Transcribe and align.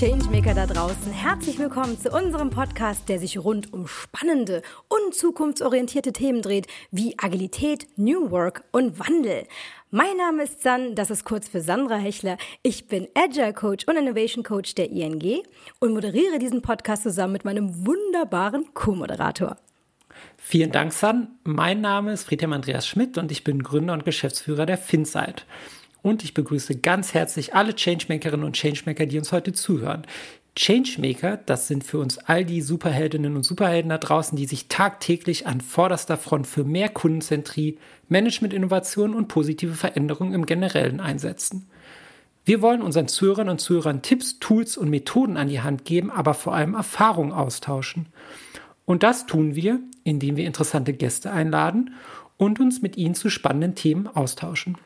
Changemaker 0.00 0.54
da 0.54 0.64
draußen. 0.64 1.12
Herzlich 1.12 1.58
willkommen 1.58 2.00
zu 2.00 2.08
unserem 2.08 2.48
Podcast, 2.48 3.10
der 3.10 3.18
sich 3.18 3.36
rund 3.36 3.70
um 3.74 3.86
spannende 3.86 4.62
und 4.88 5.14
zukunftsorientierte 5.14 6.14
Themen 6.14 6.40
dreht, 6.40 6.68
wie 6.90 7.18
Agilität, 7.18 7.86
New 7.96 8.30
Work 8.30 8.64
und 8.72 8.98
Wandel. 8.98 9.44
Mein 9.90 10.16
Name 10.16 10.44
ist 10.44 10.62
San, 10.62 10.94
das 10.94 11.10
ist 11.10 11.26
kurz 11.26 11.50
für 11.50 11.60
Sandra 11.60 11.96
Hechler. 11.96 12.38
Ich 12.62 12.88
bin 12.88 13.08
Agile 13.14 13.52
Coach 13.52 13.86
und 13.88 13.98
Innovation 13.98 14.42
Coach 14.42 14.74
der 14.74 14.90
ING 14.90 15.42
und 15.80 15.92
moderiere 15.92 16.38
diesen 16.38 16.62
Podcast 16.62 17.02
zusammen 17.02 17.34
mit 17.34 17.44
meinem 17.44 17.84
wunderbaren 17.84 18.72
Co-Moderator. 18.72 19.58
Vielen 20.38 20.72
Dank, 20.72 20.94
San. 20.94 21.28
Mein 21.44 21.82
Name 21.82 22.14
ist 22.14 22.24
Friedhelm 22.24 22.54
Andreas 22.54 22.88
Schmidt 22.88 23.18
und 23.18 23.30
ich 23.30 23.44
bin 23.44 23.62
Gründer 23.62 23.92
und 23.92 24.06
Geschäftsführer 24.06 24.64
der 24.64 24.78
Finsight. 24.78 25.44
Und 26.02 26.24
ich 26.24 26.34
begrüße 26.34 26.76
ganz 26.76 27.14
herzlich 27.14 27.54
alle 27.54 27.74
Changemakerinnen 27.74 28.44
und 28.46 28.56
Changemaker, 28.56 29.06
die 29.06 29.18
uns 29.18 29.32
heute 29.32 29.52
zuhören. 29.52 30.06
Changemaker, 30.56 31.36
das 31.36 31.68
sind 31.68 31.84
für 31.84 31.98
uns 31.98 32.18
all 32.18 32.44
die 32.44 32.60
Superheldinnen 32.60 33.36
und 33.36 33.44
Superhelden 33.44 33.90
da 33.90 33.98
draußen, 33.98 34.36
die 34.36 34.46
sich 34.46 34.68
tagtäglich 34.68 35.46
an 35.46 35.60
vorderster 35.60 36.16
Front 36.16 36.46
für 36.46 36.64
mehr 36.64 36.88
Kundenzentrie, 36.88 37.78
Management-Innovation 38.08 39.14
und 39.14 39.28
positive 39.28 39.74
Veränderungen 39.74 40.34
im 40.34 40.46
Generellen 40.46 41.00
einsetzen. 41.00 41.68
Wir 42.44 42.62
wollen 42.62 42.82
unseren 42.82 43.06
Zuhörern 43.06 43.48
und 43.48 43.60
Zuhörern 43.60 44.02
Tipps, 44.02 44.38
Tools 44.40 44.76
und 44.76 44.90
Methoden 44.90 45.36
an 45.36 45.48
die 45.48 45.60
Hand 45.60 45.84
geben, 45.84 46.10
aber 46.10 46.34
vor 46.34 46.54
allem 46.54 46.74
Erfahrungen 46.74 47.32
austauschen. 47.32 48.06
Und 48.86 49.02
das 49.02 49.26
tun 49.26 49.54
wir, 49.54 49.78
indem 50.02 50.36
wir 50.36 50.46
interessante 50.46 50.92
Gäste 50.92 51.30
einladen 51.30 51.94
und 52.38 52.58
uns 52.58 52.82
mit 52.82 52.96
ihnen 52.96 53.14
zu 53.14 53.30
spannenden 53.30 53.76
Themen 53.76 54.08
austauschen. 54.08 54.78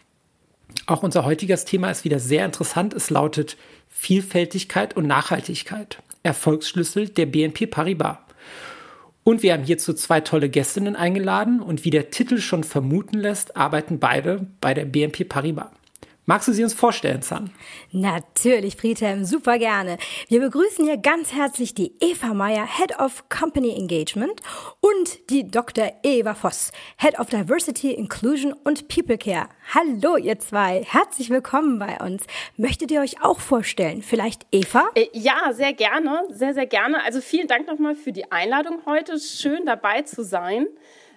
Auch 0.87 1.03
unser 1.03 1.25
heutiges 1.25 1.65
Thema 1.65 1.91
ist 1.91 2.05
wieder 2.05 2.19
sehr 2.19 2.45
interessant. 2.45 2.95
Es 2.95 3.11
lautet 3.11 3.57
Vielfältigkeit 3.89 4.97
und 4.97 5.07
Nachhaltigkeit. 5.07 6.03
Erfolgsschlüssel 6.23 7.09
der 7.09 7.27
BNP 7.27 7.67
Paribas. 7.67 8.19
Und 9.23 9.42
wir 9.42 9.55
haben 9.55 9.65
hierzu 9.65 9.95
zwei 9.95 10.20
tolle 10.20 10.51
Gästinnen 10.51 10.97
eingeladen 10.97 11.61
und 11.61 11.85
wie 11.85 11.91
der 11.91 12.11
Titel 12.11 12.39
schon 12.39 12.62
vermuten 12.62 13.19
lässt, 13.19 13.57
arbeiten 13.57 13.98
beide 13.98 14.47
bei 14.61 14.75
der 14.75 14.85
BNP 14.85 15.25
Paribas. 15.25 15.69
Magst 16.27 16.48
du 16.48 16.53
sie 16.53 16.64
uns 16.64 16.72
vorstellen, 16.72 17.20
San? 17.20 17.50
Natürlich, 17.92 18.77
Friedhelm, 18.77 19.27
super 19.27 19.58
gerne. 19.58 19.98
Wir 20.28 20.41
begrüßen 20.41 20.86
hier 20.86 20.97
ganz 20.97 21.34
herzlich 21.34 21.75
die 21.75 21.92
Eva 22.00 22.33
Meyer, 22.33 22.67
Head 22.67 22.98
of 22.98 23.28
Company 23.28 23.77
Engagement 23.77 24.41
und 24.80 25.28
die 25.28 25.50
Dr. 25.50 25.92
Eva 26.02 26.34
Voss, 26.34 26.72
Head 26.97 27.19
of 27.19 27.28
Diversity, 27.28 27.92
Inclusion 27.92 28.55
und 28.55 28.89
People 28.89 29.19
Care. 29.19 29.50
Hallo, 29.75 30.17
ihr 30.17 30.39
zwei. 30.39 30.83
Herzlich 30.89 31.28
willkommen 31.28 31.78
bei 31.78 31.98
uns. 31.98 32.25
Möchtet 32.56 32.91
ihr 32.91 33.02
euch 33.02 33.22
auch 33.22 33.41
vorstellen? 33.41 34.00
Vielleicht 34.00 34.47
Eva? 34.50 34.89
Äh, 34.95 35.08
ja, 35.12 35.52
sehr 35.52 35.75
gerne. 35.75 36.22
Sehr, 36.30 36.55
sehr 36.55 36.67
gerne. 36.67 37.05
Also 37.05 37.20
vielen 37.20 37.48
Dank 37.48 37.67
nochmal 37.67 37.97
für 37.97 38.12
die 38.12 38.33
Einladung 38.33 38.78
heute. 38.86 39.19
Schön 39.19 39.67
dabei 39.67 40.00
zu 40.00 40.25
sein. 40.25 40.69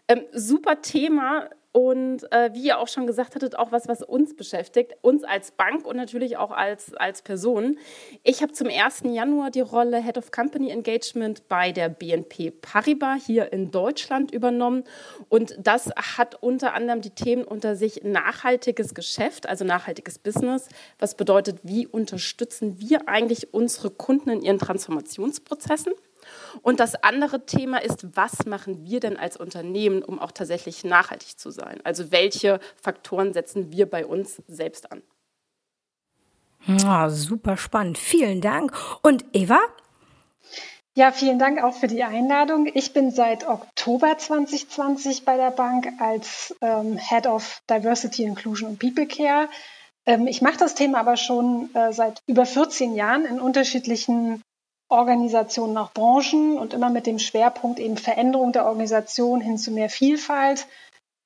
Ähm, 0.10 0.24
super 0.34 0.82
Thema 0.82 1.50
und 1.72 2.32
äh, 2.32 2.54
wie 2.54 2.66
ihr 2.66 2.80
auch 2.80 2.88
schon 2.88 3.06
gesagt 3.06 3.36
hattet, 3.36 3.58
auch 3.58 3.72
was, 3.72 3.88
was 3.88 4.02
uns 4.02 4.36
beschäftigt, 4.36 4.94
uns 5.02 5.24
als 5.24 5.52
Bank 5.52 5.86
und 5.86 5.96
natürlich 5.96 6.38
auch 6.38 6.52
als, 6.52 6.94
als 6.96 7.22
Person. 7.22 7.78
Ich 8.24 8.42
habe 8.42 8.52
zum 8.54 8.68
1. 8.68 9.04
Januar 9.06 9.52
die 9.52 9.62
Rolle 9.62 10.02
Head 10.02 10.18
of 10.18 10.32
Company 10.32 10.72
Engagement 10.72 11.48
bei 11.48 11.72
der 11.72 11.90
BNP 11.90 12.52
Paribas 12.52 13.26
hier 13.26 13.54
in 13.54 13.70
Deutschland 13.70 14.32
übernommen. 14.32 14.86
Und 15.30 15.56
das 15.60 15.92
hat 15.96 16.42
unter 16.42 16.74
anderem 16.74 17.02
die 17.02 17.12
Themen 17.12 17.44
unter 17.44 17.76
sich 17.76 18.04
nachhaltiges 18.04 18.96
Geschäft, 18.96 19.48
also 19.48 19.64
nachhaltiges 19.64 20.18
Business. 20.20 20.70
Was 21.00 21.16
bedeutet, 21.16 21.60
wie 21.64 21.86
unterstützen 21.86 22.80
wir 22.80 23.08
eigentlich 23.08 23.54
unsere 23.54 23.92
Kunden 23.92 24.30
in 24.30 24.42
ihren 24.42 24.60
Transformationsprozessen? 24.60 25.94
Und 26.62 26.80
das 26.80 26.96
andere 26.96 27.46
Thema 27.46 27.78
ist, 27.78 28.16
was 28.16 28.46
machen 28.46 28.86
wir 28.86 29.00
denn 29.00 29.18
als 29.18 29.38
Unternehmen, 29.38 30.04
um 30.04 30.20
auch 30.20 30.32
tatsächlich 30.32 30.84
nachhaltig 30.84 31.38
zu 31.40 31.52
sein? 31.52 31.80
Also 31.84 32.12
welche 32.12 32.60
Faktoren 32.82 33.34
setzen 33.34 33.72
wir 33.72 33.90
bei 33.90 34.06
uns 34.06 34.42
selbst 34.48 34.92
an? 34.92 35.02
Oh, 36.68 37.10
super 37.10 37.58
spannend. 37.58 37.98
Vielen 37.98 38.42
Dank. 38.42 38.74
Und 39.02 39.26
Eva? 39.34 39.60
Ja, 40.96 41.12
vielen 41.12 41.38
Dank 41.38 41.64
auch 41.64 41.76
für 41.76 41.88
die 41.88 42.04
Einladung. 42.04 42.68
Ich 42.74 42.92
bin 42.92 43.12
seit 43.12 43.48
Oktober 43.48 44.18
2020 44.18 45.26
bei 45.26 45.38
der 45.38 45.52
Bank 45.52 45.88
als 46.00 46.56
ähm, 46.60 46.98
Head 46.98 47.28
of 47.28 47.62
Diversity, 47.70 48.24
Inclusion 48.24 48.70
und 48.70 48.80
People 48.80 49.06
Care. 49.06 49.48
Ähm, 50.08 50.26
ich 50.26 50.42
mache 50.42 50.58
das 50.58 50.74
Thema 50.74 51.02
aber 51.02 51.16
schon 51.16 51.70
äh, 51.76 51.94
seit 51.94 52.24
über 52.26 52.48
14 52.48 52.96
Jahren 52.96 53.26
in 53.26 53.40
unterschiedlichen 53.40 54.42
Organisationen 54.90 55.74
nach 55.74 55.94
Branchen 55.94 56.58
und 56.58 56.74
immer 56.74 56.90
mit 56.90 57.08
dem 57.08 57.20
Schwerpunkt 57.20 57.80
eben 57.80 57.98
Veränderung 57.98 58.52
der 58.52 58.66
Organisation 58.66 59.42
hin 59.42 59.58
zu 59.58 59.72
mehr 59.72 59.90
Vielfalt. 59.90 60.68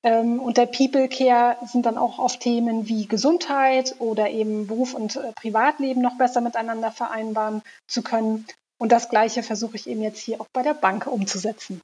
Ähm, 0.02 0.40
und 0.40 0.56
der 0.56 0.66
People 0.66 1.08
Care 1.08 1.56
sind 1.66 1.86
dann 1.86 1.96
auch 1.96 2.18
oft 2.18 2.40
Themen 2.40 2.88
wie 2.88 3.06
Gesundheit 3.06 3.94
oder 4.00 4.30
eben 4.30 4.66
Beruf 4.66 4.94
und 4.94 5.16
äh, 5.16 5.32
Privatleben 5.32 6.02
noch 6.02 6.18
besser 6.18 6.40
miteinander 6.40 6.90
vereinbaren 6.90 7.62
zu 7.86 8.02
können. 8.02 8.46
Und 8.78 8.90
das 8.90 9.08
Gleiche 9.08 9.44
versuche 9.44 9.76
ich 9.76 9.86
eben 9.86 10.02
jetzt 10.02 10.18
hier 10.18 10.40
auch 10.40 10.48
bei 10.52 10.62
der 10.62 10.74
Bank 10.74 11.06
umzusetzen. 11.06 11.80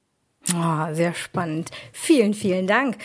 Oh, 0.55 0.93
sehr 0.93 1.13
spannend. 1.13 1.69
Vielen, 1.91 2.33
vielen 2.33 2.65
Dank. 2.65 2.97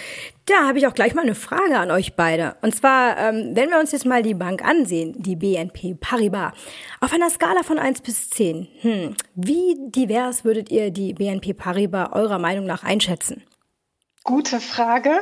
Da 0.46 0.66
habe 0.66 0.78
ich 0.78 0.86
auch 0.86 0.94
gleich 0.94 1.14
mal 1.14 1.22
eine 1.22 1.34
Frage 1.34 1.78
an 1.78 1.90
euch 1.90 2.14
beide. 2.14 2.56
Und 2.62 2.74
zwar, 2.74 3.18
ähm, 3.18 3.50
wenn 3.54 3.70
wir 3.70 3.78
uns 3.78 3.92
jetzt 3.92 4.06
mal 4.06 4.22
die 4.22 4.34
Bank 4.34 4.64
ansehen, 4.64 5.14
die 5.18 5.36
BNP 5.36 5.94
Paribas, 5.94 6.52
auf 7.00 7.12
einer 7.12 7.30
Skala 7.30 7.62
von 7.62 7.78
1 7.78 8.02
bis 8.02 8.30
10, 8.30 8.68
hm, 8.80 9.16
wie 9.34 9.76
divers 9.90 10.44
würdet 10.44 10.70
ihr 10.70 10.90
die 10.90 11.14
BNP 11.14 11.54
Paribas 11.54 12.12
eurer 12.12 12.38
Meinung 12.38 12.66
nach 12.66 12.84
einschätzen? 12.84 13.42
Gute 14.22 14.60
Frage. 14.60 15.20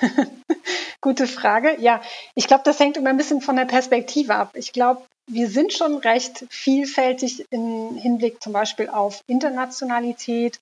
Gute 1.00 1.26
Frage. 1.26 1.76
Ja, 1.80 2.00
ich 2.34 2.46
glaube, 2.46 2.62
das 2.64 2.78
hängt 2.78 2.96
immer 2.96 3.10
ein 3.10 3.16
bisschen 3.16 3.40
von 3.40 3.56
der 3.56 3.64
Perspektive 3.64 4.34
ab. 4.34 4.52
Ich 4.54 4.72
glaube, 4.72 5.02
wir 5.26 5.48
sind 5.48 5.72
schon 5.72 5.96
recht 5.96 6.44
vielfältig 6.48 7.46
im 7.50 7.96
Hinblick 7.96 8.40
zum 8.40 8.52
Beispiel 8.52 8.88
auf 8.88 9.22
Internationalität, 9.26 10.60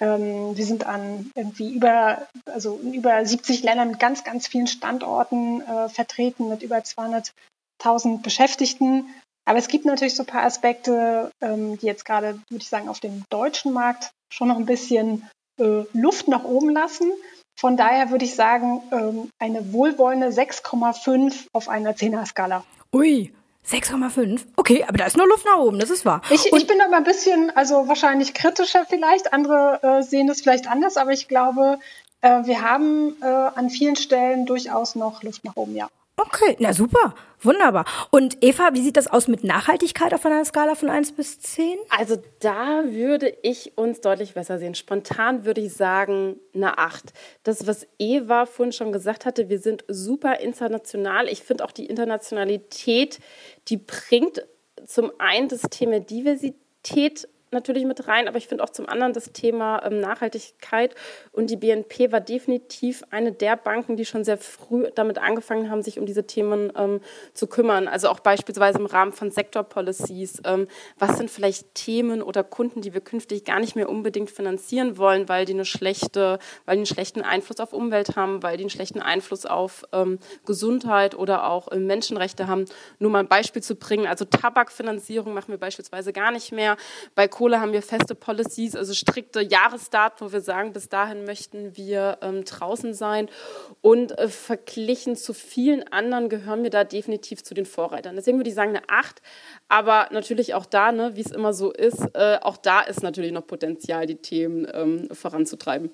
ähm, 0.00 0.56
wir 0.56 0.64
sind 0.64 0.86
an 0.86 1.30
irgendwie 1.34 1.74
über, 1.74 2.26
also 2.46 2.78
in 2.82 2.94
über 2.94 3.24
70 3.24 3.62
Ländern 3.62 3.88
mit 3.88 4.00
ganz, 4.00 4.24
ganz 4.24 4.46
vielen 4.46 4.66
Standorten 4.66 5.62
äh, 5.62 5.88
vertreten, 5.88 6.48
mit 6.48 6.62
über 6.62 6.78
200.000 6.78 8.22
Beschäftigten. 8.22 9.06
Aber 9.46 9.58
es 9.58 9.68
gibt 9.68 9.84
natürlich 9.84 10.14
so 10.14 10.24
ein 10.24 10.26
paar 10.26 10.44
Aspekte, 10.44 11.30
ähm, 11.40 11.78
die 11.78 11.86
jetzt 11.86 12.04
gerade, 12.04 12.40
würde 12.50 12.62
ich 12.62 12.68
sagen, 12.68 12.88
auf 12.88 13.00
dem 13.00 13.24
deutschen 13.30 13.72
Markt 13.72 14.10
schon 14.32 14.48
noch 14.48 14.56
ein 14.56 14.66
bisschen 14.66 15.28
äh, 15.58 15.84
Luft 15.92 16.28
nach 16.28 16.44
oben 16.44 16.70
lassen. 16.70 17.12
Von 17.58 17.76
daher 17.76 18.10
würde 18.10 18.24
ich 18.24 18.34
sagen, 18.34 18.82
ähm, 18.92 19.30
eine 19.38 19.72
wohlwollende 19.72 20.28
6,5 20.28 21.46
auf 21.52 21.68
einer 21.68 21.92
10er-Skala. 21.92 22.64
Ui, 22.92 23.32
6,5? 23.68 24.42
Okay, 24.56 24.84
aber 24.86 24.98
da 24.98 25.06
ist 25.06 25.16
nur 25.16 25.26
Luft 25.26 25.44
nach 25.44 25.58
oben, 25.58 25.78
das 25.78 25.90
ist 25.90 26.04
wahr. 26.04 26.22
Ich, 26.30 26.52
ich 26.52 26.66
bin 26.66 26.80
aber 26.80 26.96
ein 26.96 27.04
bisschen, 27.04 27.50
also 27.56 27.88
wahrscheinlich 27.88 28.32
kritischer 28.32 28.84
vielleicht. 28.88 29.32
Andere 29.32 29.80
äh, 29.82 30.02
sehen 30.02 30.26
das 30.26 30.40
vielleicht 30.40 30.68
anders, 30.70 30.96
aber 30.96 31.12
ich 31.12 31.26
glaube, 31.26 31.78
äh, 32.20 32.44
wir 32.44 32.62
haben 32.62 33.16
äh, 33.20 33.26
an 33.26 33.70
vielen 33.70 33.96
Stellen 33.96 34.46
durchaus 34.46 34.94
noch 34.94 35.22
Luft 35.22 35.44
nach 35.44 35.56
oben, 35.56 35.74
ja. 35.74 35.88
Okay, 36.18 36.56
na 36.60 36.72
super, 36.72 37.14
wunderbar. 37.40 37.84
Und 38.10 38.42
Eva, 38.42 38.70
wie 38.72 38.80
sieht 38.80 38.96
das 38.96 39.06
aus 39.06 39.28
mit 39.28 39.44
Nachhaltigkeit 39.44 40.14
auf 40.14 40.24
einer 40.24 40.42
Skala 40.46 40.74
von 40.74 40.88
1 40.88 41.12
bis 41.12 41.38
10? 41.40 41.76
Also 41.90 42.16
da 42.40 42.84
würde 42.86 43.36
ich 43.42 43.76
uns 43.76 44.00
deutlich 44.00 44.32
besser 44.32 44.58
sehen. 44.58 44.74
Spontan 44.74 45.44
würde 45.44 45.60
ich 45.60 45.74
sagen 45.74 46.36
eine 46.54 46.78
8. 46.78 47.12
Das, 47.42 47.66
was 47.66 47.86
Eva 47.98 48.46
vorhin 48.46 48.72
schon 48.72 48.92
gesagt 48.92 49.26
hatte, 49.26 49.50
wir 49.50 49.58
sind 49.58 49.84
super 49.88 50.40
international. 50.40 51.28
Ich 51.28 51.42
finde 51.42 51.64
auch 51.66 51.72
die 51.72 51.84
Internationalität, 51.84 53.18
die 53.68 53.76
bringt 53.76 54.46
zum 54.86 55.12
einen 55.18 55.48
das 55.48 55.62
Thema 55.62 56.00
Diversität 56.00 57.28
natürlich 57.56 57.84
mit 57.84 58.06
rein, 58.06 58.28
aber 58.28 58.38
ich 58.38 58.46
finde 58.46 58.62
auch 58.62 58.70
zum 58.70 58.88
anderen 58.88 59.12
das 59.12 59.32
Thema 59.32 59.82
ähm, 59.84 60.00
Nachhaltigkeit. 60.00 60.94
Und 61.32 61.50
die 61.50 61.56
BNP 61.56 62.12
war 62.12 62.20
definitiv 62.20 63.02
eine 63.10 63.32
der 63.32 63.56
Banken, 63.56 63.96
die 63.96 64.04
schon 64.04 64.24
sehr 64.24 64.38
früh 64.38 64.86
damit 64.94 65.18
angefangen 65.18 65.70
haben, 65.70 65.82
sich 65.82 65.98
um 65.98 66.06
diese 66.06 66.26
Themen 66.26 66.72
ähm, 66.76 67.00
zu 67.32 67.46
kümmern. 67.46 67.88
Also 67.88 68.08
auch 68.08 68.20
beispielsweise 68.20 68.78
im 68.78 68.86
Rahmen 68.86 69.12
von 69.12 69.30
Sektorpolicies. 69.30 70.42
Ähm, 70.44 70.68
was 70.98 71.16
sind 71.16 71.30
vielleicht 71.30 71.74
Themen 71.74 72.22
oder 72.22 72.44
Kunden, 72.44 72.82
die 72.82 72.92
wir 72.92 73.00
künftig 73.00 73.44
gar 73.44 73.60
nicht 73.60 73.76
mehr 73.76 73.88
unbedingt 73.88 74.30
finanzieren 74.30 74.98
wollen, 74.98 75.28
weil 75.28 75.44
die 75.44 75.54
eine 75.54 75.64
schlechte, 75.64 76.38
weil 76.64 76.76
die 76.76 76.80
einen 76.80 76.86
schlechten 76.86 77.22
Einfluss 77.22 77.60
auf 77.60 77.72
Umwelt 77.72 78.16
haben, 78.16 78.42
weil 78.42 78.56
die 78.56 78.64
einen 78.64 78.70
schlechten 78.70 79.00
Einfluss 79.00 79.46
auf 79.46 79.84
ähm, 79.92 80.18
Gesundheit 80.44 81.16
oder 81.16 81.48
auch 81.48 81.68
äh, 81.68 81.78
Menschenrechte 81.78 82.46
haben. 82.46 82.66
Nur 82.98 83.10
mal 83.10 83.20
ein 83.20 83.28
Beispiel 83.28 83.62
zu 83.62 83.76
bringen. 83.76 84.06
Also 84.06 84.24
Tabakfinanzierung 84.24 85.32
machen 85.34 85.48
wir 85.48 85.58
beispielsweise 85.58 86.12
gar 86.12 86.30
nicht 86.30 86.52
mehr. 86.52 86.76
Bei 87.14 87.28
Kohle 87.28 87.45
Kohle 87.46 87.60
haben 87.60 87.72
wir 87.72 87.82
feste 87.82 88.16
Policies, 88.16 88.74
also 88.74 88.92
strikte 88.92 89.40
Jahresdaten, 89.40 90.26
wo 90.26 90.32
wir 90.32 90.40
sagen, 90.40 90.72
bis 90.72 90.88
dahin 90.88 91.24
möchten 91.24 91.76
wir 91.76 92.18
ähm, 92.20 92.44
draußen 92.44 92.92
sein. 92.92 93.28
Und 93.82 94.18
äh, 94.18 94.26
verglichen 94.26 95.14
zu 95.14 95.32
vielen 95.32 95.86
anderen 95.92 96.28
gehören 96.28 96.64
wir 96.64 96.70
da 96.70 96.82
definitiv 96.82 97.44
zu 97.44 97.54
den 97.54 97.64
Vorreitern. 97.64 98.16
Deswegen 98.16 98.38
würde 98.38 98.50
ich 98.50 98.56
sagen 98.56 98.70
eine 98.70 98.88
8. 98.88 99.22
Aber 99.68 100.08
natürlich 100.10 100.54
auch 100.54 100.66
da, 100.66 100.90
ne, 100.90 101.14
wie 101.14 101.20
es 101.20 101.30
immer 101.30 101.52
so 101.52 101.70
ist, 101.70 102.00
äh, 102.14 102.38
auch 102.42 102.56
da 102.56 102.80
ist 102.80 103.04
natürlich 103.04 103.30
noch 103.30 103.46
Potenzial, 103.46 104.06
die 104.06 104.16
Themen 104.16 104.66
ähm, 104.74 105.08
voranzutreiben. 105.12 105.92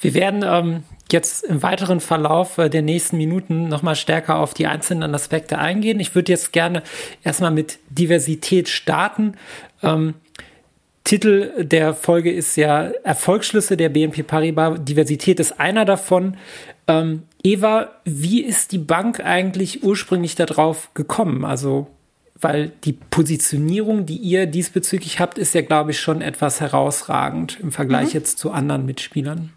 Wir 0.00 0.14
werden 0.14 0.44
ähm, 0.46 0.82
jetzt 1.10 1.44
im 1.44 1.62
weiteren 1.62 2.00
Verlauf 2.00 2.58
äh, 2.58 2.68
der 2.68 2.82
nächsten 2.82 3.16
Minuten 3.16 3.68
nochmal 3.68 3.96
stärker 3.96 4.38
auf 4.38 4.54
die 4.54 4.66
einzelnen 4.66 5.14
Aspekte 5.14 5.58
eingehen. 5.58 6.00
Ich 6.00 6.14
würde 6.14 6.32
jetzt 6.32 6.52
gerne 6.52 6.82
erstmal 7.22 7.50
mit 7.50 7.78
Diversität 7.90 8.68
starten. 8.68 9.34
Ähm, 9.82 10.14
Titel 11.04 11.64
der 11.64 11.94
Folge 11.94 12.32
ist 12.32 12.56
ja 12.56 12.90
Erfolgsschlüsse 13.04 13.76
der 13.76 13.90
BNP 13.90 14.24
Paribas. 14.24 14.80
Diversität 14.82 15.38
ist 15.38 15.60
einer 15.60 15.84
davon. 15.84 16.36
Ähm, 16.88 17.22
Eva, 17.44 17.92
wie 18.04 18.42
ist 18.42 18.72
die 18.72 18.78
Bank 18.78 19.20
eigentlich 19.20 19.84
ursprünglich 19.84 20.34
darauf 20.34 20.92
gekommen? 20.94 21.44
Also, 21.44 21.86
weil 22.34 22.72
die 22.82 22.92
Positionierung, 22.92 24.04
die 24.04 24.16
ihr 24.16 24.46
diesbezüglich 24.46 25.20
habt, 25.20 25.38
ist 25.38 25.54
ja, 25.54 25.62
glaube 25.62 25.92
ich, 25.92 26.00
schon 26.00 26.22
etwas 26.22 26.60
herausragend 26.60 27.58
im 27.60 27.70
Vergleich 27.70 28.08
mhm. 28.08 28.14
jetzt 28.14 28.38
zu 28.38 28.50
anderen 28.50 28.84
Mitspielern. 28.84 29.52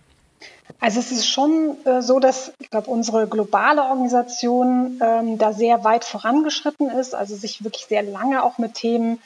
Also 0.80 1.00
es 1.00 1.12
ist 1.12 1.27
schon 1.27 1.77
äh, 1.86 2.01
so, 2.01 2.19
dass 2.19 2.54
ich 2.60 2.69
glaube, 2.69 2.89
unsere 2.89 3.27
globale 3.27 3.83
Organisation 3.83 5.00
ähm, 5.04 5.38
da 5.38 5.54
sehr 5.54 5.83
weit 5.83 6.06
vorangeschritten 6.06 6.89
ist, 6.89 7.16
also 7.16 7.36
sich 7.36 7.63
wirklich 7.63 7.86
sehr 7.86 8.04
lange 8.04 8.44
auch 8.44 8.57
mit 8.57 8.75
Themen 8.75 9.19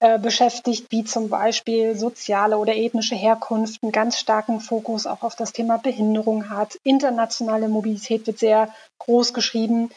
äh, 0.00 0.18
beschäftigt, 0.18 0.86
wie 0.90 1.04
zum 1.04 1.28
Beispiel 1.28 1.96
soziale 1.96 2.58
oder 2.58 2.76
ethnische 2.76 3.14
Herkunft, 3.14 3.82
einen 3.82 3.92
ganz 3.92 4.18
starken 4.18 4.60
Fokus 4.60 5.06
auch 5.06 5.22
auf 5.22 5.34
das 5.34 5.52
Thema 5.52 5.78
Behinderung 5.78 6.50
hat. 6.50 6.78
Internationale 6.84 7.68
Mobilität 7.68 8.26
wird 8.26 8.38
sehr 8.38 8.72
groß 8.98 9.34
geschrieben. 9.34 9.90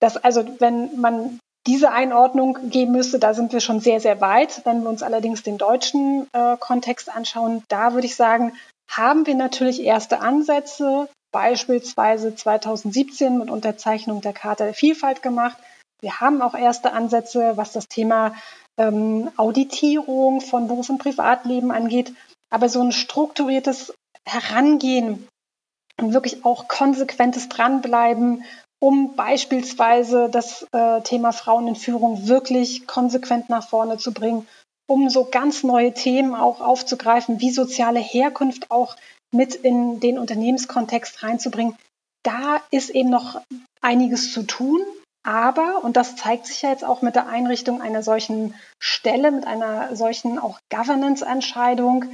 Das, 0.00 0.16
also 0.16 0.44
wenn 0.60 1.00
man 1.00 1.40
diese 1.66 1.90
Einordnung 1.92 2.70
geben 2.70 2.92
müsste, 2.92 3.18
da 3.18 3.34
sind 3.34 3.52
wir 3.52 3.60
schon 3.60 3.80
sehr, 3.80 4.00
sehr 4.00 4.20
weit. 4.20 4.62
Wenn 4.64 4.82
wir 4.82 4.88
uns 4.88 5.02
allerdings 5.02 5.42
den 5.42 5.58
deutschen 5.58 6.26
äh, 6.32 6.56
Kontext 6.58 7.14
anschauen, 7.14 7.64
da 7.68 7.94
würde 7.94 8.06
ich 8.06 8.16
sagen, 8.16 8.52
haben 8.90 9.26
wir 9.26 9.34
natürlich 9.34 9.82
erste 9.82 10.20
Ansätze, 10.20 11.08
beispielsweise 11.32 12.34
2017 12.34 13.38
mit 13.38 13.50
Unterzeichnung 13.50 14.20
der 14.20 14.32
Charta 14.32 14.64
der 14.64 14.74
Vielfalt 14.74 15.22
gemacht. 15.22 15.56
Wir 16.00 16.20
haben 16.20 16.42
auch 16.42 16.54
erste 16.54 16.92
Ansätze, 16.92 17.56
was 17.56 17.72
das 17.72 17.88
Thema 17.88 18.34
ähm, 18.78 19.30
Auditierung 19.36 20.40
von 20.40 20.68
Beruf 20.68 20.90
und 20.90 20.98
Privatleben 20.98 21.72
angeht. 21.72 22.12
Aber 22.50 22.68
so 22.68 22.80
ein 22.80 22.92
strukturiertes 22.92 23.94
Herangehen 24.26 25.26
und 26.00 26.12
wirklich 26.12 26.44
auch 26.44 26.68
konsequentes 26.68 27.48
Dranbleiben, 27.48 28.44
um 28.80 29.16
beispielsweise 29.16 30.28
das 30.28 30.66
äh, 30.72 31.00
Thema 31.02 31.32
Frauen 31.32 31.68
in 31.68 31.76
Führung 31.76 32.28
wirklich 32.28 32.86
konsequent 32.86 33.48
nach 33.48 33.68
vorne 33.68 33.98
zu 33.98 34.12
bringen 34.12 34.46
um 34.86 35.08
so 35.08 35.24
ganz 35.24 35.62
neue 35.62 35.94
Themen 35.94 36.34
auch 36.34 36.60
aufzugreifen, 36.60 37.40
wie 37.40 37.50
soziale 37.50 38.00
Herkunft 38.00 38.70
auch 38.70 38.96
mit 39.32 39.54
in 39.54 40.00
den 40.00 40.18
Unternehmenskontext 40.18 41.22
reinzubringen. 41.22 41.76
Da 42.22 42.62
ist 42.70 42.90
eben 42.90 43.10
noch 43.10 43.40
einiges 43.80 44.32
zu 44.32 44.42
tun. 44.42 44.80
Aber, 45.26 45.82
und 45.82 45.96
das 45.96 46.16
zeigt 46.16 46.46
sich 46.46 46.60
ja 46.60 46.70
jetzt 46.70 46.84
auch 46.84 47.00
mit 47.00 47.14
der 47.14 47.28
Einrichtung 47.28 47.80
einer 47.80 48.02
solchen 48.02 48.54
Stelle, 48.78 49.30
mit 49.30 49.46
einer 49.46 49.96
solchen 49.96 50.38
auch 50.38 50.58
Governance-Entscheidung, 50.70 52.04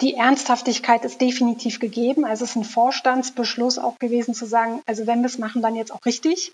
die 0.00 0.14
Ernsthaftigkeit 0.14 1.04
ist 1.04 1.20
definitiv 1.20 1.80
gegeben. 1.80 2.24
Also 2.24 2.44
es 2.44 2.50
ist 2.50 2.56
ein 2.56 2.64
Vorstandsbeschluss 2.64 3.78
auch 3.78 3.98
gewesen 3.98 4.32
zu 4.32 4.46
sagen, 4.46 4.80
also 4.86 5.06
wenn 5.06 5.20
wir 5.20 5.26
es 5.26 5.38
machen, 5.38 5.60
dann 5.60 5.74
jetzt 5.74 5.92
auch 5.92 6.04
richtig 6.06 6.52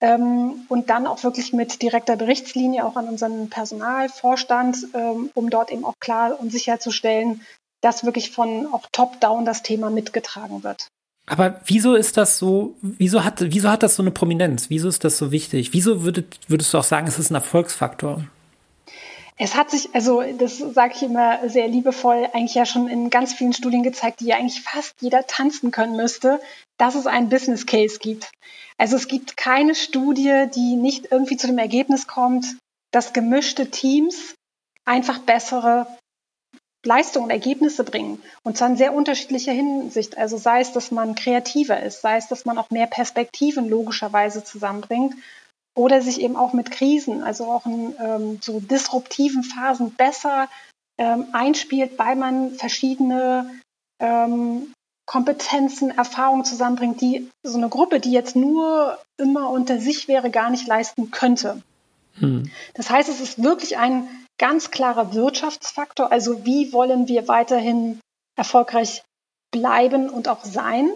ähm, 0.00 0.66
und 0.68 0.90
dann 0.90 1.06
auch 1.06 1.22
wirklich 1.24 1.52
mit 1.52 1.82
direkter 1.82 2.16
Berichtslinie 2.16 2.84
auch 2.84 2.96
an 2.96 3.08
unseren 3.08 3.50
Personalvorstand, 3.50 4.88
ähm, 4.94 5.30
um 5.34 5.50
dort 5.50 5.72
eben 5.72 5.84
auch 5.84 5.98
klar 6.00 6.38
und 6.40 6.50
sicherzustellen, 6.52 7.42
dass 7.80 8.04
wirklich 8.04 8.30
von 8.30 8.66
auch 8.72 8.86
top-down 8.92 9.44
das 9.44 9.62
Thema 9.62 9.90
mitgetragen 9.90 10.62
wird. 10.62 10.88
Aber 11.26 11.60
wieso 11.66 11.94
ist 11.94 12.16
das 12.16 12.38
so, 12.38 12.74
wieso 12.80 13.22
hat, 13.22 13.40
wieso 13.40 13.68
hat 13.68 13.82
das 13.82 13.96
so 13.96 14.02
eine 14.02 14.10
Prominenz? 14.10 14.70
Wieso 14.70 14.88
ist 14.88 15.04
das 15.04 15.18
so 15.18 15.30
wichtig? 15.30 15.74
Wieso 15.74 16.02
würdet, 16.02 16.38
würdest 16.48 16.72
du 16.72 16.78
auch 16.78 16.84
sagen, 16.84 17.06
es 17.06 17.18
ist 17.18 17.30
ein 17.30 17.34
Erfolgsfaktor? 17.34 18.24
Es 19.40 19.54
hat 19.54 19.70
sich, 19.70 19.94
also 19.94 20.22
das 20.36 20.58
sage 20.58 20.94
ich 20.96 21.02
immer 21.04 21.48
sehr 21.48 21.68
liebevoll, 21.68 22.28
eigentlich 22.32 22.54
ja 22.54 22.66
schon 22.66 22.88
in 22.88 23.08
ganz 23.08 23.32
vielen 23.32 23.52
Studien 23.52 23.84
gezeigt, 23.84 24.20
die 24.20 24.26
ja 24.26 24.36
eigentlich 24.36 24.62
fast 24.62 24.94
jeder 25.00 25.26
tanzen 25.26 25.70
können 25.70 25.96
müsste, 25.96 26.40
dass 26.76 26.96
es 26.96 27.06
einen 27.06 27.28
Business 27.28 27.64
Case 27.64 28.00
gibt. 28.00 28.30
Also 28.78 28.96
es 28.96 29.06
gibt 29.06 29.36
keine 29.36 29.76
Studie, 29.76 30.46
die 30.52 30.74
nicht 30.74 31.12
irgendwie 31.12 31.36
zu 31.36 31.46
dem 31.46 31.58
Ergebnis 31.58 32.08
kommt, 32.08 32.46
dass 32.90 33.12
gemischte 33.12 33.70
Teams 33.70 34.34
einfach 34.84 35.20
bessere 35.20 35.86
Leistungen 36.84 37.26
und 37.26 37.30
Ergebnisse 37.30 37.84
bringen. 37.84 38.22
Und 38.42 38.56
zwar 38.56 38.68
in 38.68 38.76
sehr 38.76 38.94
unterschiedlicher 38.94 39.52
Hinsicht. 39.52 40.16
Also 40.16 40.36
sei 40.36 40.60
es, 40.60 40.72
dass 40.72 40.90
man 40.90 41.14
kreativer 41.14 41.80
ist, 41.82 42.00
sei 42.00 42.16
es, 42.16 42.28
dass 42.28 42.44
man 42.44 42.58
auch 42.58 42.70
mehr 42.70 42.86
Perspektiven 42.86 43.68
logischerweise 43.68 44.42
zusammenbringt 44.42 45.14
oder 45.78 46.02
sich 46.02 46.20
eben 46.20 46.36
auch 46.36 46.52
mit 46.52 46.72
Krisen, 46.72 47.22
also 47.22 47.44
auch 47.44 47.64
in 47.64 47.94
ähm, 48.00 48.38
so 48.42 48.58
disruptiven 48.58 49.44
Phasen 49.44 49.94
besser 49.94 50.48
ähm, 50.98 51.26
einspielt, 51.32 51.98
weil 51.98 52.16
man 52.16 52.50
verschiedene 52.52 53.48
ähm, 54.00 54.72
Kompetenzen, 55.06 55.96
Erfahrungen 55.96 56.44
zusammenbringt, 56.44 57.00
die 57.00 57.30
so 57.44 57.56
eine 57.56 57.68
Gruppe, 57.68 58.00
die 58.00 58.10
jetzt 58.10 58.34
nur 58.34 58.98
immer 59.16 59.50
unter 59.50 59.80
sich 59.80 60.08
wäre, 60.08 60.30
gar 60.30 60.50
nicht 60.50 60.66
leisten 60.66 61.12
könnte. 61.12 61.62
Hm. 62.14 62.50
Das 62.74 62.90
heißt, 62.90 63.08
es 63.08 63.20
ist 63.20 63.42
wirklich 63.42 63.78
ein 63.78 64.08
ganz 64.36 64.72
klarer 64.72 65.14
Wirtschaftsfaktor. 65.14 66.10
Also 66.10 66.44
wie 66.44 66.72
wollen 66.72 67.06
wir 67.06 67.28
weiterhin 67.28 68.00
erfolgreich 68.36 69.04
bleiben 69.52 70.10
und 70.10 70.26
auch 70.26 70.44
sein? 70.44 70.90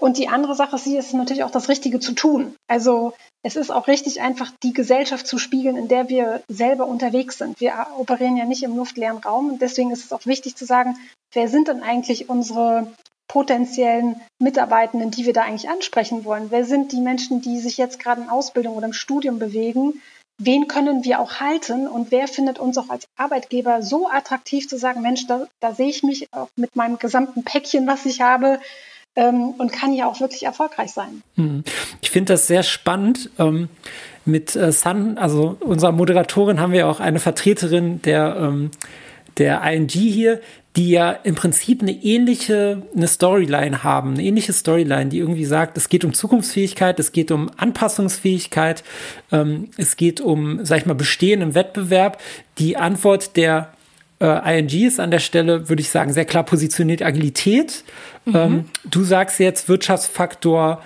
Und 0.00 0.18
die 0.18 0.28
andere 0.28 0.54
Sache 0.54 0.76
ist, 0.76 0.86
ist 0.86 1.14
natürlich 1.14 1.44
auch 1.44 1.50
das 1.50 1.68
Richtige 1.68 2.00
zu 2.00 2.12
tun. 2.12 2.54
Also 2.68 3.12
es 3.42 3.56
ist 3.56 3.70
auch 3.70 3.86
richtig, 3.86 4.20
einfach 4.20 4.50
die 4.62 4.72
Gesellschaft 4.72 5.26
zu 5.26 5.38
spiegeln, 5.38 5.76
in 5.76 5.88
der 5.88 6.08
wir 6.08 6.42
selber 6.48 6.86
unterwegs 6.86 7.38
sind. 7.38 7.60
Wir 7.60 7.74
operieren 7.98 8.36
ja 8.36 8.44
nicht 8.44 8.62
im 8.62 8.76
luftleeren 8.76 9.18
Raum 9.18 9.50
und 9.50 9.62
deswegen 9.62 9.92
ist 9.92 10.04
es 10.04 10.12
auch 10.12 10.26
wichtig 10.26 10.56
zu 10.56 10.64
sagen, 10.64 10.96
wer 11.32 11.48
sind 11.48 11.68
denn 11.68 11.82
eigentlich 11.82 12.28
unsere 12.28 12.92
potenziellen 13.28 14.20
Mitarbeitenden, 14.38 15.10
die 15.10 15.26
wir 15.26 15.32
da 15.32 15.42
eigentlich 15.42 15.68
ansprechen 15.68 16.24
wollen? 16.24 16.50
Wer 16.50 16.64
sind 16.64 16.92
die 16.92 17.00
Menschen, 17.00 17.40
die 17.40 17.58
sich 17.58 17.76
jetzt 17.78 17.98
gerade 17.98 18.22
in 18.22 18.28
Ausbildung 18.28 18.76
oder 18.76 18.86
im 18.86 18.92
Studium 18.92 19.38
bewegen? 19.38 20.00
Wen 20.38 20.66
können 20.66 21.04
wir 21.04 21.20
auch 21.20 21.38
halten 21.40 21.86
und 21.86 22.10
wer 22.10 22.26
findet 22.26 22.58
uns 22.58 22.76
auch 22.76 22.88
als 22.88 23.06
Arbeitgeber 23.16 23.82
so 23.82 24.08
attraktiv 24.08 24.68
zu 24.68 24.76
sagen, 24.76 25.00
Mensch, 25.00 25.26
da, 25.28 25.46
da 25.60 25.74
sehe 25.74 25.88
ich 25.88 26.02
mich 26.02 26.26
auch 26.32 26.48
mit 26.56 26.74
meinem 26.74 26.98
gesamten 26.98 27.44
Päckchen, 27.44 27.86
was 27.86 28.04
ich 28.04 28.20
habe, 28.20 28.58
ähm, 29.16 29.50
und 29.58 29.72
kann 29.72 29.92
ja 29.92 30.06
auch 30.06 30.20
wirklich 30.20 30.44
erfolgreich 30.44 30.92
sein. 30.92 31.22
Hm. 31.36 31.64
Ich 32.00 32.10
finde 32.10 32.32
das 32.34 32.46
sehr 32.46 32.62
spannend. 32.62 33.30
Ähm, 33.38 33.68
mit 34.24 34.56
äh, 34.56 34.72
Sun, 34.72 35.18
also 35.18 35.56
unserer 35.60 35.92
Moderatorin, 35.92 36.60
haben 36.60 36.72
wir 36.72 36.88
auch 36.88 37.00
eine 37.00 37.20
Vertreterin 37.20 38.00
der, 38.02 38.36
ähm, 38.38 38.70
der 39.36 39.62
ING 39.62 39.88
hier, 39.88 40.40
die 40.76 40.90
ja 40.90 41.12
im 41.12 41.34
Prinzip 41.34 41.82
eine 41.82 41.92
ähnliche 41.92 42.82
eine 42.96 43.06
Storyline 43.06 43.84
haben, 43.84 44.14
eine 44.14 44.22
ähnliche 44.22 44.52
Storyline, 44.52 45.06
die 45.06 45.18
irgendwie 45.18 45.44
sagt, 45.44 45.76
es 45.76 45.88
geht 45.88 46.04
um 46.04 46.14
Zukunftsfähigkeit, 46.14 46.98
es 46.98 47.12
geht 47.12 47.30
um 47.30 47.50
Anpassungsfähigkeit, 47.56 48.82
ähm, 49.30 49.68
es 49.76 49.96
geht 49.96 50.20
um, 50.20 50.64
sag 50.64 50.78
ich 50.78 50.86
mal, 50.86 50.94
Bestehen 50.94 51.42
im 51.42 51.54
Wettbewerb. 51.54 52.20
Die 52.58 52.76
Antwort 52.76 53.36
der 53.36 53.72
äh, 54.24 54.58
ING 54.58 54.86
ist 54.86 55.00
an 55.00 55.10
der 55.10 55.18
Stelle, 55.18 55.68
würde 55.68 55.80
ich 55.80 55.90
sagen, 55.90 56.12
sehr 56.12 56.24
klar 56.24 56.44
positioniert 56.44 57.02
Agilität. 57.02 57.84
Mhm. 58.24 58.34
Ähm, 58.34 58.64
du 58.84 59.04
sagst 59.04 59.38
jetzt 59.38 59.68
Wirtschaftsfaktor 59.68 60.82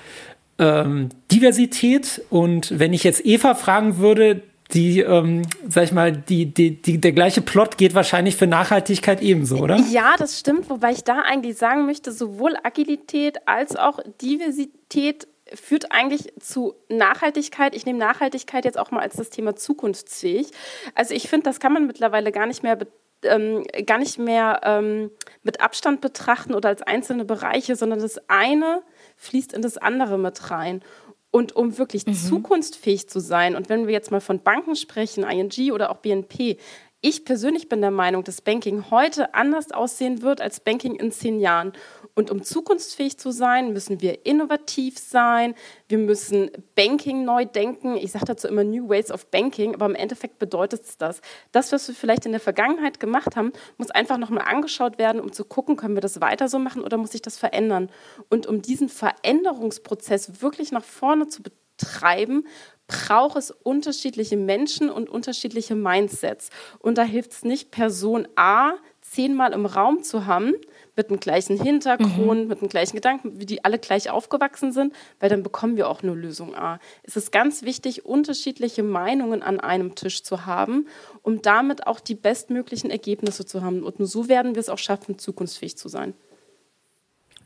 ähm, 0.59 1.11
Diversität. 1.31 2.23
Und 2.31 2.79
wenn 2.79 2.93
ich 2.93 3.05
jetzt 3.05 3.25
Eva 3.25 3.55
fragen 3.55 3.99
würde, 3.99 4.43
die, 4.73 5.01
ähm, 5.01 5.43
sag 5.67 5.85
ich 5.85 5.93
mal, 5.93 6.13
die, 6.13 6.47
die, 6.47 6.83
die, 6.83 6.99
der 7.01 7.13
gleiche 7.13 7.41
Plot 7.41 7.79
geht 7.79 7.95
wahrscheinlich 7.95 8.37
für 8.37 8.47
Nachhaltigkeit 8.47 9.23
ebenso, 9.23 9.59
oder? 9.59 9.79
Ja, 9.91 10.17
das 10.19 10.39
stimmt, 10.39 10.69
wobei 10.69 10.93
ich 10.93 11.05
da 11.05 11.21
eigentlich 11.23 11.57
sagen 11.57 11.87
möchte, 11.87 12.13
sowohl 12.13 12.55
Agilität 12.63 13.39
als 13.47 13.77
auch 13.77 14.01
Diversität 14.21 15.27
führt 15.55 15.91
eigentlich 15.91 16.33
zu 16.41 16.75
Nachhaltigkeit. 16.91 17.75
Ich 17.75 17.87
nehme 17.87 17.99
Nachhaltigkeit 17.99 18.67
jetzt 18.67 18.79
auch 18.79 18.91
mal 18.91 19.01
als 19.01 19.17
das 19.17 19.31
Thema 19.31 19.57
zukunftsfähig. 19.57 20.51
Also 20.95 21.15
ich 21.15 21.29
finde, 21.31 21.45
das 21.45 21.61
kann 21.61 21.73
man 21.73 21.87
mittlerweile 21.87 22.33
gar 22.33 22.47
nicht 22.47 22.63
mehr 22.63 22.79
ähm, 23.23 23.65
gar 23.87 23.99
nicht 23.99 24.19
mehr 24.19 24.61
ähm, 24.65 25.11
mit 25.43 25.61
Abstand 25.61 26.01
betrachten 26.01 26.55
oder 26.55 26.69
als 26.69 26.83
einzelne 26.83 27.25
Bereiche, 27.25 27.77
sondern 27.77 28.01
das 28.01 28.21
eine 28.29 28.83
fließt 29.17 29.53
in 29.53 29.63
das 29.63 29.79
andere 29.79 30.19
mit 30.19 30.51
rein. 30.51 30.83
Und 31.31 31.55
um 31.55 31.77
wirklich 31.79 32.07
mhm. 32.07 32.15
zukunftsfähig 32.15 33.09
zu 33.09 33.21
sein, 33.21 33.55
und 33.55 33.69
wenn 33.69 33.87
wir 33.87 33.93
jetzt 33.93 34.11
mal 34.11 34.21
von 34.21 34.41
Banken 34.41 34.77
sprechen, 34.77 35.25
ING 35.25 35.73
oder 35.73 35.91
auch 35.91 35.99
BNP, 35.99 36.59
Ich 37.01 37.25
persönlich 37.25 37.69
bin 37.69 37.81
der 37.81 37.93
Meinung, 37.93 38.25
dass 38.25 38.41
Banking 38.41 38.91
heute 38.91 39.33
anders 39.33 39.71
aussehen 39.71 40.23
wird 40.23 40.41
als 40.41 40.59
Banking 40.59 40.97
in 40.97 41.13
zehn 41.13 41.39
Jahren. 41.39 41.73
Und 42.19 42.33
um 42.33 42.43
zukunftsfähig 42.43 43.17
zu 43.17 43.31
sein, 43.31 43.73
müssen 43.73 44.01
wir 44.01 44.27
innovativ 44.27 44.99
sein. 44.99 45.55
Wir 45.87 45.99
müssen 45.99 46.51
Banking 46.75 47.25
neu 47.25 47.45
denken. 47.45 47.97
Ich 47.97 48.11
sage 48.11 48.25
dazu 48.25 48.49
immer 48.49 48.65
New 48.65 48.89
Ways 48.89 49.13
of 49.13 49.27
Banking, 49.31 49.77
aber 49.77 49.87
im 49.87 49.95
Endeffekt 49.95 50.41
bedeutet 50.41 50.83
es 50.83 50.99
das. 50.99 51.21
Das, 51.53 51.71
was 51.71 51.87
wir 51.87 51.95
vielleicht 51.95 52.27
in 52.27 52.33
der 52.33 52.41
Vergangenheit 52.41 52.99
gemacht 52.99 53.37
haben, 53.37 53.53
muss 53.77 53.93
einfach 53.93 54.19
nochmal 54.19 54.47
angeschaut 54.49 54.99
werden, 54.99 55.21
um 55.21 55.31
zu 55.31 55.45
gucken, 55.45 55.77
können 55.77 55.95
wir 55.95 56.01
das 56.01 56.21
weiter 56.21 56.49
so 56.49 56.59
machen 56.59 56.83
oder 56.83 56.97
muss 56.97 57.13
sich 57.13 57.23
das 57.23 57.39
verändern? 57.39 57.89
Und 58.29 58.49
um 58.49 58.63
diesen 58.63 58.89
Veränderungsprozess 58.89 60.43
wirklich 60.43 60.73
nach 60.73 60.83
vorne 60.83 61.29
zu 61.29 61.45
betreiben, 61.45 62.49
braucht 62.89 63.37
es 63.37 63.53
unterschiedliche 63.53 64.37
Menschen 64.37 64.91
und 64.91 65.09
unterschiedliche 65.09 65.77
Mindsets. 65.77 66.51
Und 66.81 66.99
da 66.99 67.03
hilft 67.05 67.31
es 67.31 67.45
nicht, 67.45 67.71
Person 67.71 68.27
A 68.35 68.73
zehnmal 69.03 69.53
im 69.53 69.67
Raum 69.67 70.03
zu 70.03 70.27
haben, 70.27 70.55
mit 70.99 71.09
dem 71.09 71.19
gleichen 71.19 71.59
Hintergrund, 71.61 72.43
mhm. 72.43 72.49
mit 72.49 72.61
dem 72.61 72.69
gleichen 72.69 72.97
Gedanken, 72.97 73.41
wie 73.41 73.47
die 73.47 73.65
alle 73.65 73.79
gleich 73.79 74.11
aufgewachsen 74.11 74.73
sind, 74.73 74.93
weil 75.21 75.31
dann 75.31 75.43
bekommen 75.43 75.77
wir 75.77 75.89
auch 75.89 76.03
nur 76.03 76.17
Lösung 76.17 76.55
A. 76.55 76.79
Es 77.03 77.17
ist 77.17 77.33
ganz 77.33 77.63
wichtig, 77.63 78.05
unterschiedliche 78.05 78.83
Meinungen 78.83 79.43
an 79.43 79.61
einem 79.61 79.95
Tisch 79.95 80.23
zu 80.23 80.45
haben, 80.45 80.87
um 81.23 81.41
damit 81.41 81.87
auch 81.87 82.01
die 82.01 82.15
bestmöglichen 82.15 82.91
Ergebnisse 82.91 83.47
zu 83.47 83.63
haben. 83.63 83.83
Und 83.83 83.99
nur 83.99 84.09
so 84.09 84.29
werden 84.29 84.55
wir 84.55 84.61
es 84.61 84.69
auch 84.69 84.79
schaffen, 84.79 85.19
zukunftsfähig 85.19 85.79
zu 85.79 85.89
sein. 85.89 86.13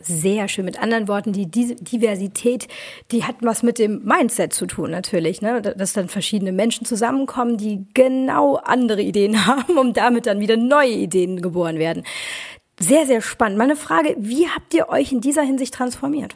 Sehr 0.04 0.48
schön. 0.48 0.64
Mit 0.64 0.82
anderen 0.82 1.06
Worten, 1.06 1.32
die 1.32 1.46
Diversität, 1.46 2.66
die 3.12 3.22
hat 3.22 3.36
was 3.40 3.62
mit 3.62 3.78
dem 3.78 4.02
Mindset 4.04 4.52
zu 4.52 4.66
tun, 4.66 4.90
natürlich. 4.90 5.42
Ne? 5.42 5.62
Dass 5.62 5.92
dann 5.92 6.08
verschiedene 6.08 6.50
Menschen 6.50 6.84
zusammenkommen, 6.84 7.56
die 7.56 7.86
genau 7.94 8.56
andere 8.56 9.00
Ideen 9.00 9.46
haben, 9.46 9.78
um 9.78 9.92
damit 9.92 10.26
dann 10.26 10.40
wieder 10.40 10.56
neue 10.56 10.92
Ideen 10.92 11.40
geboren 11.40 11.78
werden. 11.78 12.04
Sehr, 12.82 13.06
sehr 13.06 13.22
spannend. 13.22 13.58
Meine 13.58 13.76
Frage, 13.76 14.16
wie 14.18 14.48
habt 14.48 14.74
ihr 14.74 14.88
euch 14.88 15.12
in 15.12 15.20
dieser 15.20 15.42
Hinsicht 15.42 15.72
transformiert? 15.72 16.34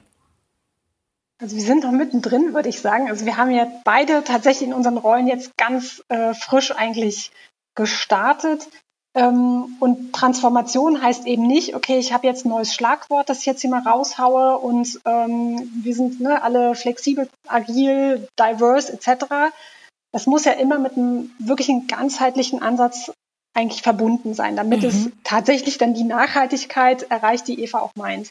Also 1.41 1.57
wir 1.57 1.63
sind 1.63 1.83
noch 1.83 1.91
mittendrin, 1.91 2.55
würde 2.55 2.69
ich 2.69 2.81
sagen. 2.81 3.09
Also 3.11 3.27
wir 3.27 3.37
haben 3.37 3.51
ja 3.51 3.67
beide 3.85 4.23
tatsächlich 4.23 4.69
in 4.69 4.75
unseren 4.75 4.97
Rollen 4.97 5.27
jetzt 5.27 5.57
ganz 5.57 6.05
äh, 6.09 6.35
frisch 6.35 6.71
eigentlich 6.71 7.33
gestartet. 7.75 8.69
Ähm, 9.15 9.77
und 9.81 10.13
Transformation 10.13 11.03
heißt 11.03 11.27
eben 11.27 11.49
nicht, 11.49 11.75
okay, 11.75 11.99
ich 11.99 12.13
habe 12.13 12.29
jetzt 12.29 12.47
ein 12.47 12.51
neues 12.51 12.73
Schlagwort, 12.73 13.29
das 13.29 13.41
ich 13.41 13.47
jetzt 13.47 13.63
hier 13.63 13.71
mal 13.71 13.83
raushaue 13.83 14.59
und 14.59 15.01
ähm, 15.05 15.69
wir 15.83 15.95
sind 15.97 16.21
ne, 16.21 16.43
alle 16.43 16.77
flexibel, 16.77 17.29
agil, 17.49 18.29
diverse 18.39 18.93
etc. 18.93 19.53
Das 20.13 20.27
muss 20.27 20.45
ja 20.45 20.53
immer 20.53 20.79
mit 20.79 20.97
einem 20.97 21.33
wirklichen 21.41 21.89
ganzheitlichen 21.89 22.63
Ansatz 22.63 23.11
eigentlich 23.57 23.83
verbunden 23.83 24.35
sein, 24.35 24.57
damit 24.57 24.83
mhm. 24.83 24.89
es 24.89 25.11
tatsächlich 25.25 25.79
dann 25.79 25.95
die 25.95 26.05
Nachhaltigkeit 26.05 27.05
erreicht, 27.11 27.49
die 27.49 27.61
Eva 27.63 27.81
auch 27.81 27.93
meint. 27.97 28.31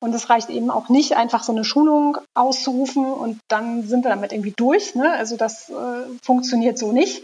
Und 0.00 0.14
es 0.14 0.28
reicht 0.28 0.50
eben 0.50 0.70
auch 0.70 0.88
nicht, 0.88 1.16
einfach 1.16 1.44
so 1.44 1.52
eine 1.52 1.64
Schulung 1.64 2.18
auszurufen 2.34 3.06
und 3.06 3.38
dann 3.48 3.86
sind 3.86 4.04
wir 4.04 4.10
damit 4.10 4.32
irgendwie 4.32 4.54
durch. 4.56 4.94
Ne? 4.94 5.10
Also 5.12 5.36
das 5.36 5.70
äh, 5.70 5.74
funktioniert 6.22 6.78
so 6.78 6.92
nicht, 6.92 7.22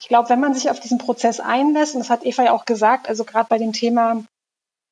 ich 0.00 0.08
glaube, 0.08 0.30
wenn 0.30 0.40
man 0.40 0.54
sich 0.54 0.70
auf 0.70 0.80
diesen 0.80 0.98
Prozess 0.98 1.40
einlässt, 1.40 1.94
und 1.94 2.00
das 2.00 2.10
hat 2.10 2.24
Eva 2.24 2.44
ja 2.44 2.52
auch 2.52 2.64
gesagt, 2.64 3.08
also 3.08 3.24
gerade 3.24 3.48
bei 3.48 3.58
dem 3.58 3.72
Thema 3.72 4.24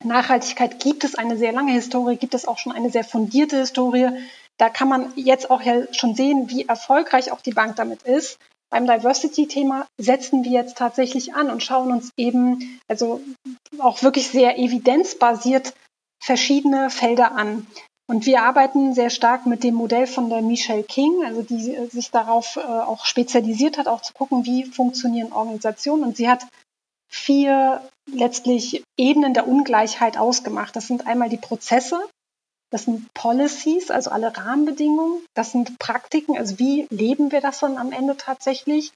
Nachhaltigkeit 0.03 0.79
gibt 0.79 1.03
es 1.03 1.15
eine 1.15 1.35
sehr 1.35 1.51
lange 1.51 1.73
Historie, 1.73 2.15
gibt 2.15 2.35
es 2.35 2.47
auch 2.47 2.57
schon 2.57 2.71
eine 2.71 2.91
sehr 2.91 3.03
fundierte 3.03 3.57
Historie. 3.57 4.09
Da 4.57 4.69
kann 4.69 4.87
man 4.87 5.11
jetzt 5.15 5.49
auch 5.49 5.61
ja 5.61 5.91
schon 5.93 6.15
sehen, 6.15 6.49
wie 6.49 6.67
erfolgreich 6.67 7.31
auch 7.31 7.41
die 7.41 7.51
Bank 7.51 7.75
damit 7.75 8.03
ist. 8.03 8.37
Beim 8.69 8.85
Diversity-Thema 8.85 9.87
setzen 9.97 10.43
wir 10.43 10.51
jetzt 10.51 10.77
tatsächlich 10.77 11.33
an 11.33 11.49
und 11.49 11.63
schauen 11.63 11.91
uns 11.91 12.11
eben, 12.17 12.79
also 12.87 13.21
auch 13.79 14.03
wirklich 14.03 14.27
sehr 14.27 14.59
evidenzbasiert 14.59 15.73
verschiedene 16.21 16.89
Felder 16.89 17.31
an. 17.31 17.65
Und 18.07 18.25
wir 18.25 18.41
arbeiten 18.41 18.93
sehr 18.93 19.11
stark 19.11 19.45
mit 19.45 19.63
dem 19.63 19.75
Modell 19.75 20.07
von 20.07 20.29
der 20.29 20.41
Michelle 20.41 20.83
King, 20.83 21.23
also 21.25 21.43
die 21.43 21.87
sich 21.89 22.09
darauf 22.09 22.57
äh, 22.57 22.61
auch 22.61 23.05
spezialisiert 23.05 23.77
hat, 23.77 23.87
auch 23.87 24.01
zu 24.01 24.13
gucken, 24.13 24.45
wie 24.45 24.65
funktionieren 24.65 25.31
Organisationen. 25.31 26.03
Und 26.03 26.17
sie 26.17 26.27
hat 26.27 26.45
vier 27.07 27.87
letztlich 28.11 28.83
Ebenen 28.97 29.35
der 29.35 29.47
Ungleichheit 29.47 30.17
ausgemacht. 30.17 30.75
Das 30.75 30.87
sind 30.87 31.05
einmal 31.05 31.29
die 31.29 31.37
Prozesse, 31.37 32.01
das 32.71 32.83
sind 32.83 33.13
Policies, 33.13 33.89
also 33.89 34.11
alle 34.11 34.35
Rahmenbedingungen, 34.35 35.21
das 35.33 35.51
sind 35.51 35.79
Praktiken, 35.79 36.37
also 36.37 36.59
wie 36.59 36.87
leben 36.89 37.31
wir 37.31 37.41
das 37.41 37.59
dann 37.59 37.77
am 37.77 37.91
Ende 37.91 38.15
tatsächlich 38.15 38.91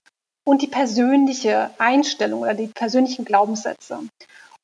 und 0.45 0.61
die 0.61 0.67
persönliche 0.67 1.71
Einstellung 1.77 2.41
oder 2.41 2.53
die 2.53 2.67
persönlichen 2.67 3.25
Glaubenssätze. 3.25 3.99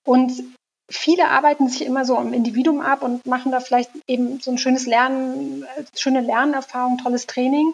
Und 0.06 0.44
viele 0.90 1.30
arbeiten 1.30 1.70
sich 1.70 1.86
immer 1.86 2.06
so 2.06 2.18
am 2.18 2.34
Individuum 2.34 2.82
ab 2.82 3.02
und 3.02 3.26
machen 3.26 3.52
da 3.52 3.60
vielleicht 3.60 3.92
eben 4.08 4.40
so 4.40 4.52
ein 4.52 4.58
schönes 4.58 4.86
Lernen, 4.86 5.66
schöne 5.96 6.22
Lernerfahrung, 6.22 6.98
tolles 6.98 7.28
Training. 7.28 7.74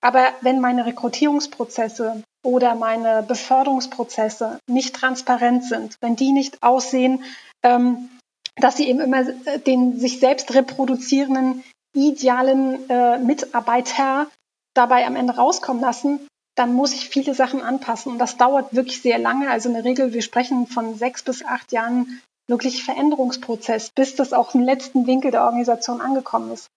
Aber 0.00 0.26
wenn 0.42 0.60
meine 0.60 0.84
Rekrutierungsprozesse 0.84 2.22
oder 2.44 2.74
meine 2.74 3.22
Beförderungsprozesse 3.22 4.58
nicht 4.66 4.94
transparent 4.94 5.64
sind, 5.64 5.96
wenn 6.00 6.16
die 6.16 6.32
nicht 6.32 6.62
aussehen, 6.62 7.24
ähm, 7.62 8.10
dass 8.56 8.76
sie 8.76 8.88
eben 8.88 9.00
immer 9.00 9.24
den 9.66 9.98
sich 9.98 10.20
selbst 10.20 10.54
reproduzierenden 10.54 11.64
idealen 11.94 12.88
äh, 12.90 13.18
Mitarbeiter 13.18 14.26
dabei 14.74 15.06
am 15.06 15.16
Ende 15.16 15.36
rauskommen 15.36 15.82
lassen, 15.82 16.20
dann 16.56 16.72
muss 16.74 16.92
ich 16.92 17.08
viele 17.08 17.34
Sachen 17.34 17.62
anpassen. 17.62 18.12
Und 18.12 18.18
das 18.18 18.36
dauert 18.36 18.74
wirklich 18.74 19.00
sehr 19.02 19.18
lange. 19.18 19.50
Also 19.50 19.68
in 19.68 19.74
der 19.74 19.84
Regel, 19.84 20.12
wir 20.12 20.22
sprechen 20.22 20.66
von 20.66 20.96
sechs 20.96 21.22
bis 21.22 21.44
acht 21.44 21.72
Jahren 21.72 22.20
wirklich 22.46 22.84
Veränderungsprozess, 22.84 23.90
bis 23.90 24.16
das 24.16 24.32
auch 24.32 24.54
im 24.54 24.62
letzten 24.62 25.06
Winkel 25.06 25.30
der 25.30 25.44
Organisation 25.44 26.00
angekommen 26.00 26.52
ist. 26.52 26.68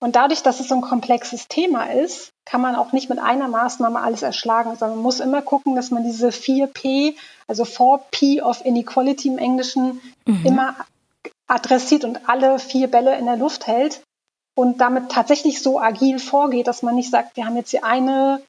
Und 0.00 0.14
dadurch, 0.14 0.42
dass 0.42 0.60
es 0.60 0.68
so 0.68 0.76
ein 0.76 0.80
komplexes 0.80 1.48
Thema 1.48 1.90
ist, 1.90 2.30
kann 2.44 2.60
man 2.60 2.76
auch 2.76 2.92
nicht 2.92 3.10
mit 3.10 3.18
einer 3.18 3.48
Maßnahme 3.48 4.00
alles 4.00 4.22
erschlagen, 4.22 4.70
sondern 4.76 4.98
man 4.98 5.02
muss 5.02 5.18
immer 5.18 5.42
gucken, 5.42 5.74
dass 5.74 5.90
man 5.90 6.04
diese 6.04 6.28
4P, 6.28 7.16
also 7.48 7.64
4P 7.64 8.40
of 8.40 8.64
Inequality 8.64 9.28
im 9.28 9.38
Englischen, 9.38 10.00
mhm. 10.24 10.46
immer 10.46 10.76
adressiert 11.48 12.04
und 12.04 12.28
alle 12.28 12.58
vier 12.58 12.88
Bälle 12.88 13.18
in 13.18 13.26
der 13.26 13.36
Luft 13.36 13.66
hält 13.66 14.02
und 14.54 14.80
damit 14.80 15.10
tatsächlich 15.10 15.62
so 15.62 15.80
agil 15.80 16.18
vorgeht, 16.18 16.66
dass 16.66 16.82
man 16.82 16.94
nicht 16.94 17.10
sagt, 17.10 17.36
wir 17.36 17.46
haben 17.46 17.56
jetzt 17.56 17.70
hier 17.70 17.84
eine 17.84 18.42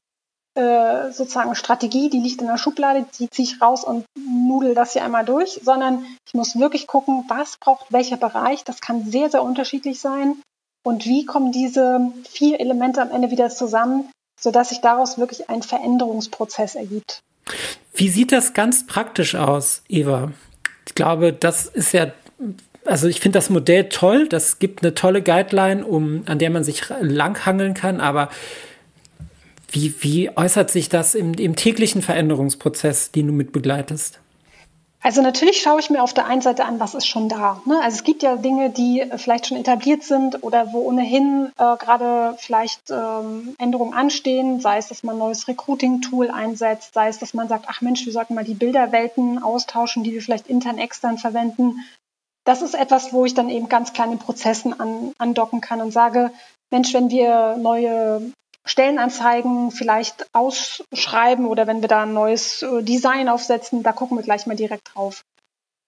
äh, 0.56 1.12
sozusagen 1.12 1.56
Strategie, 1.56 2.10
die 2.10 2.20
liegt 2.20 2.42
in 2.42 2.48
der 2.48 2.58
Schublade, 2.58 3.06
die 3.20 3.30
ziehe 3.30 3.48
ich 3.48 3.62
raus 3.62 3.84
und 3.84 4.06
nudel 4.18 4.76
das 4.76 4.94
hier 4.94 5.04
einmal 5.04 5.24
durch, 5.24 5.62
sondern 5.64 6.06
ich 6.28 6.34
muss 6.34 6.58
wirklich 6.58 6.88
gucken, 6.88 7.26
was 7.28 7.58
braucht 7.58 7.92
welcher 7.92 8.18
Bereich. 8.18 8.64
Das 8.64 8.82
kann 8.82 9.10
sehr, 9.10 9.30
sehr 9.30 9.44
unterschiedlich 9.44 10.00
sein. 10.00 10.42
Und 10.84 11.06
wie 11.06 11.26
kommen 11.26 11.52
diese 11.52 12.12
vier 12.28 12.60
Elemente 12.60 13.02
am 13.02 13.12
Ende 13.12 13.32
wieder 13.32 13.50
zusammen, 13.50 14.10
sodass 14.40 14.70
sich 14.70 14.82
daraus 14.82 15.18
wirklich 15.18 15.50
ein 15.50 15.62
Veränderungsprozess 15.62 16.76
ergibt. 16.76 17.20
Wie 17.94 18.10
sieht 18.10 18.32
das 18.32 18.54
ganz 18.54 18.86
praktisch 18.86 19.36
aus, 19.36 19.84
Eva? 19.88 20.32
Ich 20.88 20.96
glaube, 20.96 21.34
das 21.34 21.66
ist 21.66 21.92
ja 21.92 22.08
also 22.90 23.08
ich 23.08 23.20
finde 23.20 23.38
das 23.38 23.50
Modell 23.50 23.90
toll. 23.90 24.28
Das 24.28 24.60
gibt 24.60 24.84
eine 24.84 24.94
tolle 24.94 25.22
Guideline, 25.22 25.86
um, 25.86 26.24
an 26.26 26.40
der 26.40 26.50
man 26.50 26.64
sich 26.64 26.84
langhangeln 27.02 27.74
kann. 27.74 28.02
Aber 28.02 28.30
wie, 29.72 29.94
wie 30.02 30.36
äußert 30.36 30.72
sich 30.72 30.90
das 30.90 31.16
im, 31.16 31.34
im 31.34 31.56
täglichen 31.56 32.02
Veränderungsprozess, 32.02 33.12
den 33.12 33.28
du 33.28 33.34
mit 33.34 33.52
begleitest? 33.52 34.20
Also 35.02 35.22
natürlich 35.22 35.62
schaue 35.62 35.80
ich 35.80 35.90
mir 35.90 36.04
auf 36.04 36.14
der 36.14 36.26
einen 36.26 36.42
Seite 36.42 36.66
an, 36.66 36.82
was 36.82 36.94
ist 36.94 37.08
schon 37.08 37.30
da. 37.30 37.62
Ne? 37.66 37.80
Also 37.82 37.96
es 37.96 38.04
gibt 38.04 38.22
ja 38.22 38.36
Dinge, 38.36 38.70
die 38.70 39.06
vielleicht 39.16 39.48
schon 39.48 39.58
etabliert 39.58 40.04
sind 40.04 40.44
oder 40.44 40.74
wo 40.74 40.80
ohnehin 40.80 41.52
äh, 41.58 41.78
gerade 41.78 42.36
vielleicht 42.38 42.92
ähm, 42.92 43.56
Änderungen 43.58 43.94
anstehen, 43.94 44.60
sei 44.60 44.78
es, 44.78 44.90
dass 44.90 45.04
man 45.04 45.16
ein 45.16 45.20
neues 45.20 45.48
Recruiting-Tool 45.48 46.30
einsetzt, 46.30 46.94
sei 46.96 47.08
es, 47.08 47.18
dass 47.18 47.34
man 47.34 47.48
sagt, 47.48 47.66
ach 47.70 47.80
Mensch, 47.80 48.06
wir 48.06 48.12
sollten 48.12 48.36
mal 48.36 48.44
die 48.44 48.56
Bilderwelten 48.56 49.42
austauschen, 49.42 50.04
die 50.04 50.12
wir 50.12 50.22
vielleicht 50.22 50.48
intern, 50.48 50.78
extern 50.78 51.18
verwenden. 51.18 51.78
Das 52.50 52.64
ist 52.64 52.74
etwas, 52.74 53.14
wo 53.14 53.26
ich 53.26 53.36
dann 53.36 53.48
eben 53.52 53.70
ganz 53.70 53.94
kleine 53.94 54.18
Prozessen 54.18 54.80
an, 54.80 55.14
andocken 55.20 55.62
kann 55.62 55.82
und 55.82 55.92
sage, 55.92 56.32
Mensch, 56.72 56.96
wenn 56.96 57.12
wir 57.12 57.58
neue 57.58 58.34
Stellenanzeigen 58.66 59.70
vielleicht 59.70 60.26
ausschreiben 60.34 61.46
oder 61.46 61.68
wenn 61.68 61.82
wir 61.82 61.88
da 61.88 62.02
ein 62.02 62.14
neues 62.16 62.64
äh, 62.64 62.82
Design 62.82 63.30
aufsetzen, 63.30 63.84
da 63.84 63.92
gucken 63.92 64.18
wir 64.18 64.24
gleich 64.24 64.48
mal 64.48 64.56
direkt 64.56 64.96
drauf. 64.96 65.22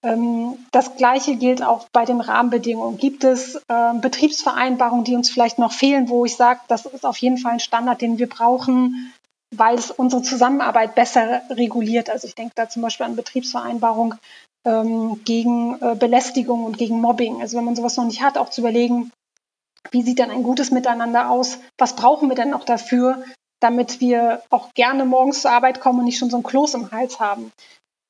Ähm, 0.05 0.63
das 0.71 0.97
Gleiche 0.97 1.35
gilt 1.35 1.63
auch 1.63 1.87
bei 1.91 2.05
den 2.05 2.21
Rahmenbedingungen. 2.21 2.99
Gibt 2.99 3.23
es 3.23 3.59
ähm, 3.67 3.99
Betriebsvereinbarungen, 3.99 5.03
die 5.03 5.15
uns 5.15 5.31
vielleicht 5.31 5.57
noch 5.57 5.71
fehlen, 5.71 6.09
wo 6.09 6.25
ich 6.25 6.35
sage, 6.35 6.59
das 6.67 6.85
ist 6.85 7.07
auf 7.07 7.17
jeden 7.17 7.39
Fall 7.39 7.53
ein 7.53 7.59
Standard, 7.59 8.01
den 8.01 8.19
wir 8.19 8.29
brauchen, 8.29 9.11
weil 9.49 9.79
es 9.79 9.89
unsere 9.89 10.21
Zusammenarbeit 10.21 10.93
besser 10.93 11.41
reguliert. 11.49 12.11
Also 12.11 12.27
ich 12.27 12.35
denke 12.35 12.53
da 12.53 12.69
zum 12.69 12.83
Beispiel 12.83 13.07
an 13.07 13.15
Betriebsvereinbarung 13.15 14.13
ähm, 14.65 15.21
gegen 15.23 15.81
äh, 15.81 15.95
Belästigung 15.95 16.65
und 16.65 16.77
gegen 16.77 17.01
Mobbing. 17.01 17.41
Also 17.41 17.57
wenn 17.57 17.65
man 17.65 17.75
sowas 17.75 17.97
noch 17.97 18.05
nicht 18.05 18.21
hat, 18.21 18.37
auch 18.37 18.49
zu 18.49 18.61
überlegen, 18.61 19.11
wie 19.91 20.03
sieht 20.03 20.19
dann 20.19 20.31
ein 20.31 20.43
gutes 20.43 20.71
Miteinander 20.71 21.29
aus? 21.29 21.57
Was 21.77 21.95
brauchen 21.95 22.29
wir 22.29 22.35
denn 22.35 22.51
noch 22.51 22.63
dafür, 22.63 23.23
damit 23.59 23.99
wir 23.99 24.43
auch 24.49 24.73
gerne 24.73 25.05
morgens 25.05 25.41
zur 25.41 25.51
Arbeit 25.51 25.81
kommen 25.81 25.99
und 25.99 26.05
nicht 26.05 26.19
schon 26.19 26.29
so 26.29 26.37
ein 26.37 26.43
Kloß 26.43 26.75
im 26.75 26.91
Hals 26.91 27.19
haben? 27.19 27.51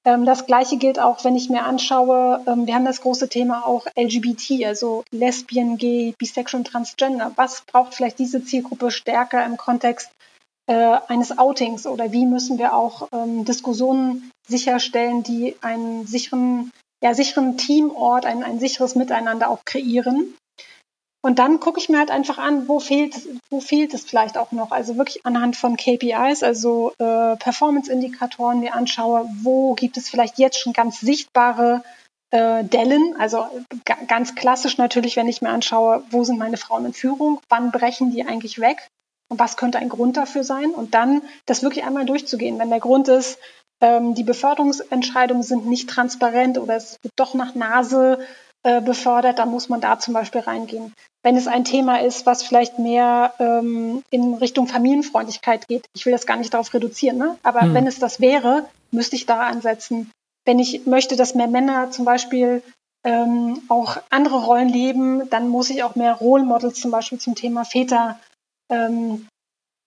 Ähm, 0.03 0.25
das 0.25 0.45
Gleiche 0.45 0.77
gilt 0.77 0.99
auch, 0.99 1.23
wenn 1.23 1.35
ich 1.35 1.49
mir 1.49 1.63
anschaue, 1.63 2.43
ähm, 2.47 2.67
wir 2.67 2.75
haben 2.75 2.85
das 2.85 3.01
große 3.01 3.29
Thema 3.29 3.65
auch 3.65 3.85
LGBT, 3.95 4.65
also 4.65 5.03
Lesbian, 5.11 5.77
Gay, 5.77 6.13
Bisexual 6.17 6.61
und 6.61 6.67
Transgender. 6.67 7.31
Was 7.35 7.61
braucht 7.61 7.93
vielleicht 7.93 8.19
diese 8.19 8.43
Zielgruppe 8.43 8.91
stärker 8.91 9.45
im 9.45 9.57
Kontext 9.57 10.09
äh, 10.71 10.99
eines 11.09 11.37
Outings 11.37 11.85
oder 11.85 12.13
wie 12.13 12.25
müssen 12.25 12.57
wir 12.57 12.73
auch 12.73 13.09
ähm, 13.11 13.43
Diskussionen 13.43 14.31
sicherstellen, 14.47 15.21
die 15.21 15.57
einen 15.61 16.07
sicheren, 16.07 16.71
ja, 17.03 17.13
sicheren 17.13 17.57
Teamort, 17.57 18.25
ein, 18.25 18.41
ein 18.41 18.59
sicheres 18.61 18.95
Miteinander 18.95 19.49
auch 19.49 19.65
kreieren? 19.65 20.33
Und 21.23 21.39
dann 21.39 21.59
gucke 21.59 21.79
ich 21.79 21.89
mir 21.89 21.99
halt 21.99 22.09
einfach 22.09 22.37
an, 22.37 22.69
wo 22.69 22.79
fehlt, 22.79 23.27
wo 23.49 23.59
fehlt 23.59 23.93
es 23.93 24.05
vielleicht 24.05 24.37
auch 24.37 24.53
noch. 24.53 24.71
Also 24.71 24.95
wirklich 24.95 25.25
anhand 25.25 25.57
von 25.57 25.75
KPIs, 25.75 26.41
also 26.41 26.93
äh, 26.99 27.35
Performance-Indikatoren 27.35 28.61
mir 28.61 28.73
anschaue, 28.73 29.29
wo 29.43 29.73
gibt 29.73 29.97
es 29.97 30.09
vielleicht 30.09 30.39
jetzt 30.39 30.57
schon 30.57 30.71
ganz 30.71 31.01
sichtbare 31.01 31.83
äh, 32.31 32.63
Dellen. 32.63 33.15
Also 33.19 33.45
ganz 34.07 34.35
klassisch 34.35 34.77
natürlich, 34.77 35.17
wenn 35.17 35.27
ich 35.27 35.41
mir 35.41 35.49
anschaue, 35.49 36.01
wo 36.11 36.23
sind 36.23 36.39
meine 36.39 36.57
Frauen 36.57 36.85
in 36.85 36.93
Führung, 36.93 37.41
wann 37.49 37.71
brechen 37.71 38.11
die 38.11 38.25
eigentlich 38.25 38.59
weg 38.59 38.87
und 39.31 39.39
was 39.39 39.55
könnte 39.55 39.79
ein 39.79 39.87
Grund 39.87 40.17
dafür 40.17 40.43
sein. 40.43 40.71
Und 40.71 40.93
dann 40.93 41.21
das 41.45 41.63
wirklich 41.63 41.85
einmal 41.85 42.05
durchzugehen. 42.05 42.59
Wenn 42.59 42.69
der 42.69 42.81
Grund 42.81 43.07
ist, 43.07 43.39
ähm, 43.79 44.13
die 44.13 44.23
Beförderungsentscheidungen 44.23 45.41
sind 45.41 45.65
nicht 45.67 45.89
transparent 45.89 46.57
oder 46.57 46.75
es 46.75 46.97
wird 47.01 47.13
doch 47.15 47.33
nach 47.33 47.55
Nase 47.55 48.19
äh, 48.63 48.81
befördert, 48.81 49.39
dann 49.39 49.49
muss 49.49 49.69
man 49.69 49.79
da 49.79 49.97
zum 49.99 50.13
Beispiel 50.13 50.41
reingehen. 50.41 50.93
Wenn 51.23 51.37
es 51.37 51.47
ein 51.47 51.63
Thema 51.63 52.01
ist, 52.01 52.25
was 52.25 52.43
vielleicht 52.43 52.77
mehr 52.77 53.33
ähm, 53.39 54.03
in 54.11 54.33
Richtung 54.33 54.67
Familienfreundlichkeit 54.67 55.67
geht, 55.69 55.85
ich 55.95 56.05
will 56.05 56.11
das 56.11 56.25
gar 56.25 56.35
nicht 56.35 56.53
darauf 56.53 56.73
reduzieren, 56.73 57.17
ne? 57.17 57.37
aber 57.41 57.63
mhm. 57.63 57.73
wenn 57.73 57.87
es 57.87 57.99
das 57.99 58.19
wäre, 58.19 58.65
müsste 58.91 59.15
ich 59.15 59.27
da 59.27 59.39
ansetzen. 59.47 60.11
Wenn 60.45 60.59
ich 60.59 60.85
möchte, 60.87 61.15
dass 61.15 61.35
mehr 61.35 61.47
Männer 61.47 61.89
zum 61.91 62.03
Beispiel 62.03 62.63
ähm, 63.05 63.61
auch 63.69 63.97
andere 64.09 64.43
Rollen 64.43 64.69
leben, 64.69 65.29
dann 65.29 65.47
muss 65.47 65.69
ich 65.69 65.83
auch 65.83 65.95
mehr 65.95 66.15
Role 66.15 66.43
Models 66.43 66.81
zum 66.81 66.91
Beispiel 66.91 67.19
zum 67.19 67.35
Thema 67.35 67.63
Väter 67.63 68.19
ähm, 68.71 69.27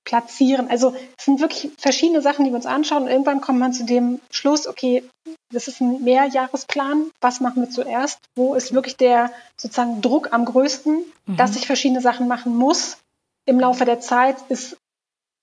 platzieren. 0.04 0.68
Also 0.68 0.94
es 1.18 1.24
sind 1.24 1.40
wirklich 1.40 1.72
verschiedene 1.78 2.22
Sachen, 2.22 2.44
die 2.44 2.50
wir 2.50 2.56
uns 2.56 2.66
anschauen 2.66 3.04
und 3.04 3.08
irgendwann 3.08 3.40
kommt 3.40 3.58
man 3.58 3.72
zu 3.72 3.84
dem 3.84 4.20
Schluss, 4.30 4.66
okay, 4.68 5.02
das 5.50 5.66
ist 5.66 5.80
ein 5.80 6.02
Mehrjahresplan, 6.04 7.10
was 7.20 7.40
machen 7.40 7.62
wir 7.62 7.70
zuerst? 7.70 8.18
Wo 8.36 8.54
ist 8.54 8.74
wirklich 8.74 8.96
der 8.96 9.32
sozusagen 9.56 10.02
Druck 10.02 10.32
am 10.32 10.44
größten, 10.44 11.04
mhm. 11.26 11.36
dass 11.36 11.56
ich 11.56 11.66
verschiedene 11.66 12.00
Sachen 12.00 12.28
machen 12.28 12.54
muss? 12.54 12.98
Im 13.46 13.58
Laufe 13.58 13.84
der 13.84 14.00
Zeit 14.00 14.36
ist 14.48 14.76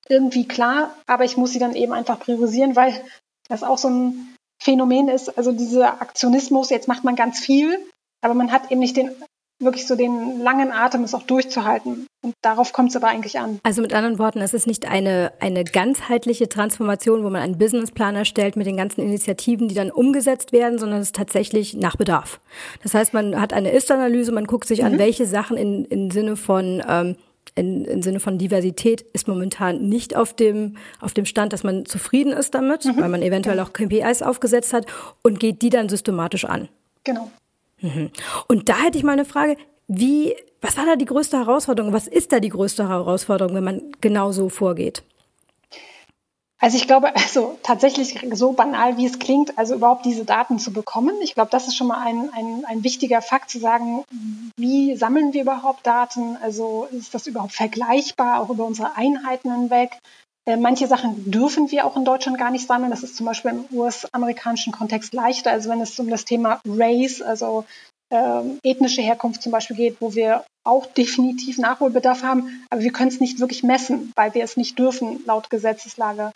irgendwie 0.08 0.48
klar, 0.48 0.96
aber 1.08 1.24
ich 1.24 1.38
muss 1.38 1.52
sie 1.52 1.60
dann 1.60 1.76
eben 1.76 1.94
einfach 1.94 2.20
priorisieren, 2.20 2.76
weil 2.76 2.94
das 3.48 3.64
auch 3.64 3.78
so 3.78 3.90
ein 3.90 4.36
Phänomen 4.60 5.08
ist, 5.08 5.38
also 5.38 5.52
dieser 5.52 6.02
Aktionismus, 6.02 6.70
jetzt 6.70 6.88
macht 6.88 7.04
man 7.04 7.16
ganz 7.16 7.40
viel, 7.40 7.80
aber 8.22 8.34
man 8.36 8.52
hat 8.52 8.72
eben 8.72 8.80
nicht 8.80 8.98
den 8.98 9.12
wirklich 9.62 9.88
so 9.88 9.96
den 9.96 10.41
langen 10.41 10.72
Atem, 10.72 11.03
es 11.03 11.13
auch 11.13 11.24
durchzuhalten. 11.24 12.08
Und 12.24 12.36
darauf 12.41 12.74
kommt 12.74 12.89
es 12.89 12.96
aber 12.96 13.08
eigentlich 13.08 13.39
an. 13.39 13.60
Also 13.63 13.82
mit 13.82 13.94
anderen 13.94 14.20
Worten, 14.20 14.39
es 14.39 14.53
ist 14.53 14.68
nicht 14.68 14.88
eine, 14.88 15.32
eine 15.39 15.63
ganzheitliche 15.63 16.50
Transformation, 16.50 17.24
wo 17.24 17.30
man 17.30 17.41
einen 17.41 17.58
Businessplan 17.58 18.15
erstellt 18.15 18.56
mit 18.56 18.68
den 18.68 18.77
ganzen 18.77 19.01
Initiativen, 19.01 19.68
die 19.68 19.75
dann 19.75 19.91
umgesetzt 19.91 20.51
werden, 20.51 20.77
sondern 20.77 21.00
es 21.00 21.08
ist 21.08 21.15
tatsächlich 21.15 21.75
nach 21.75 21.96
Bedarf. 21.96 22.39
Das 22.84 22.94
heißt, 22.94 23.13
man 23.13 23.39
hat 23.39 23.53
eine 23.53 23.72
Ist-Analyse, 23.72 24.32
man 24.32 24.46
guckt 24.46 24.68
sich 24.68 24.82
mhm. 24.82 24.86
an, 24.86 25.00
welche 25.00 25.25
Sachen 25.25 25.58
in, 25.58 25.86
in 25.86 26.12
Sinne 26.12 26.36
von 26.36 26.84
ähm, 26.88 27.15
in, 27.56 27.86
im 27.86 28.01
Sinne 28.01 28.20
von 28.20 28.38
Diversität 28.38 29.01
ist 29.13 29.27
momentan 29.27 29.89
nicht 29.89 30.15
auf 30.15 30.34
dem, 30.34 30.77
auf 31.01 31.13
dem 31.13 31.25
Stand, 31.25 31.53
dass 31.53 31.63
man 31.63 31.86
zufrieden 31.86 32.32
ist 32.32 32.53
damit, 32.53 32.86
mhm. 32.86 33.01
weil 33.01 33.10
man 33.10 33.22
eventuell 33.22 33.60
auch 33.60 33.74
KPIs 33.74 34.22
aufgesetzt 34.22 34.74
hat 34.74 34.86
und 35.22 35.39
geht 35.39 35.62
die 35.62 35.70
dann 35.70 35.89
systematisch 35.89 36.46
an. 36.46 36.70
Genau. 37.03 37.29
Mhm. 37.81 38.11
Und 38.48 38.70
da 38.70 38.77
hätte 38.77 38.98
ich 38.98 39.03
mal 39.03 39.13
eine 39.13 39.25
Frage, 39.25 39.57
wie, 39.87 40.35
was 40.61 40.77
war 40.77 40.85
da 40.85 40.96
die 40.96 41.05
größte 41.05 41.37
Herausforderung? 41.37 41.94
Was 41.94 42.07
ist 42.07 42.31
da 42.31 42.39
die 42.39 42.50
größte 42.50 42.87
Herausforderung, 42.87 43.55
wenn 43.55 43.63
man 43.63 43.81
genau 44.00 44.31
so 44.31 44.50
vorgeht? 44.50 45.03
Also 46.61 46.77
ich 46.77 46.85
glaube, 46.85 47.15
also 47.15 47.57
tatsächlich 47.63 48.20
so 48.33 48.53
banal, 48.53 48.96
wie 48.98 49.07
es 49.07 49.17
klingt, 49.17 49.57
also 49.57 49.74
überhaupt 49.74 50.05
diese 50.05 50.25
Daten 50.25 50.59
zu 50.59 50.72
bekommen. 50.72 51.15
Ich 51.24 51.33
glaube, 51.33 51.50
das 51.50 51.67
ist 51.67 51.75
schon 51.75 51.87
mal 51.87 52.05
ein, 52.05 52.29
ein, 52.33 52.65
ein 52.65 52.83
wichtiger 52.83 53.24
Fakt 53.24 53.50
zu 53.50 53.57
sagen, 53.57 54.03
wie 54.57 54.96
sammeln 54.96 55.33
wir 55.33 55.41
überhaupt 55.41 55.87
Daten? 55.87 56.37
Also 56.37 56.87
ist 56.91 57.15
das 57.15 57.25
überhaupt 57.25 57.53
vergleichbar, 57.53 58.39
auch 58.39 58.50
über 58.50 58.65
unsere 58.65 58.96
Einheiten 58.96 59.51
hinweg? 59.51 59.98
Äh, 60.46 60.58
manche 60.58 60.88
Sachen 60.88 61.30
dürfen 61.30 61.70
wir 61.70 61.86
auch 61.86 61.96
in 61.96 62.06
Deutschland 62.06 62.38
gar 62.38 62.51
nicht 62.51 62.68
sammeln. 62.68 62.92
Das 62.92 63.04
ist 63.04 63.16
zum 63.16 63.25
Beispiel 63.25 63.51
im 63.51 63.66
US-amerikanischen 63.77 64.74
Kontext 64.74 65.14
leichter. 65.14 65.51
Also 65.51 65.70
wenn 65.70 65.82
es 65.82 66.00
um 66.00 66.10
das 66.10 66.25
Thema 66.25 66.62
Race, 66.66 67.22
also 67.22 67.66
ähm, 68.12 68.60
ethnische 68.64 69.01
Herkunft 69.01 69.42
zum 69.42 69.51
Beispiel 69.51 69.75
geht, 69.75 69.98
wo 70.01 70.16
wir 70.16 70.44
auch 70.64 70.86
definitiv 70.86 71.58
Nachholbedarf 71.58 72.24
haben, 72.24 72.66
aber 72.70 72.82
wir 72.82 72.92
können 72.92 73.10
es 73.10 73.20
nicht 73.20 73.40
wirklich 73.40 73.64
messen, 73.64 74.12
weil 74.16 74.34
wir 74.34 74.44
es 74.44 74.58
nicht 74.58 74.77
dürfen 74.77 75.24
laut 75.25 75.50
Gesetzeslage. 75.50 76.32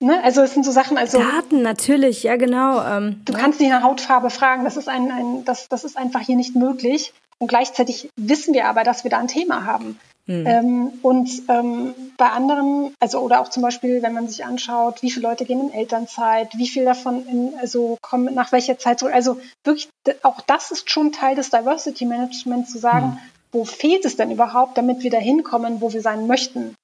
Ne? 0.00 0.22
Also 0.22 0.42
es 0.42 0.52
sind 0.52 0.64
so 0.64 0.72
Sachen, 0.72 0.98
also 0.98 1.18
Daten 1.18 1.62
natürlich, 1.62 2.24
ja 2.24 2.36
genau. 2.36 2.84
Ähm, 2.84 3.22
du 3.24 3.32
ja. 3.32 3.38
kannst 3.38 3.60
nicht 3.60 3.70
nach 3.70 3.82
Hautfarbe 3.82 4.30
fragen, 4.30 4.64
das 4.64 4.76
ist 4.76 4.88
ein, 4.88 5.10
ein 5.10 5.44
das, 5.44 5.68
das 5.68 5.84
ist 5.84 5.96
einfach 5.96 6.20
hier 6.20 6.36
nicht 6.36 6.56
möglich. 6.56 7.12
Und 7.38 7.48
gleichzeitig 7.48 8.08
wissen 8.16 8.52
wir 8.54 8.66
aber, 8.66 8.84
dass 8.84 9.04
wir 9.04 9.10
da 9.10 9.18
ein 9.18 9.28
Thema 9.28 9.64
haben. 9.64 9.98
Mhm. 10.26 10.46
Ähm, 10.46 10.92
und 11.02 11.30
ähm, 11.48 11.94
bei 12.16 12.28
anderen, 12.28 12.94
also 13.00 13.18
oder 13.18 13.40
auch 13.40 13.48
zum 13.48 13.62
Beispiel, 13.62 14.02
wenn 14.02 14.12
man 14.12 14.28
sich 14.28 14.44
anschaut, 14.44 15.02
wie 15.02 15.10
viele 15.10 15.28
Leute 15.28 15.44
gehen 15.44 15.60
in 15.60 15.72
Elternzeit, 15.72 16.56
wie 16.56 16.68
viel 16.68 16.84
davon 16.84 17.26
in, 17.26 17.54
also 17.60 17.98
kommen 18.00 18.32
nach 18.34 18.52
welcher 18.52 18.78
Zeit 18.78 19.00
zurück. 19.00 19.14
Also 19.14 19.40
wirklich, 19.64 19.88
auch 20.22 20.40
das 20.42 20.70
ist 20.70 20.90
schon 20.90 21.10
Teil 21.10 21.34
des 21.34 21.50
Diversity 21.50 22.04
Management 22.04 22.68
zu 22.68 22.78
sagen, 22.78 23.06
mhm. 23.06 23.18
wo 23.50 23.64
fehlt 23.64 24.04
es 24.04 24.16
denn 24.16 24.30
überhaupt, 24.30 24.78
damit 24.78 25.02
wir 25.02 25.10
da 25.10 25.18
hinkommen, 25.18 25.80
wo 25.80 25.92
wir 25.92 26.02
sein 26.02 26.26
möchten. 26.28 26.76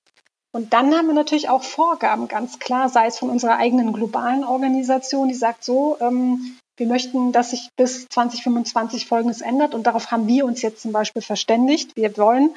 Und 0.53 0.73
dann 0.73 0.93
haben 0.95 1.07
wir 1.07 1.15
natürlich 1.15 1.49
auch 1.49 1.63
Vorgaben, 1.63 2.27
ganz 2.27 2.59
klar, 2.59 2.89
sei 2.89 3.07
es 3.07 3.19
von 3.19 3.31
unserer 3.31 3.59
eigenen 3.59 3.93
globalen 3.93 4.45
Organisation, 4.45 5.29
die 5.29 5.35
sagt 5.35 5.63
so, 5.63 5.99
ähm, 6.01 6.59
wir 6.79 6.87
möchten, 6.87 7.33
dass 7.33 7.51
sich 7.51 7.69
bis 7.77 8.07
2025 8.09 9.07
Folgendes 9.07 9.41
ändert 9.41 9.75
und 9.75 9.87
darauf 9.87 10.11
haben 10.11 10.29
wir 10.29 10.45
uns 10.45 10.63
jetzt 10.63 10.81
zum 10.81 10.93
Beispiel 10.93 11.23
verständigt. 11.23 11.97
Wir 11.97 12.17
wollen, 12.17 12.55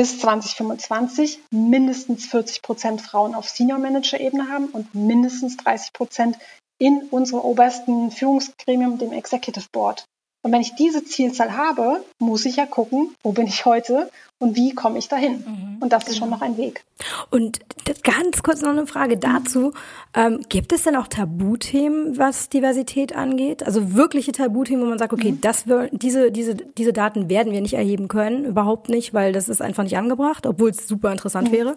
bis 0.00 0.18
2025 0.18 1.40
mindestens 1.50 2.24
40 2.24 2.62
Prozent 2.62 3.02
Frauen 3.02 3.34
auf 3.34 3.50
Senior-Manager-Ebene 3.50 4.48
haben 4.48 4.68
und 4.68 4.94
mindestens 4.94 5.58
30 5.58 5.92
Prozent 5.92 6.38
in 6.78 7.02
unserem 7.10 7.42
obersten 7.42 8.10
Führungsgremium, 8.10 8.96
dem 8.96 9.12
Executive 9.12 9.66
Board. 9.70 10.06
Und 10.42 10.52
wenn 10.52 10.62
ich 10.62 10.74
diese 10.74 11.04
Zielzahl 11.04 11.56
habe, 11.56 12.02
muss 12.18 12.46
ich 12.46 12.56
ja 12.56 12.66
gucken, 12.66 13.14
wo 13.22 13.32
bin 13.32 13.46
ich 13.46 13.66
heute 13.66 14.10
und 14.38 14.56
wie 14.56 14.74
komme 14.74 14.98
ich 14.98 15.08
dahin. 15.08 15.44
Mhm, 15.46 15.76
und 15.80 15.92
das 15.92 16.08
ist 16.08 16.16
schon 16.16 16.30
noch 16.30 16.40
ein 16.40 16.56
Weg. 16.56 16.82
Und 17.30 17.60
ganz 18.02 18.42
kurz 18.42 18.62
noch 18.62 18.70
eine 18.70 18.86
Frage 18.86 19.18
dazu. 19.18 19.72
Ähm, 20.14 20.40
gibt 20.48 20.72
es 20.72 20.84
denn 20.84 20.96
auch 20.96 21.08
Tabuthemen, 21.08 22.16
was 22.16 22.48
Diversität 22.48 23.14
angeht? 23.14 23.62
Also 23.62 23.94
wirkliche 23.94 24.32
Tabuthemen, 24.32 24.82
wo 24.82 24.88
man 24.88 24.98
sagt, 24.98 25.12
okay, 25.12 25.32
mhm. 25.32 25.42
das, 25.42 25.64
diese, 25.92 26.32
diese, 26.32 26.54
diese 26.54 26.92
Daten 26.94 27.28
werden 27.28 27.52
wir 27.52 27.60
nicht 27.60 27.74
erheben 27.74 28.08
können, 28.08 28.46
überhaupt 28.46 28.88
nicht, 28.88 29.12
weil 29.12 29.32
das 29.32 29.50
ist 29.50 29.60
einfach 29.60 29.82
nicht 29.82 29.98
angebracht, 29.98 30.46
obwohl 30.46 30.70
es 30.70 30.88
super 30.88 31.12
interessant 31.12 31.48
mhm. 31.48 31.56
wäre. 31.56 31.76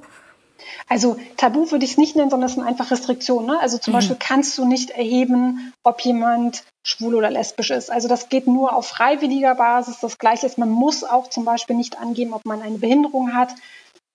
Also 0.88 1.18
Tabu 1.38 1.72
würde 1.72 1.86
ich 1.86 1.92
es 1.92 1.98
nicht 1.98 2.16
nennen, 2.16 2.30
sondern 2.30 2.50
es 2.50 2.56
sind 2.56 2.64
einfach 2.64 2.92
Restriktionen. 2.92 3.48
Ne? 3.48 3.60
Also 3.60 3.78
zum 3.78 3.94
mhm. 3.94 3.98
Beispiel 3.98 4.16
kannst 4.20 4.58
du 4.58 4.66
nicht 4.66 4.92
erheben, 4.92 5.74
ob 5.84 6.02
jemand 6.02 6.64
schwul 6.86 7.16
oder 7.16 7.32
lesbisch 7.32 7.72
ist. 7.72 7.92
Also 7.92 8.08
das 8.08 8.30
geht 8.30 8.48
nur 8.48 8.74
auf 8.74 8.88
freiwilliger 8.88 9.56
Basis. 9.56 10.00
Das 10.00 10.18
Gleiche 10.18 10.46
ist, 10.46 10.58
man 10.58 10.70
muss 10.70 11.04
auch 11.04 11.30
zum 11.30 11.46
Beispiel 11.46 11.76
nicht 11.76 12.00
angeben, 12.00 12.34
ob 12.34 12.46
man 12.46 12.62
eine 12.62 12.78
Behinderung 12.78 13.34
hat. 13.34 13.56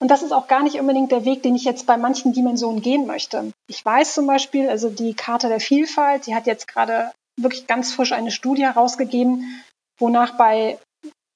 Und 0.01 0.11
das 0.11 0.23
ist 0.23 0.33
auch 0.33 0.47
gar 0.47 0.63
nicht 0.63 0.79
unbedingt 0.79 1.11
der 1.11 1.25
Weg, 1.25 1.43
den 1.43 1.57
ich 1.57 1.65
jetzt 1.65 1.87
bei 1.87 1.97
manchen 1.97 2.33
Dimensionen 2.33 2.83
gehen 2.83 3.07
möchte. 3.07 3.53
Ich 3.67 3.85
weiß 3.85 4.15
zum 4.15 4.27
Beispiel, 4.27 4.69
also 4.69 4.91
die 4.91 5.15
Charta 5.15 5.49
der 5.49 5.61
Vielfalt, 5.61 6.27
die 6.27 6.35
hat 6.35 6.47
jetzt 6.47 6.69
gerade 6.69 7.11
wirklich 7.37 7.67
ganz 7.67 7.93
frisch 7.93 8.13
eine 8.13 8.31
Studie 8.31 8.65
herausgegeben, 8.65 9.63
wonach 9.99 10.37
bei 10.37 10.79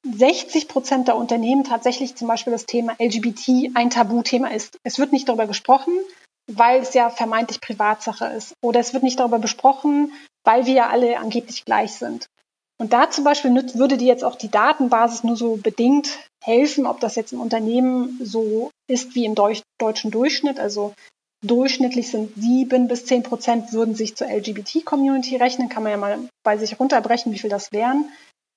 60 0.04 0.68
Prozent 0.68 1.08
der 1.08 1.16
Unternehmen 1.16 1.64
tatsächlich 1.64 2.16
zum 2.16 2.28
Beispiel 2.28 2.52
das 2.52 2.66
Thema 2.66 2.94
LGBT 2.98 3.70
ein 3.74 3.90
Tabuthema 3.90 4.48
ist. 4.48 4.78
Es 4.82 4.98
wird 4.98 5.12
nicht 5.12 5.28
darüber 5.28 5.46
gesprochen, 5.46 5.92
weil 6.50 6.80
es 6.80 6.94
ja 6.94 7.10
vermeintlich 7.10 7.60
Privatsache 7.60 8.26
ist. 8.26 8.54
Oder 8.62 8.80
es 8.80 8.92
wird 8.92 9.04
nicht 9.04 9.20
darüber 9.20 9.38
besprochen, 9.38 10.12
weil 10.44 10.66
wir 10.66 10.74
ja 10.74 10.88
alle 10.88 11.18
angeblich 11.18 11.64
gleich 11.64 11.92
sind. 11.92 12.26
Und 12.78 12.92
da 12.92 13.10
zum 13.10 13.22
Beispiel 13.22 13.54
würde 13.74 13.96
dir 13.96 14.08
jetzt 14.08 14.24
auch 14.24 14.34
die 14.34 14.50
Datenbasis 14.50 15.22
nur 15.22 15.36
so 15.36 15.56
bedingt 15.56 16.18
helfen, 16.42 16.86
ob 16.86 16.98
das 16.98 17.14
jetzt 17.14 17.32
im 17.32 17.40
Unternehmen 17.40 18.18
so 18.20 18.70
ist 18.88 19.14
wie 19.14 19.24
im 19.24 19.36
deutschen 19.36 20.10
Durchschnitt. 20.10 20.58
Also 20.58 20.92
durchschnittlich 21.46 22.10
sind 22.10 22.34
sieben 22.34 22.88
bis 22.88 23.04
zehn 23.06 23.22
Prozent 23.22 23.72
würden 23.72 23.94
sich 23.94 24.16
zur 24.16 24.26
LGBT-Community 24.28 25.36
rechnen. 25.36 25.68
Kann 25.68 25.84
man 25.84 25.92
ja 25.92 25.98
mal 25.98 26.18
bei 26.42 26.56
sich 26.56 26.80
runterbrechen, 26.80 27.32
wie 27.32 27.38
viel 27.38 27.50
das 27.50 27.70
wären. 27.70 28.08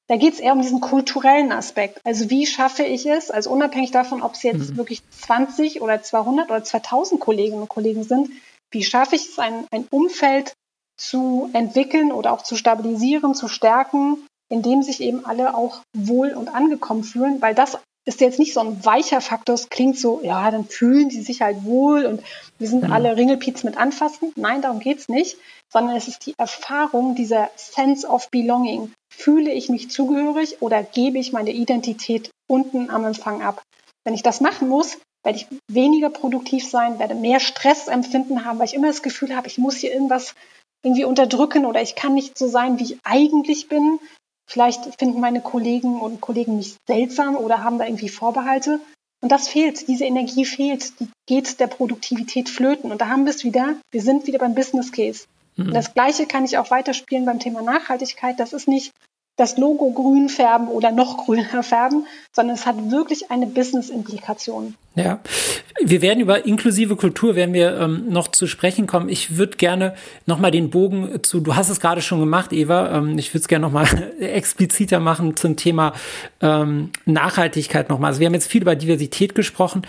Da 0.08 0.18
geht 0.18 0.36
es 0.36 0.40
eher 0.40 0.54
um 0.54 0.62
diesen 0.62 0.82
kulturellen 0.82 1.52
Aspekt. 1.52 2.00
Also 2.04 2.30
wie 2.30 2.46
schaffe 2.46 2.84
ich 2.84 3.08
es, 3.08 3.32
also 3.32 3.50
unabhängig 3.50 3.92
davon, 3.92 4.22
ob 4.22 4.34
es 4.34 4.44
jetzt 4.44 4.72
mhm. 4.72 4.78
wirklich 4.78 5.02
20 5.10 5.82
oder 5.82 6.02
200 6.02 6.50
oder 6.50 6.64
2000 6.64 7.20
Kolleginnen 7.20 7.62
und 7.62 7.70
Kollegen 7.70 8.04
sind, 8.04 8.30
wie 8.72 8.84
schaffe 8.84 9.16
ich 9.16 9.30
es, 9.30 9.40
ein, 9.40 9.66
ein 9.72 9.88
Umfeld 9.90 10.54
zu 10.98 11.50
entwickeln 11.54 12.12
oder 12.12 12.34
auch 12.34 12.44
zu 12.44 12.56
stabilisieren, 12.56 13.34
zu 13.34 13.48
stärken, 13.48 14.26
indem 14.50 14.84
sich 14.84 15.02
eben 15.02 15.26
alle 15.26 15.56
auch 15.56 15.82
wohl 15.94 16.34
und 16.34 16.50
angekommen 16.50 17.04
fühlen, 17.04 17.42
weil 17.42 17.56
das 17.56 17.80
ist 18.06 18.22
jetzt 18.22 18.40
nicht 18.40 18.54
so 18.54 18.60
ein 18.60 18.86
weicher 18.86 19.20
Faktor, 19.20 19.56
es 19.56 19.70
klingt 19.70 19.98
so, 19.98 20.22
ja, 20.24 20.52
dann 20.52 20.66
fühlen 20.66 21.10
die 21.10 21.22
sich 21.22 21.42
halt 21.42 21.64
wohl 21.64 22.06
und 22.06 22.22
wir 22.60 22.68
sind 22.68 22.84
mhm. 22.84 22.94
alle 22.94 23.18
Ringelpiez 23.18 23.64
mit 23.64 23.78
anfassen. 23.78 24.32
Nein, 24.36 24.62
darum 24.62 24.80
geht's 24.80 25.10
nicht, 25.10 25.38
sondern 25.72 25.96
es 25.96 26.08
ist 26.08 26.26
die 26.26 26.36
Erfahrung 26.38 27.16
dieser 27.16 27.50
Sense 27.56 28.08
of 28.08 28.30
Belonging. 28.30 28.94
Fühle 29.12 29.52
ich 29.52 29.70
mich 29.70 29.90
zugehörig 29.90 30.62
oder 30.62 30.84
gebe 30.84 31.18
ich 31.18 31.34
meine 31.34 31.52
Identität 31.52 32.30
unten 32.48 32.90
am 32.90 33.06
Empfang 33.06 33.42
ab? 33.42 33.64
Wenn 34.04 34.14
ich 34.14 34.24
das 34.24 34.40
machen 34.40 34.70
muss, 34.70 34.98
werde 35.24 35.40
ich 35.40 35.48
weniger 35.68 36.12
produktiv 36.12 36.70
sein, 36.70 37.00
werde 37.00 37.16
mehr 37.16 37.40
Stress 37.40 37.88
empfinden 37.88 38.46
haben, 38.46 38.60
weil 38.60 38.68
ich 38.68 38.76
immer 38.76 38.88
das 38.88 39.02
Gefühl 39.02 39.36
habe, 39.36 39.48
ich 39.48 39.58
muss 39.58 39.78
hier 39.78 39.92
irgendwas 39.92 40.36
irgendwie 40.84 41.06
unterdrücken 41.06 41.66
oder 41.66 41.82
ich 41.82 41.96
kann 41.96 42.14
nicht 42.14 42.38
so 42.38 42.48
sein, 42.48 42.78
wie 42.80 42.84
ich 42.84 43.00
eigentlich 43.04 43.68
bin. 43.68 44.00
Vielleicht 44.48 45.00
finden 45.00 45.20
meine 45.20 45.42
Kollegen 45.42 46.00
und 46.00 46.22
Kollegen 46.22 46.58
mich 46.58 46.76
seltsam 46.88 47.36
oder 47.36 47.64
haben 47.64 47.80
da 47.80 47.86
irgendwie 47.86 48.10
Vorbehalte. 48.10 48.80
Und 49.22 49.32
das 49.32 49.48
fehlt, 49.48 49.88
diese 49.88 50.06
Energie 50.06 50.46
fehlt, 50.46 51.00
die 51.00 51.08
geht 51.26 51.60
der 51.60 51.68
Produktivität 51.68 52.50
flöten. 52.50 52.92
Und 52.92 53.02
da 53.02 53.08
haben 53.08 53.26
wir 53.26 53.32
es 53.32 53.44
wieder, 53.44 53.76
wir 53.92 54.02
sind 54.02 54.28
wieder 54.28 54.40
beim 54.40 54.54
Business 54.54 54.92
Case. 54.92 55.26
Mhm. 55.56 55.68
Und 55.68 55.74
das 55.74 55.94
Gleiche 55.94 56.28
kann 56.28 56.46
ich 56.46 56.58
auch 56.58 56.70
weiterspielen 56.70 57.26
beim 57.26 57.40
Thema 57.40 57.62
Nachhaltigkeit. 57.62 58.40
Das 58.40 58.54
ist 58.54 58.68
nicht 58.68 58.92
das 59.38 59.58
Logo 59.58 59.92
grün 59.92 60.30
färben 60.30 60.68
oder 60.68 60.92
noch 60.92 61.26
grüner 61.26 61.62
färben, 61.62 62.06
sondern 62.32 62.56
es 62.56 62.66
hat 62.66 62.90
wirklich 62.90 63.32
eine 63.32 63.48
Business-Implikation. 63.48 64.76
Ja, 64.96 65.20
wir 65.84 66.02
werden 66.02 66.22
über 66.22 66.46
inklusive 66.46 66.96
Kultur 66.96 67.36
werden 67.36 67.54
wir 67.54 67.78
ähm, 67.78 68.06
noch 68.08 68.30
zu 68.30 68.48
sprechen 68.48 68.88
kommen. 68.88 69.10
Ich 69.10 69.36
würde 69.36 69.58
gerne 69.58 69.94
nochmal 70.26 70.52
den 70.52 70.70
Bogen 70.70 71.22
zu, 71.22 71.42
du 71.42 71.56
hast 71.56 71.70
es 71.70 71.82
gerade 71.82 72.02
schon 72.02 72.22
gemacht, 72.22 72.54
Eva, 72.54 72.98
ähm, 72.98 73.18
ich 73.18 73.34
würde 73.34 73.42
es 73.42 73.48
gerne 73.50 73.66
nochmal 73.66 74.14
expliziter 74.22 75.02
machen 75.02 75.36
zum 75.36 75.58
Thema 75.58 75.94
ähm, 76.42 76.92
Nachhaltigkeit 77.06 77.90
nochmal. 77.90 78.10
Also 78.10 78.22
wir 78.22 78.28
haben 78.28 78.34
jetzt 78.36 78.50
viel 78.50 78.62
über 78.62 78.76
Diversität 78.76 79.36
gesprochen. 79.36 79.86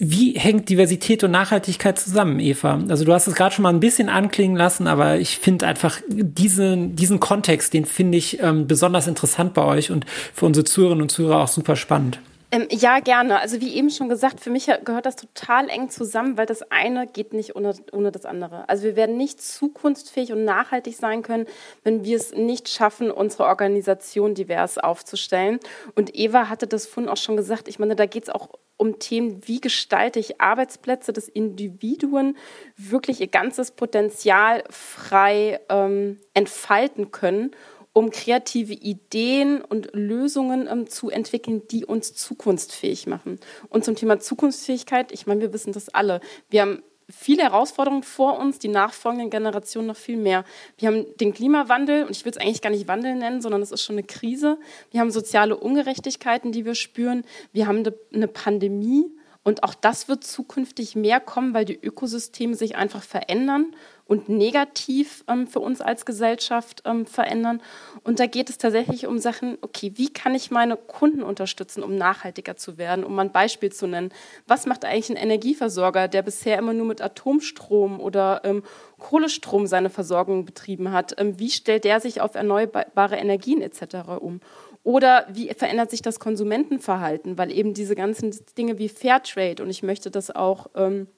Wie 0.00 0.38
hängt 0.38 0.68
Diversität 0.68 1.24
und 1.24 1.32
Nachhaltigkeit 1.32 1.98
zusammen, 1.98 2.38
Eva? 2.38 2.80
Also 2.88 3.04
du 3.04 3.12
hast 3.12 3.26
es 3.26 3.34
gerade 3.34 3.54
schon 3.54 3.64
mal 3.64 3.70
ein 3.70 3.80
bisschen 3.80 4.08
anklingen 4.08 4.56
lassen, 4.56 4.86
aber 4.86 5.18
ich 5.18 5.38
finde 5.38 5.66
einfach 5.66 6.00
diesen, 6.08 6.94
diesen 6.94 7.18
Kontext, 7.18 7.74
den 7.74 7.84
finde 7.84 8.16
ich 8.16 8.40
ähm, 8.40 8.68
besonders 8.68 9.08
interessant 9.08 9.54
bei 9.54 9.64
euch 9.64 9.90
und 9.90 10.06
für 10.32 10.46
unsere 10.46 10.64
Zuhörerinnen 10.64 11.02
und 11.02 11.10
Zuhörer 11.10 11.40
auch 11.40 11.48
super 11.48 11.74
spannend. 11.74 12.20
Ähm, 12.50 12.66
ja, 12.70 13.00
gerne. 13.00 13.40
Also 13.40 13.60
wie 13.60 13.74
eben 13.74 13.90
schon 13.90 14.08
gesagt, 14.08 14.40
für 14.40 14.48
mich 14.48 14.70
gehört 14.84 15.04
das 15.04 15.16
total 15.16 15.68
eng 15.68 15.90
zusammen, 15.90 16.38
weil 16.38 16.46
das 16.46 16.62
eine 16.70 17.06
geht 17.06 17.34
nicht 17.34 17.56
ohne, 17.56 17.74
ohne 17.92 18.10
das 18.10 18.24
andere. 18.24 18.66
Also 18.68 18.84
wir 18.84 18.96
werden 18.96 19.18
nicht 19.18 19.42
zukunftsfähig 19.42 20.32
und 20.32 20.44
nachhaltig 20.44 20.96
sein 20.96 21.22
können, 21.22 21.46
wenn 21.84 22.04
wir 22.04 22.16
es 22.16 22.32
nicht 22.32 22.70
schaffen, 22.70 23.10
unsere 23.10 23.44
Organisation 23.44 24.34
divers 24.34 24.78
aufzustellen. 24.78 25.60
Und 25.94 26.16
Eva 26.16 26.48
hatte 26.48 26.66
das 26.66 26.86
vorhin 26.86 27.10
auch 27.10 27.18
schon 27.18 27.36
gesagt. 27.36 27.68
Ich 27.68 27.78
meine, 27.78 27.96
da 27.96 28.06
geht 28.06 28.24
es 28.24 28.30
auch 28.30 28.48
um 28.78 28.98
Themen, 28.98 29.46
wie 29.46 29.60
gestalte 29.60 30.18
ich 30.18 30.40
Arbeitsplätze, 30.40 31.12
dass 31.12 31.28
Individuen 31.28 32.36
wirklich 32.76 33.20
ihr 33.20 33.26
ganzes 33.26 33.72
Potenzial 33.72 34.64
frei 34.70 35.60
ähm, 35.68 36.18
entfalten 36.32 37.10
können 37.10 37.50
um 37.98 38.10
kreative 38.10 38.74
Ideen 38.74 39.60
und 39.60 39.90
Lösungen 39.92 40.68
ähm, 40.70 40.88
zu 40.88 41.10
entwickeln, 41.10 41.66
die 41.68 41.84
uns 41.84 42.14
zukunftsfähig 42.14 43.08
machen. 43.08 43.40
Und 43.70 43.84
zum 43.84 43.96
Thema 43.96 44.20
Zukunftsfähigkeit, 44.20 45.10
ich 45.10 45.26
meine, 45.26 45.40
wir 45.40 45.52
wissen 45.52 45.72
das 45.72 45.88
alle. 45.88 46.20
Wir 46.48 46.62
haben 46.62 46.82
viele 47.10 47.42
Herausforderungen 47.42 48.04
vor 48.04 48.38
uns, 48.38 48.60
die 48.60 48.68
nachfolgenden 48.68 49.30
Generationen 49.30 49.88
noch 49.88 49.96
viel 49.96 50.16
mehr. 50.16 50.44
Wir 50.76 50.88
haben 50.88 51.06
den 51.18 51.34
Klimawandel, 51.34 52.04
und 52.04 52.12
ich 52.12 52.24
will 52.24 52.30
es 52.30 52.38
eigentlich 52.38 52.62
gar 52.62 52.70
nicht 52.70 52.86
Wandel 52.86 53.16
nennen, 53.16 53.42
sondern 53.42 53.62
es 53.62 53.72
ist 53.72 53.82
schon 53.82 53.96
eine 53.96 54.04
Krise. 54.04 54.58
Wir 54.92 55.00
haben 55.00 55.10
soziale 55.10 55.56
Ungerechtigkeiten, 55.56 56.52
die 56.52 56.64
wir 56.64 56.76
spüren. 56.76 57.24
Wir 57.52 57.66
haben 57.66 57.82
eine 58.14 58.28
Pandemie. 58.28 59.06
Und 59.42 59.64
auch 59.64 59.74
das 59.74 60.08
wird 60.08 60.22
zukünftig 60.22 60.94
mehr 60.94 61.18
kommen, 61.18 61.52
weil 61.52 61.64
die 61.64 61.78
Ökosysteme 61.80 62.54
sich 62.54 62.76
einfach 62.76 63.02
verändern 63.02 63.74
und 64.08 64.30
negativ 64.30 65.22
ähm, 65.28 65.46
für 65.46 65.60
uns 65.60 65.80
als 65.82 66.06
Gesellschaft 66.06 66.82
ähm, 66.86 67.04
verändern. 67.06 67.60
Und 68.02 68.18
da 68.18 68.26
geht 68.26 68.48
es 68.48 68.56
tatsächlich 68.56 69.06
um 69.06 69.18
Sachen, 69.18 69.58
okay, 69.60 69.92
wie 69.96 70.10
kann 70.10 70.34
ich 70.34 70.50
meine 70.50 70.76
Kunden 70.76 71.22
unterstützen, 71.22 71.82
um 71.82 71.94
nachhaltiger 71.94 72.56
zu 72.56 72.78
werden? 72.78 73.04
Um 73.04 73.14
mal 73.14 73.26
ein 73.26 73.32
Beispiel 73.32 73.70
zu 73.70 73.86
nennen. 73.86 74.10
Was 74.46 74.64
macht 74.64 74.86
eigentlich 74.86 75.10
ein 75.10 75.16
Energieversorger, 75.16 76.08
der 76.08 76.22
bisher 76.22 76.58
immer 76.58 76.72
nur 76.72 76.86
mit 76.86 77.02
Atomstrom 77.02 78.00
oder 78.00 78.40
ähm, 78.44 78.62
Kohlestrom 78.98 79.66
seine 79.66 79.90
Versorgung 79.90 80.46
betrieben 80.46 80.90
hat? 80.90 81.14
Ähm, 81.20 81.38
wie 81.38 81.50
stellt 81.50 81.84
der 81.84 82.00
sich 82.00 82.22
auf 82.22 82.34
erneuerbare 82.34 83.16
Energien 83.16 83.60
etc. 83.60 84.08
um? 84.18 84.40
Oder 84.84 85.26
wie 85.30 85.52
verändert 85.52 85.90
sich 85.90 86.00
das 86.00 86.18
Konsumentenverhalten? 86.18 87.36
Weil 87.36 87.52
eben 87.52 87.74
diese 87.74 87.94
ganzen 87.94 88.34
Dinge 88.56 88.78
wie 88.78 88.88
Fairtrade 88.88 89.62
und 89.62 89.68
ich 89.68 89.82
möchte 89.82 90.10
das 90.10 90.34
auch 90.34 90.68
ähm, 90.74 91.08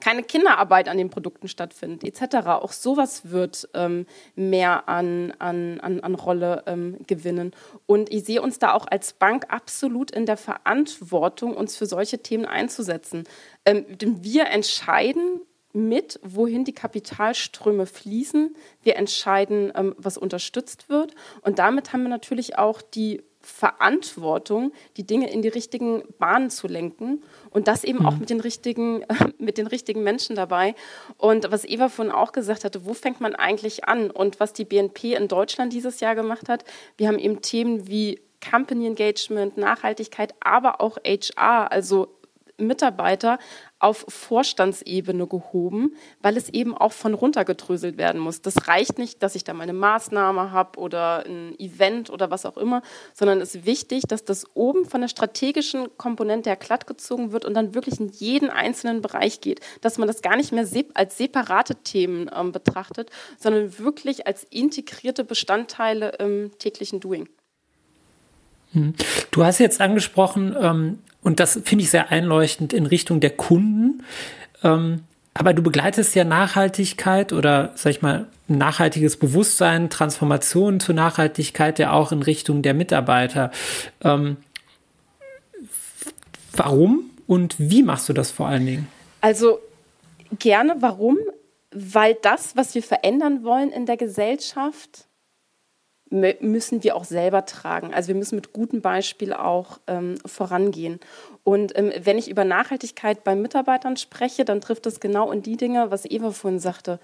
keine 0.00 0.22
Kinderarbeit 0.22 0.88
an 0.88 0.98
den 0.98 1.10
Produkten 1.10 1.48
stattfindet, 1.48 2.04
etc. 2.04 2.46
Auch 2.46 2.72
sowas 2.72 3.30
wird 3.30 3.68
ähm, 3.74 4.06
mehr 4.34 4.88
an, 4.88 5.32
an, 5.38 5.80
an, 5.80 6.00
an 6.00 6.14
Rolle 6.14 6.64
ähm, 6.66 6.98
gewinnen. 7.06 7.52
Und 7.86 8.12
ich 8.12 8.24
sehe 8.24 8.42
uns 8.42 8.58
da 8.58 8.74
auch 8.74 8.86
als 8.86 9.14
Bank 9.14 9.46
absolut 9.48 10.10
in 10.10 10.26
der 10.26 10.36
Verantwortung, 10.36 11.56
uns 11.56 11.76
für 11.76 11.86
solche 11.86 12.18
Themen 12.18 12.44
einzusetzen. 12.44 13.24
Ähm, 13.64 13.86
wir 14.00 14.46
entscheiden 14.46 15.40
mit, 15.72 16.18
wohin 16.22 16.64
die 16.64 16.72
Kapitalströme 16.72 17.86
fließen. 17.86 18.56
Wir 18.82 18.96
entscheiden, 18.96 19.72
ähm, 19.74 19.94
was 19.98 20.18
unterstützt 20.18 20.88
wird. 20.88 21.14
Und 21.42 21.58
damit 21.58 21.92
haben 21.92 22.02
wir 22.02 22.08
natürlich 22.08 22.58
auch 22.58 22.82
die 22.82 23.22
Verantwortung, 23.46 24.72
die 24.96 25.06
Dinge 25.06 25.30
in 25.30 25.40
die 25.40 25.48
richtigen 25.48 26.02
Bahnen 26.18 26.50
zu 26.50 26.66
lenken 26.66 27.22
und 27.50 27.68
das 27.68 27.84
eben 27.84 28.00
mhm. 28.00 28.06
auch 28.06 28.16
mit 28.16 28.28
den 28.28 28.40
richtigen, 28.40 29.04
mit 29.38 29.56
den 29.56 29.68
richtigen 29.68 30.02
Menschen 30.02 30.34
dabei. 30.34 30.74
Und 31.16 31.50
was 31.50 31.64
Eva 31.64 31.88
vorhin 31.88 32.12
auch 32.12 32.32
gesagt 32.32 32.64
hatte, 32.64 32.84
wo 32.84 32.92
fängt 32.92 33.20
man 33.20 33.36
eigentlich 33.36 33.84
an? 33.84 34.10
Und 34.10 34.40
was 34.40 34.52
die 34.52 34.64
BNP 34.64 35.14
in 35.14 35.28
Deutschland 35.28 35.72
dieses 35.72 36.00
Jahr 36.00 36.16
gemacht 36.16 36.48
hat, 36.48 36.64
wir 36.96 37.06
haben 37.06 37.20
eben 37.20 37.40
Themen 37.40 37.86
wie 37.86 38.20
Company 38.50 38.86
Engagement, 38.86 39.56
Nachhaltigkeit, 39.56 40.34
aber 40.40 40.80
auch 40.80 40.98
HR, 41.04 41.70
also 41.70 42.08
Mitarbeiter 42.58 43.38
auf 43.78 44.06
Vorstandsebene 44.08 45.26
gehoben, 45.26 45.94
weil 46.22 46.36
es 46.36 46.48
eben 46.48 46.74
auch 46.74 46.92
von 46.92 47.12
runtergedröselt 47.12 47.98
werden 47.98 48.20
muss. 48.20 48.40
Das 48.40 48.68
reicht 48.68 48.98
nicht, 48.98 49.22
dass 49.22 49.34
ich 49.34 49.44
da 49.44 49.52
meine 49.52 49.74
Maßnahme 49.74 50.50
habe 50.50 50.78
oder 50.78 51.24
ein 51.26 51.58
Event 51.58 52.08
oder 52.08 52.30
was 52.30 52.46
auch 52.46 52.56
immer, 52.56 52.82
sondern 53.12 53.40
es 53.40 53.54
ist 53.54 53.66
wichtig, 53.66 54.04
dass 54.08 54.24
das 54.24 54.46
oben 54.54 54.86
von 54.86 55.02
der 55.02 55.08
strategischen 55.08 55.88
Komponente 55.98 56.48
her 56.48 56.56
glatt 56.56 56.86
gezogen 56.86 57.32
wird 57.32 57.44
und 57.44 57.54
dann 57.54 57.74
wirklich 57.74 58.00
in 58.00 58.08
jeden 58.08 58.48
einzelnen 58.48 59.02
Bereich 59.02 59.40
geht, 59.40 59.60
dass 59.82 59.98
man 59.98 60.08
das 60.08 60.22
gar 60.22 60.36
nicht 60.36 60.52
mehr 60.52 60.66
als 60.94 61.18
separate 61.18 61.76
Themen 61.76 62.30
ähm, 62.34 62.52
betrachtet, 62.52 63.10
sondern 63.38 63.78
wirklich 63.78 64.26
als 64.26 64.44
integrierte 64.44 65.24
Bestandteile 65.24 66.12
im 66.18 66.50
täglichen 66.58 67.00
Doing. 67.00 67.28
Hm. 68.72 68.94
Du 69.30 69.44
hast 69.44 69.58
jetzt 69.58 69.80
angesprochen, 69.80 70.56
ähm, 70.58 70.98
und 71.26 71.40
das 71.40 71.60
finde 71.64 71.82
ich 71.82 71.90
sehr 71.90 72.12
einleuchtend 72.12 72.72
in 72.72 72.86
Richtung 72.86 73.18
der 73.18 73.30
Kunden. 73.30 74.04
Ähm, 74.62 75.02
aber 75.34 75.54
du 75.54 75.60
begleitest 75.60 76.14
ja 76.14 76.22
Nachhaltigkeit 76.22 77.32
oder, 77.32 77.72
sag 77.74 77.90
ich 77.90 78.00
mal, 78.00 78.28
nachhaltiges 78.46 79.16
Bewusstsein, 79.16 79.90
Transformation 79.90 80.78
zur 80.78 80.94
Nachhaltigkeit 80.94 81.80
ja 81.80 81.90
auch 81.90 82.12
in 82.12 82.22
Richtung 82.22 82.62
der 82.62 82.74
Mitarbeiter. 82.74 83.50
Ähm, 84.04 84.36
warum 86.52 87.10
und 87.26 87.56
wie 87.58 87.82
machst 87.82 88.08
du 88.08 88.12
das 88.12 88.30
vor 88.30 88.46
allen 88.46 88.64
Dingen? 88.64 88.88
Also 89.20 89.58
gerne, 90.38 90.76
warum? 90.78 91.18
Weil 91.72 92.16
das, 92.22 92.56
was 92.56 92.76
wir 92.76 92.84
verändern 92.84 93.42
wollen 93.42 93.72
in 93.72 93.84
der 93.84 93.96
Gesellschaft, 93.96 95.06
müssen 96.08 96.84
wir 96.84 96.94
auch 96.94 97.04
selber 97.04 97.46
tragen. 97.46 97.92
Also 97.92 98.08
wir 98.08 98.14
müssen 98.14 98.36
mit 98.36 98.52
gutem 98.52 98.80
Beispiel 98.80 99.32
auch 99.32 99.80
ähm, 99.88 100.16
vorangehen. 100.24 101.00
Und 101.42 101.76
ähm, 101.76 101.92
wenn 102.02 102.18
ich 102.18 102.30
über 102.30 102.44
Nachhaltigkeit 102.44 103.24
bei 103.24 103.34
Mitarbeitern 103.34 103.96
spreche, 103.96 104.44
dann 104.44 104.60
trifft 104.60 104.86
es 104.86 105.00
genau 105.00 105.32
in 105.32 105.42
die 105.42 105.56
Dinge, 105.56 105.90
was 105.90 106.04
Eva 106.08 106.30
vorhin 106.30 106.60
sagte. 106.60 107.00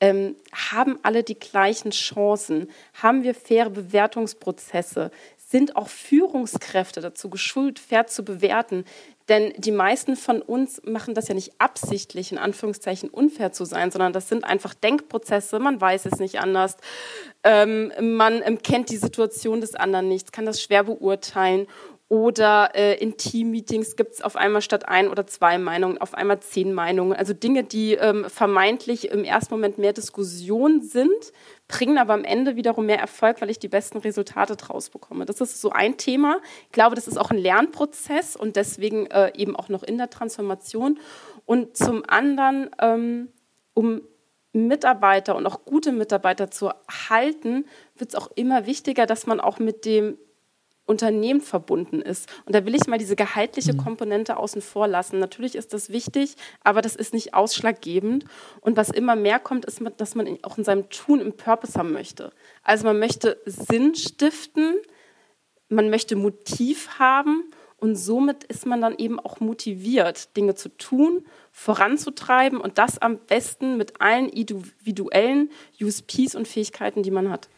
Ähm, 0.00 0.36
haben 0.52 0.98
alle 1.02 1.22
die 1.22 1.38
gleichen 1.38 1.90
Chancen? 1.90 2.68
Haben 2.94 3.22
wir 3.22 3.34
faire 3.34 3.70
Bewertungsprozesse? 3.70 5.10
Sind 5.36 5.76
auch 5.76 5.88
Führungskräfte 5.88 7.00
dazu 7.00 7.30
geschult, 7.30 7.78
fair 7.78 8.06
zu 8.06 8.24
bewerten? 8.24 8.84
Denn 9.28 9.54
die 9.56 9.72
meisten 9.72 10.16
von 10.16 10.42
uns 10.42 10.82
machen 10.84 11.14
das 11.14 11.28
ja 11.28 11.34
nicht 11.34 11.52
absichtlich, 11.58 12.30
in 12.30 12.38
Anführungszeichen 12.38 13.08
unfair 13.08 13.52
zu 13.52 13.64
sein, 13.64 13.90
sondern 13.90 14.12
das 14.12 14.28
sind 14.28 14.44
einfach 14.44 14.74
Denkprozesse, 14.74 15.58
man 15.58 15.80
weiß 15.80 16.04
es 16.06 16.18
nicht 16.18 16.40
anders, 16.40 16.76
ähm, 17.42 17.90
man 18.00 18.42
kennt 18.62 18.90
die 18.90 18.98
Situation 18.98 19.62
des 19.62 19.74
anderen 19.74 20.08
nicht, 20.08 20.32
kann 20.32 20.44
das 20.44 20.62
schwer 20.62 20.84
beurteilen 20.84 21.66
Oder 22.08 22.72
äh, 22.74 22.94
in 23.02 23.16
Team-Meetings 23.16 23.96
gibt 23.96 24.12
es 24.12 24.22
auf 24.22 24.36
einmal 24.36 24.60
statt 24.60 24.86
ein 24.86 25.08
oder 25.08 25.26
zwei 25.26 25.56
Meinungen 25.56 25.96
auf 25.98 26.12
einmal 26.14 26.38
zehn 26.40 26.74
Meinungen. 26.74 27.14
Also 27.14 27.32
Dinge, 27.32 27.64
die 27.64 27.94
ähm, 27.94 28.26
vermeintlich 28.28 29.10
im 29.10 29.24
ersten 29.24 29.54
Moment 29.54 29.78
mehr 29.78 29.94
Diskussion 29.94 30.82
sind, 30.82 31.32
bringen 31.66 31.96
aber 31.96 32.12
am 32.12 32.24
Ende 32.24 32.56
wiederum 32.56 32.86
mehr 32.86 32.98
Erfolg, 32.98 33.40
weil 33.40 33.48
ich 33.48 33.58
die 33.58 33.68
besten 33.68 33.98
Resultate 33.98 34.54
draus 34.56 34.90
bekomme. 34.90 35.24
Das 35.24 35.40
ist 35.40 35.62
so 35.62 35.70
ein 35.70 35.96
Thema. 35.96 36.40
Ich 36.66 36.72
glaube, 36.72 36.94
das 36.94 37.08
ist 37.08 37.16
auch 37.16 37.30
ein 37.30 37.38
Lernprozess 37.38 38.36
und 38.36 38.56
deswegen 38.56 39.06
äh, 39.06 39.32
eben 39.34 39.56
auch 39.56 39.70
noch 39.70 39.82
in 39.82 39.96
der 39.96 40.10
Transformation. 40.10 41.00
Und 41.46 41.74
zum 41.76 42.04
anderen, 42.06 42.70
ähm, 42.80 43.32
um 43.72 44.02
Mitarbeiter 44.52 45.34
und 45.34 45.46
auch 45.46 45.64
gute 45.64 45.90
Mitarbeiter 45.90 46.50
zu 46.50 46.70
halten, 47.08 47.64
wird 47.96 48.10
es 48.10 48.14
auch 48.14 48.30
immer 48.36 48.66
wichtiger, 48.66 49.06
dass 49.06 49.26
man 49.26 49.40
auch 49.40 49.58
mit 49.58 49.84
dem 49.86 50.18
Unternehmen 50.86 51.40
verbunden 51.40 52.02
ist. 52.02 52.28
Und 52.44 52.54
da 52.54 52.66
will 52.66 52.74
ich 52.74 52.86
mal 52.86 52.98
diese 52.98 53.16
gehaltliche 53.16 53.72
mhm. 53.72 53.78
Komponente 53.78 54.36
außen 54.36 54.60
vor 54.60 54.86
lassen. 54.86 55.18
Natürlich 55.18 55.54
ist 55.54 55.72
das 55.72 55.90
wichtig, 55.90 56.36
aber 56.62 56.82
das 56.82 56.94
ist 56.94 57.14
nicht 57.14 57.34
ausschlaggebend. 57.34 58.24
Und 58.60 58.76
was 58.76 58.90
immer 58.90 59.16
mehr 59.16 59.38
kommt, 59.38 59.64
ist, 59.64 59.80
dass 59.96 60.14
man 60.14 60.38
auch 60.42 60.58
in 60.58 60.64
seinem 60.64 60.90
Tun 60.90 61.20
im 61.20 61.32
Purpose 61.32 61.78
haben 61.78 61.92
möchte. 61.92 62.32
Also 62.62 62.84
man 62.84 62.98
möchte 62.98 63.40
Sinn 63.46 63.94
stiften, 63.94 64.74
man 65.68 65.88
möchte 65.88 66.16
Motiv 66.16 66.98
haben 66.98 67.50
und 67.78 67.96
somit 67.96 68.44
ist 68.44 68.64
man 68.64 68.80
dann 68.80 68.96
eben 68.96 69.20
auch 69.20 69.40
motiviert, 69.40 70.36
Dinge 70.36 70.54
zu 70.54 70.70
tun, 70.76 71.26
voranzutreiben 71.52 72.58
und 72.58 72.78
das 72.78 72.96
am 72.98 73.18
besten 73.18 73.76
mit 73.76 74.00
allen 74.00 74.28
individuellen 74.28 75.50
USPs 75.80 76.34
und 76.34 76.48
Fähigkeiten, 76.48 77.02
die 77.02 77.10
man 77.10 77.30
hat. 77.30 77.48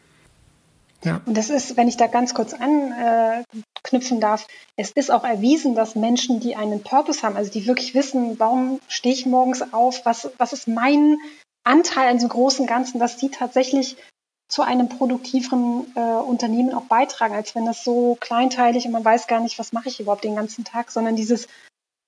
Ja. 1.03 1.21
Und 1.25 1.37
das 1.37 1.49
ist, 1.49 1.77
wenn 1.77 1.87
ich 1.87 1.97
da 1.97 2.07
ganz 2.07 2.33
kurz 2.33 2.53
anknüpfen 2.53 4.19
darf, 4.19 4.47
es 4.75 4.91
ist 4.91 5.11
auch 5.11 5.23
erwiesen, 5.23 5.75
dass 5.75 5.95
Menschen, 5.95 6.39
die 6.39 6.55
einen 6.55 6.81
Purpose 6.81 7.21
haben, 7.21 7.35
also 7.35 7.51
die 7.51 7.67
wirklich 7.67 7.93
wissen, 7.93 8.39
warum 8.39 8.79
stehe 8.87 9.13
ich 9.13 9.25
morgens 9.25 9.73
auf, 9.73 10.05
was, 10.05 10.29
was 10.37 10.53
ist 10.53 10.67
mein 10.67 11.17
Anteil 11.63 12.07
an 12.07 12.15
diesem 12.15 12.29
großen 12.29 12.65
Ganzen, 12.65 12.99
dass 12.99 13.17
die 13.17 13.29
tatsächlich 13.29 13.97
zu 14.49 14.61
einem 14.61 14.87
produktiveren 14.87 15.91
äh, 15.95 15.99
Unternehmen 15.99 16.73
auch 16.73 16.85
beitragen, 16.85 17.35
als 17.35 17.53
wenn 17.53 17.65
das 17.65 17.83
so 17.83 18.17
kleinteilig 18.19 18.85
und 18.85 18.93
man 18.93 19.03
weiß 19.03 19.27
gar 19.27 19.41
nicht, 19.41 19.59
was 19.59 19.73
mache 19.73 19.89
ich 19.89 19.99
überhaupt 19.99 20.23
den 20.23 20.35
ganzen 20.35 20.63
Tag, 20.63 20.89
sondern 20.89 21.17
dieses 21.17 21.47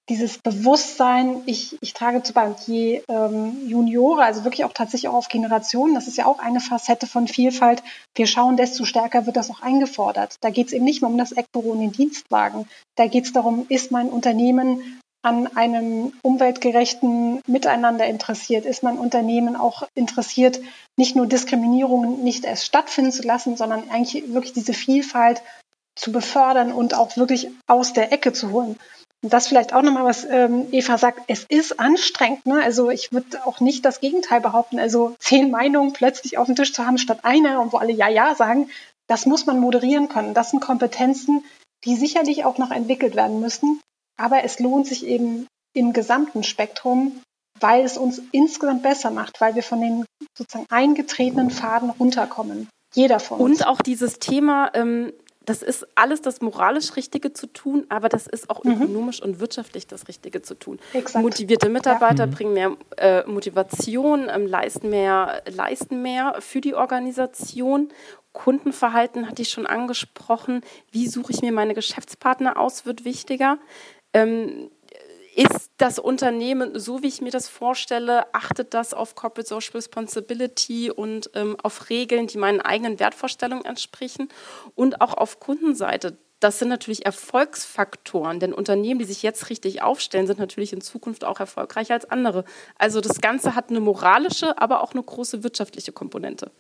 dieses 0.10 0.40
Bewusstsein, 0.40 1.42
ich, 1.46 1.78
ich 1.82 1.94
trage 1.94 2.24
zu 2.24 2.34
bei. 2.34 2.54
Je 2.66 3.04
ähm, 3.08 3.68
Juniore, 3.68 4.24
also 4.24 4.44
wirklich 4.44 4.66
auch 4.66 4.74
tatsächlich 4.74 5.08
auch 5.08 5.14
auf 5.14 5.30
Generationen, 5.30 5.94
das 5.94 6.08
ist 6.08 6.18
ja 6.18 6.26
auch 6.26 6.40
eine 6.40 6.60
Facette 6.60 7.06
von 7.06 7.28
Vielfalt, 7.28 7.84
wir 8.16 8.26
schauen, 8.26 8.58
desto 8.58 8.86
stärker 8.86 9.28
wird 9.28 9.38
das 9.38 9.52
auch 9.52 9.62
eingefordert. 9.62 10.36
Da 10.42 10.50
geht 10.50 10.68
es 10.68 10.74
eben 10.74 10.86
nicht 10.86 11.02
mehr 11.02 11.12
um 11.12 11.18
das 11.18 11.32
Eckbüro 11.32 11.70
und 11.70 11.80
den 11.80 11.92
Dienstwagen. 11.92 12.68
Da 12.96 13.08
geht 13.08 13.26
es 13.26 13.34
darum, 13.34 13.68
ist 13.70 13.92
mein 13.92 14.10
Unternehmen 14.10 15.00
an 15.22 15.48
einem 15.56 16.14
umweltgerechten 16.22 17.42
Miteinander 17.46 18.06
interessiert? 18.06 18.66
Ist 18.66 18.84
mein 18.84 18.98
Unternehmen 18.98 19.56
auch 19.56 19.84
interessiert, 19.94 20.60
nicht 20.98 21.16
nur 21.16 21.28
Diskriminierungen 21.28 22.24
nicht 22.24 22.46
erst 22.46 22.66
stattfinden 22.66 23.12
zu 23.12 23.24
lassen, 23.24 23.58
sondern 23.58 23.90
eigentlich 23.90 24.34
wirklich 24.34 24.54
diese 24.54 24.74
Vielfalt 24.74 25.44
zu 25.96 26.12
befördern 26.12 26.72
und 26.72 26.94
auch 26.94 27.18
wirklich 27.18 27.50
aus 27.68 27.94
der 27.94 28.12
Ecke 28.12 28.34
zu 28.34 28.52
holen? 28.52 28.78
Und 29.22 29.34
das 29.34 29.48
vielleicht 29.48 29.74
auch 29.74 29.82
nochmal, 29.82 30.06
was 30.06 30.24
ähm, 30.24 30.68
Eva 30.72 30.98
sagt, 30.98 31.24
es 31.28 31.44
ist 31.44 31.80
anstrengend. 31.80 32.46
Ne? 32.46 32.62
Also 32.64 32.90
ich 32.90 33.12
würde 33.12 33.46
auch 33.46 33.60
nicht 33.60 33.84
das 33.84 34.00
Gegenteil 34.00 34.40
behaupten. 34.40 34.80
Also 34.80 35.16
zehn 35.20 35.52
Meinungen 35.52 35.92
plötzlich 35.92 36.38
auf 36.38 36.46
dem 36.46 36.56
Tisch 36.56 36.74
zu 36.74 36.86
haben 36.86 36.98
statt 36.98 37.20
einer 37.24 37.62
und 37.62 37.74
wo 37.74 37.78
alle 37.78 37.92
Ja, 37.92 38.08
Ja 38.08 38.34
sagen, 38.36 38.70
das 39.08 39.26
muss 39.26 39.46
man 39.46 39.60
moderieren 39.60 40.08
können. 40.08 40.34
Das 40.34 40.52
sind 40.52 40.62
Kompetenzen, 40.62 41.44
die 41.84 41.96
sicherlich 41.96 42.46
auch 42.46 42.58
noch 42.58 42.72
entwickelt 42.72 43.16
werden 43.16 43.42
müssen. 43.42 43.82
Aber 44.18 44.44
es 44.44 44.60
lohnt 44.60 44.88
sich 44.88 45.06
eben 45.06 45.48
im 45.74 45.92
gesamten 45.92 46.44
Spektrum, 46.44 47.22
weil 47.60 47.84
es 47.84 47.98
uns 47.98 48.22
insgesamt 48.32 48.84
besser 48.84 49.12
macht, 49.12 49.42
weil 49.42 49.56
wir 49.56 49.64
von 49.64 49.82
den 49.82 50.06
sozusagen 50.38 50.66
eingetretenen 50.70 51.50
Faden 51.50 51.90
runterkommen. 51.90 52.70
Jeder 52.94 53.20
von 53.20 53.40
uns. 53.40 53.60
Und 53.60 53.68
auch 53.68 53.82
dieses 53.82 54.20
Thema, 54.20 54.72
ähm, 54.74 55.14
das 55.50 55.64
ist 55.64 55.88
alles 55.96 56.22
das 56.22 56.42
moralisch 56.42 56.96
Richtige 56.96 57.34
zu 57.34 57.48
tun, 57.48 57.88
aber 57.90 58.08
das 58.08 58.28
ist 58.28 58.52
auch 58.52 58.64
mhm. 58.64 58.74
ökonomisch 58.74 59.20
und 59.20 59.40
wirtschaftlich 59.40 59.88
das 59.88 60.08
Richtige 60.08 60.44
zu 60.44 60.54
tun. 60.54 60.78
Exakt. 60.94 61.24
Motivierte 61.24 61.70
Mitarbeiter 61.70 62.26
ja. 62.26 62.28
Mhm. 62.28 62.32
bringen 62.32 62.54
mehr 62.54 62.78
äh, 62.98 63.24
Motivation, 63.26 64.28
ähm, 64.30 64.46
leisten, 64.46 64.92
mehr, 64.92 65.42
leisten 65.50 66.04
mehr 66.04 66.36
für 66.38 66.62
die 66.62 66.76
Organisation. 66.76 67.90
Kundenverhalten 68.32 69.28
hatte 69.28 69.42
ich 69.42 69.50
schon 69.50 69.66
angesprochen. 69.66 70.62
Wie 70.92 71.08
suche 71.08 71.32
ich 71.32 71.42
mir 71.42 71.52
meine 71.52 71.74
Geschäftspartner 71.74 72.60
aus, 72.60 72.86
wird 72.86 73.04
wichtiger. 73.04 73.58
Ähm, 74.14 74.70
ist 75.36 75.72
das 75.78 76.00
Unternehmen, 76.00 76.78
so 76.80 77.04
wie 77.04 77.08
ich 77.08 77.22
mir 77.22 77.32
das 77.32 77.48
vorstelle, 77.48 78.34
achtet 78.34 78.74
das 78.74 78.94
auf 78.94 79.16
Corporate 79.16 79.48
Social 79.48 79.74
Responsibility 79.74 80.92
und 80.92 81.30
ähm, 81.34 81.56
auf 81.62 81.90
Regeln, 81.90 82.28
die 82.28 82.38
meinen 82.38 82.62
eigenen 82.62 83.00
Wertvorstellungen 83.00 83.66
entsprechen 83.66 84.30
und 84.76 85.02
auch 85.02 85.14
auf 85.14 85.40
Kundenseite. 85.40 86.18
Das 86.40 86.58
sind 86.58 86.70
natürlich 86.70 87.06
Erfolgsfaktoren, 87.06 88.40
denn 88.40 88.54
Unternehmen, 88.54 89.00
die 89.00 89.06
sich 89.06 89.24
jetzt 89.24 89.50
richtig 89.50 89.82
aufstellen, 89.82 90.26
sind 90.26 90.40
natürlich 90.40 90.72
in 90.72 90.80
Zukunft 90.80 91.26
auch 91.26 91.40
erfolgreicher 91.40 91.96
als 91.96 92.10
andere. 92.10 92.46
Also 92.78 93.02
das 93.02 93.20
Ganze 93.20 93.56
hat 93.56 93.70
eine 93.70 93.82
moralische, 93.82 94.58
aber 94.58 94.82
auch 94.82 94.94
eine 94.94 95.04
große 95.04 95.44
wirtschaftliche 95.44 95.92
Komponente. 95.92 96.52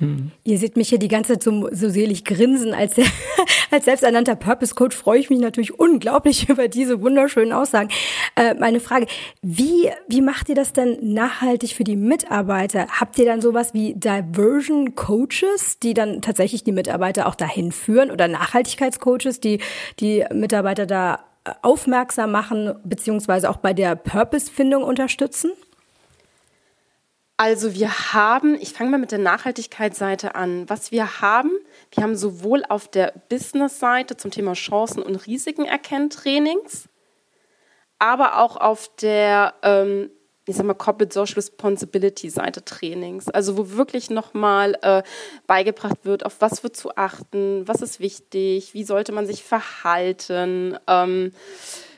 Hm. 0.00 0.30
Ihr 0.44 0.58
seht 0.58 0.76
mich 0.76 0.88
hier 0.88 0.98
die 0.98 1.08
ganze 1.08 1.34
Zeit 1.34 1.42
so, 1.42 1.68
so 1.72 1.90
selig 1.90 2.24
grinsen. 2.24 2.72
Als, 2.72 2.96
als 3.70 3.84
selbsternannter 3.84 4.34
Purpose 4.34 4.74
Coach 4.74 4.96
freue 4.96 5.20
ich 5.20 5.30
mich 5.30 5.40
natürlich 5.40 5.78
unglaublich 5.78 6.48
über 6.48 6.68
diese 6.68 7.02
wunderschönen 7.02 7.52
Aussagen. 7.52 7.90
Äh, 8.34 8.54
meine 8.54 8.80
Frage, 8.80 9.06
wie, 9.42 9.90
wie 10.08 10.22
macht 10.22 10.48
ihr 10.48 10.54
das 10.54 10.72
denn 10.72 10.98
nachhaltig 11.12 11.74
für 11.74 11.84
die 11.84 11.96
Mitarbeiter? 11.96 12.86
Habt 12.88 13.18
ihr 13.18 13.26
dann 13.26 13.42
sowas 13.42 13.74
wie 13.74 13.94
Diversion 13.94 14.94
Coaches, 14.94 15.78
die 15.78 15.94
dann 15.94 16.22
tatsächlich 16.22 16.64
die 16.64 16.72
Mitarbeiter 16.72 17.26
auch 17.26 17.34
dahin 17.34 17.70
führen 17.70 18.10
oder 18.10 18.26
Nachhaltigkeitscoaches, 18.26 19.40
die 19.40 19.60
die 20.00 20.24
Mitarbeiter 20.32 20.86
da 20.86 21.20
aufmerksam 21.62 22.32
machen, 22.32 22.74
beziehungsweise 22.84 23.50
auch 23.50 23.58
bei 23.58 23.74
der 23.74 23.96
Purpose-Findung 23.96 24.82
unterstützen? 24.82 25.52
Also 27.40 27.72
wir 27.72 28.12
haben, 28.12 28.54
ich 28.60 28.74
fange 28.74 28.90
mal 28.90 29.00
mit 29.00 29.12
der 29.12 29.18
Nachhaltigkeitsseite 29.18 30.34
an. 30.34 30.68
Was 30.68 30.92
wir 30.92 31.22
haben, 31.22 31.50
wir 31.90 32.02
haben 32.02 32.14
sowohl 32.14 32.64
auf 32.68 32.86
der 32.86 33.14
Business-Seite 33.30 34.18
zum 34.18 34.30
Thema 34.30 34.52
Chancen 34.52 35.02
und 35.02 35.26
Risiken 35.26 35.64
erkennen 35.64 36.10
Trainings, 36.10 36.90
aber 37.98 38.36
auch 38.40 38.58
auf 38.58 38.94
der, 39.00 39.54
ähm, 39.62 40.10
ich 40.44 40.54
sag 40.54 40.66
mal, 40.66 40.74
Corporate 40.74 41.14
Social 41.14 41.36
Responsibility 41.36 42.28
Seite 42.28 42.62
Trainings. 42.62 43.30
Also 43.30 43.56
wo 43.56 43.70
wirklich 43.70 44.10
nochmal 44.10 44.76
äh, 44.82 45.02
beigebracht 45.46 46.00
wird, 46.02 46.26
auf 46.26 46.42
was 46.42 46.62
wird 46.62 46.76
zu 46.76 46.94
achten, 46.96 47.66
was 47.66 47.80
ist 47.80 48.00
wichtig, 48.00 48.74
wie 48.74 48.84
sollte 48.84 49.12
man 49.12 49.26
sich 49.26 49.44
verhalten. 49.44 50.76
Ähm, 50.86 51.32
äh, 51.32 51.89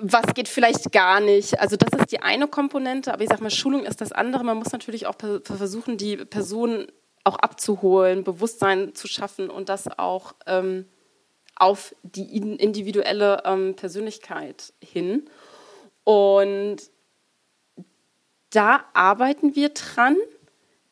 was 0.00 0.34
geht 0.34 0.48
vielleicht 0.48 0.92
gar 0.92 1.20
nicht. 1.20 1.58
Also 1.60 1.76
das 1.76 1.98
ist 1.98 2.12
die 2.12 2.20
eine 2.20 2.46
Komponente, 2.46 3.12
aber 3.12 3.22
ich 3.22 3.30
sage 3.30 3.42
mal, 3.42 3.50
Schulung 3.50 3.84
ist 3.84 4.00
das 4.00 4.12
andere. 4.12 4.44
Man 4.44 4.58
muss 4.58 4.72
natürlich 4.72 5.06
auch 5.06 5.14
versuchen, 5.42 5.96
die 5.96 6.16
Personen 6.16 6.86
auch 7.24 7.36
abzuholen, 7.36 8.22
Bewusstsein 8.22 8.94
zu 8.94 9.08
schaffen 9.08 9.50
und 9.50 9.68
das 9.68 9.98
auch 9.98 10.34
ähm, 10.46 10.86
auf 11.56 11.94
die 12.02 12.36
individuelle 12.36 13.42
ähm, 13.44 13.74
Persönlichkeit 13.74 14.74
hin. 14.80 15.28
Und 16.04 16.76
da 18.50 18.84
arbeiten 18.92 19.56
wir 19.56 19.70
dran, 19.70 20.16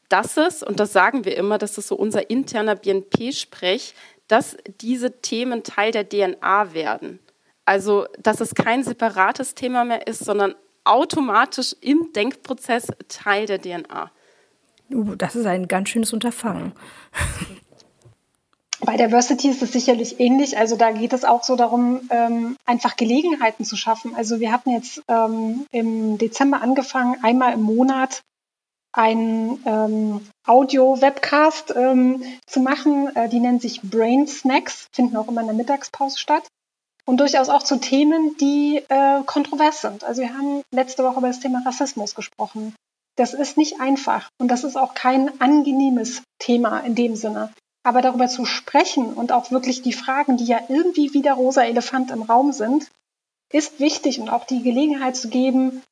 dass 0.08 0.36
es, 0.36 0.62
und 0.62 0.80
das 0.80 0.92
sagen 0.92 1.24
wir 1.24 1.36
immer, 1.36 1.58
das 1.58 1.78
ist 1.78 1.88
so 1.88 1.96
unser 1.96 2.30
interner 2.30 2.76
BNP-Sprech, 2.76 3.94
dass 4.26 4.56
diese 4.80 5.20
Themen 5.20 5.62
Teil 5.62 5.92
der 5.92 6.08
DNA 6.08 6.72
werden. 6.72 7.20
Also, 7.64 8.06
dass 8.18 8.40
es 8.40 8.54
kein 8.54 8.82
separates 8.82 9.54
Thema 9.54 9.84
mehr 9.84 10.06
ist, 10.06 10.24
sondern 10.24 10.54
automatisch 10.84 11.74
im 11.80 12.12
Denkprozess 12.12 12.88
Teil 13.08 13.46
der 13.46 13.60
DNA. 13.60 14.10
Uh, 14.92 15.14
das 15.14 15.34
ist 15.34 15.46
ein 15.46 15.66
ganz 15.66 15.88
schönes 15.88 16.12
Unterfangen. 16.12 16.72
Bei 18.80 18.98
Diversity 18.98 19.48
ist 19.48 19.62
es 19.62 19.72
sicherlich 19.72 20.20
ähnlich. 20.20 20.58
Also 20.58 20.76
da 20.76 20.90
geht 20.90 21.14
es 21.14 21.24
auch 21.24 21.42
so 21.42 21.56
darum, 21.56 22.02
ähm, 22.10 22.56
einfach 22.66 22.96
Gelegenheiten 22.96 23.64
zu 23.64 23.76
schaffen. 23.76 24.14
Also 24.14 24.40
wir 24.40 24.52
hatten 24.52 24.70
jetzt 24.72 25.02
ähm, 25.08 25.64
im 25.70 26.18
Dezember 26.18 26.60
angefangen, 26.60 27.16
einmal 27.22 27.54
im 27.54 27.62
Monat 27.62 28.20
einen 28.92 29.62
ähm, 29.64 30.20
Audio-Webcast 30.46 31.72
ähm, 31.74 32.22
zu 32.46 32.60
machen. 32.60 33.08
Äh, 33.16 33.30
die 33.30 33.40
nennen 33.40 33.60
sich 33.60 33.80
Brain 33.80 34.26
Snacks, 34.26 34.88
finden 34.92 35.16
auch 35.16 35.28
immer 35.28 35.40
in 35.40 35.46
der 35.46 35.56
Mittagspause 35.56 36.18
statt 36.18 36.44
und 37.06 37.18
durchaus 37.18 37.48
auch 37.48 37.62
zu 37.62 37.76
Themen, 37.76 38.36
die 38.38 38.82
äh, 38.88 39.22
kontrovers 39.24 39.80
sind. 39.80 40.04
Also 40.04 40.22
wir 40.22 40.34
haben 40.34 40.62
letzte 40.70 41.04
Woche 41.04 41.18
über 41.18 41.28
das 41.28 41.40
Thema 41.40 41.62
Rassismus 41.64 42.14
gesprochen. 42.14 42.74
Das 43.16 43.34
ist 43.34 43.56
nicht 43.56 43.80
einfach 43.80 44.28
und 44.38 44.48
das 44.48 44.64
ist 44.64 44.76
auch 44.76 44.94
kein 44.94 45.40
angenehmes 45.40 46.22
Thema 46.38 46.80
in 46.80 46.94
dem 46.94 47.16
Sinne. 47.16 47.52
Aber 47.84 48.00
darüber 48.00 48.28
zu 48.28 48.46
sprechen 48.46 49.12
und 49.12 49.30
auch 49.30 49.50
wirklich 49.50 49.82
die 49.82 49.92
Fragen, 49.92 50.36
die 50.36 50.46
ja 50.46 50.60
irgendwie 50.68 51.12
wie 51.12 51.22
der 51.22 51.34
rosa 51.34 51.62
Elefant 51.62 52.10
im 52.10 52.22
Raum 52.22 52.52
sind, 52.52 52.88
ist 53.52 53.78
wichtig 53.78 54.20
und 54.20 54.30
auch 54.30 54.46
die 54.46 54.62
Gelegenheit 54.62 55.16
zu 55.16 55.28
geben, 55.28 55.82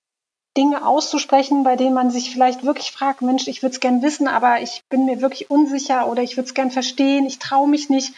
Dinge 0.57 0.87
auszusprechen, 0.87 1.63
bei 1.63 1.77
denen 1.77 1.95
man 1.95 2.11
sich 2.11 2.31
vielleicht 2.31 2.65
wirklich 2.65 2.93
fragt, 2.93 3.23
Mensch, 3.23 3.47
ich 3.49 3.63
würde 3.63 3.75
es 3.75 3.81
gern 3.81 4.03
wissen, 4.03 4.29
aber 4.29 4.61
ich 4.61 4.83
bin 4.91 5.07
mir 5.07 5.23
wirklich 5.23 5.51
unsicher 5.51 6.09
oder 6.09 6.23
ich 6.23 6.37
würde 6.37 6.49
es 6.49 6.55
gern 6.55 6.71
verstehen, 6.71 7.25
ich 7.25 7.39
traue 7.39 7.69
mich 7.69 7.89
nicht. 7.89 8.13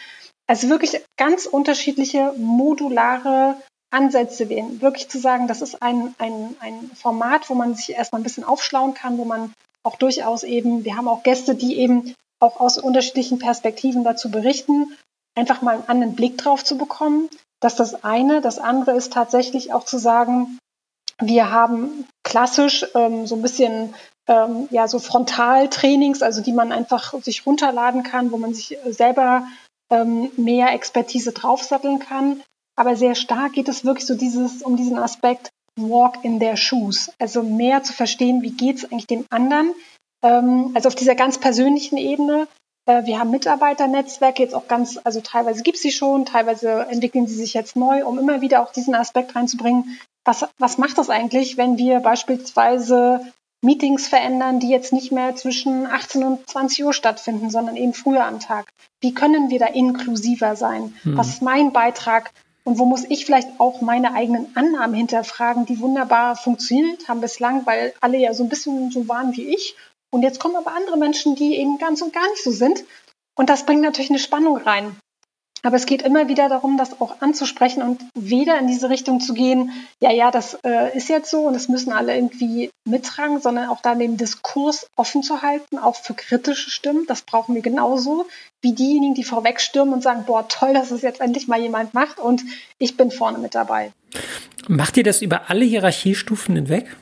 Also 0.47 0.69
wirklich 0.69 1.01
ganz 1.17 1.45
unterschiedliche 1.45 2.33
modulare 2.37 3.57
Ansätze 3.91 4.49
wählen. 4.49 4.81
Wirklich 4.81 5.09
zu 5.09 5.19
sagen, 5.19 5.47
das 5.47 5.61
ist 5.61 5.81
ein, 5.81 6.13
ein, 6.17 6.55
ein 6.59 6.91
Format, 6.95 7.49
wo 7.49 7.55
man 7.55 7.75
sich 7.75 7.91
erstmal 7.91 8.21
ein 8.21 8.23
bisschen 8.23 8.43
aufschlauen 8.43 8.93
kann, 8.93 9.17
wo 9.17 9.25
man 9.25 9.53
auch 9.83 9.95
durchaus 9.97 10.43
eben, 10.43 10.83
wir 10.83 10.97
haben 10.97 11.07
auch 11.07 11.23
Gäste, 11.23 11.55
die 11.55 11.77
eben 11.77 12.13
auch 12.39 12.59
aus 12.59 12.77
unterschiedlichen 12.77 13.39
Perspektiven 13.39 14.03
dazu 14.03 14.29
berichten, 14.29 14.95
einfach 15.35 15.61
mal 15.61 15.75
einen 15.75 15.89
anderen 15.89 16.15
Blick 16.15 16.37
drauf 16.37 16.63
zu 16.63 16.77
bekommen. 16.77 17.29
Das 17.59 17.73
ist 17.73 17.79
das 17.79 18.03
eine. 18.03 18.41
Das 18.41 18.59
andere 18.59 18.95
ist 18.95 19.13
tatsächlich 19.13 19.73
auch 19.73 19.85
zu 19.85 19.97
sagen, 19.97 20.59
wir 21.19 21.51
haben 21.51 22.05
klassisch 22.23 22.85
ähm, 22.93 23.25
so 23.25 23.35
ein 23.35 23.41
bisschen 23.41 23.93
ähm, 24.27 24.67
ja 24.71 24.87
so 24.87 24.99
Frontaltrainings, 24.99 26.21
also 26.21 26.41
die 26.41 26.51
man 26.51 26.71
einfach 26.71 27.13
sich 27.21 27.45
runterladen 27.45 28.03
kann, 28.03 28.31
wo 28.31 28.37
man 28.37 28.53
sich 28.53 28.77
selber 28.89 29.47
ähm, 29.91 30.31
mehr 30.37 30.73
Expertise 30.73 31.31
draufsatteln 31.31 31.99
kann. 31.99 32.41
Aber 32.75 32.95
sehr 32.95 33.15
stark 33.15 33.53
geht 33.53 33.69
es 33.69 33.85
wirklich 33.85 34.05
so 34.05 34.15
dieses 34.15 34.61
um 34.61 34.75
diesen 34.75 34.97
Aspekt 34.97 35.49
Walk 35.77 36.23
in 36.23 36.39
their 36.39 36.55
shoes, 36.55 37.11
also 37.19 37.43
mehr 37.43 37.83
zu 37.83 37.93
verstehen, 37.93 38.41
wie 38.41 38.51
geht 38.51 38.77
es 38.77 38.85
eigentlich 38.85 39.07
dem 39.07 39.25
anderen, 39.29 39.73
ähm, 40.23 40.71
also 40.73 40.87
auf 40.87 40.95
dieser 40.95 41.15
ganz 41.15 41.37
persönlichen 41.37 41.97
Ebene. 41.97 42.47
Äh, 42.85 43.05
wir 43.05 43.19
haben 43.19 43.31
Mitarbeiternetzwerke 43.31 44.41
jetzt 44.41 44.55
auch 44.55 44.67
ganz, 44.67 44.97
also 45.03 45.19
teilweise 45.19 45.63
gibt 45.63 45.77
es 45.77 45.83
sie 45.83 45.91
schon, 45.91 46.25
teilweise 46.25 46.87
entwickeln 46.89 47.27
sie 47.27 47.35
sich 47.35 47.53
jetzt 47.53 47.75
neu, 47.75 48.05
um 48.05 48.19
immer 48.19 48.41
wieder 48.41 48.61
auch 48.63 48.71
diesen 48.71 48.95
Aspekt 48.95 49.35
reinzubringen, 49.35 49.99
was, 50.23 50.45
was 50.57 50.77
macht 50.77 50.97
das 50.97 51.09
eigentlich, 51.09 51.57
wenn 51.57 51.77
wir 51.77 51.99
beispielsweise 51.99 53.33
Meetings 53.65 54.07
verändern, 54.07 54.59
die 54.59 54.69
jetzt 54.69 54.93
nicht 54.93 55.11
mehr 55.11 55.35
zwischen 55.35 55.85
18 55.85 56.23
und 56.23 56.49
20 56.49 56.85
Uhr 56.85 56.93
stattfinden, 56.93 57.49
sondern 57.49 57.75
eben 57.75 57.93
früher 57.93 58.25
am 58.25 58.39
Tag? 58.39 58.69
Wie 59.01 59.13
können 59.13 59.49
wir 59.49 59.59
da 59.59 59.67
inklusiver 59.67 60.55
sein? 60.55 60.95
Hm. 61.03 61.17
Was 61.17 61.29
ist 61.29 61.41
mein 61.41 61.73
Beitrag? 61.73 62.31
Und 62.63 62.79
wo 62.79 62.85
muss 62.85 63.05
ich 63.05 63.25
vielleicht 63.25 63.59
auch 63.59 63.81
meine 63.81 64.13
eigenen 64.13 64.55
Annahmen 64.55 64.95
hinterfragen, 64.95 65.65
die 65.65 65.79
wunderbar 65.79 66.35
funktioniert 66.35 67.07
haben 67.07 67.21
bislang, 67.21 67.65
weil 67.65 67.93
alle 68.01 68.17
ja 68.17 68.33
so 68.33 68.43
ein 68.43 68.49
bisschen 68.49 68.89
so 68.89 69.07
waren 69.07 69.35
wie 69.35 69.53
ich. 69.53 69.75
Und 70.11 70.23
jetzt 70.23 70.39
kommen 70.39 70.55
aber 70.55 70.73
andere 70.73 70.97
Menschen, 70.97 71.35
die 71.35 71.57
eben 71.57 71.77
ganz 71.77 72.01
und 72.01 72.13
gar 72.13 72.27
nicht 72.29 72.43
so 72.43 72.51
sind. 72.51 72.83
Und 73.35 73.49
das 73.49 73.65
bringt 73.65 73.81
natürlich 73.81 74.09
eine 74.09 74.19
Spannung 74.19 74.57
rein. 74.57 74.95
Aber 75.65 75.77
es 75.77 75.87
geht 75.87 76.03
immer 76.03 76.27
wieder 76.27 76.47
darum, 76.47 76.77
das 76.77 77.01
auch 77.01 77.21
anzusprechen 77.21 77.81
und 77.81 77.99
weder 78.13 78.59
in 78.59 78.67
diese 78.67 78.91
Richtung 78.91 79.19
zu 79.19 79.33
gehen, 79.33 79.71
ja, 79.99 80.11
ja, 80.11 80.29
das 80.29 80.59
äh, 80.63 80.95
ist 80.95 81.09
jetzt 81.09 81.31
so 81.31 81.47
und 81.47 81.55
es 81.55 81.69
müssen 81.69 81.91
alle 81.91 82.15
irgendwie 82.15 82.69
mittragen, 82.87 83.41
sondern 83.41 83.69
auch 83.69 83.81
dann 83.81 83.97
den 83.97 84.15
Diskurs 84.15 84.85
offen 84.95 85.23
zu 85.23 85.41
halten, 85.41 85.79
auch 85.79 85.95
für 85.95 86.13
kritische 86.13 86.69
Stimmen. 86.69 87.05
Das 87.07 87.23
brauchen 87.23 87.55
wir 87.55 87.63
genauso 87.63 88.27
wie 88.61 88.73
diejenigen, 88.73 89.15
die 89.15 89.23
vorwegstürmen 89.23 89.95
und 89.95 90.03
sagen, 90.03 90.25
boah, 90.27 90.47
toll, 90.47 90.75
dass 90.75 90.91
es 90.91 91.01
jetzt 91.01 91.19
endlich 91.19 91.47
mal 91.47 91.59
jemand 91.59 91.95
macht 91.95 92.19
und 92.19 92.43
ich 92.77 92.95
bin 92.95 93.09
vorne 93.09 93.39
mit 93.39 93.55
dabei. 93.55 93.91
Macht 94.67 94.97
ihr 94.97 95.03
das 95.03 95.23
über 95.23 95.49
alle 95.49 95.65
Hierarchiestufen 95.65 96.55
hinweg? 96.55 96.95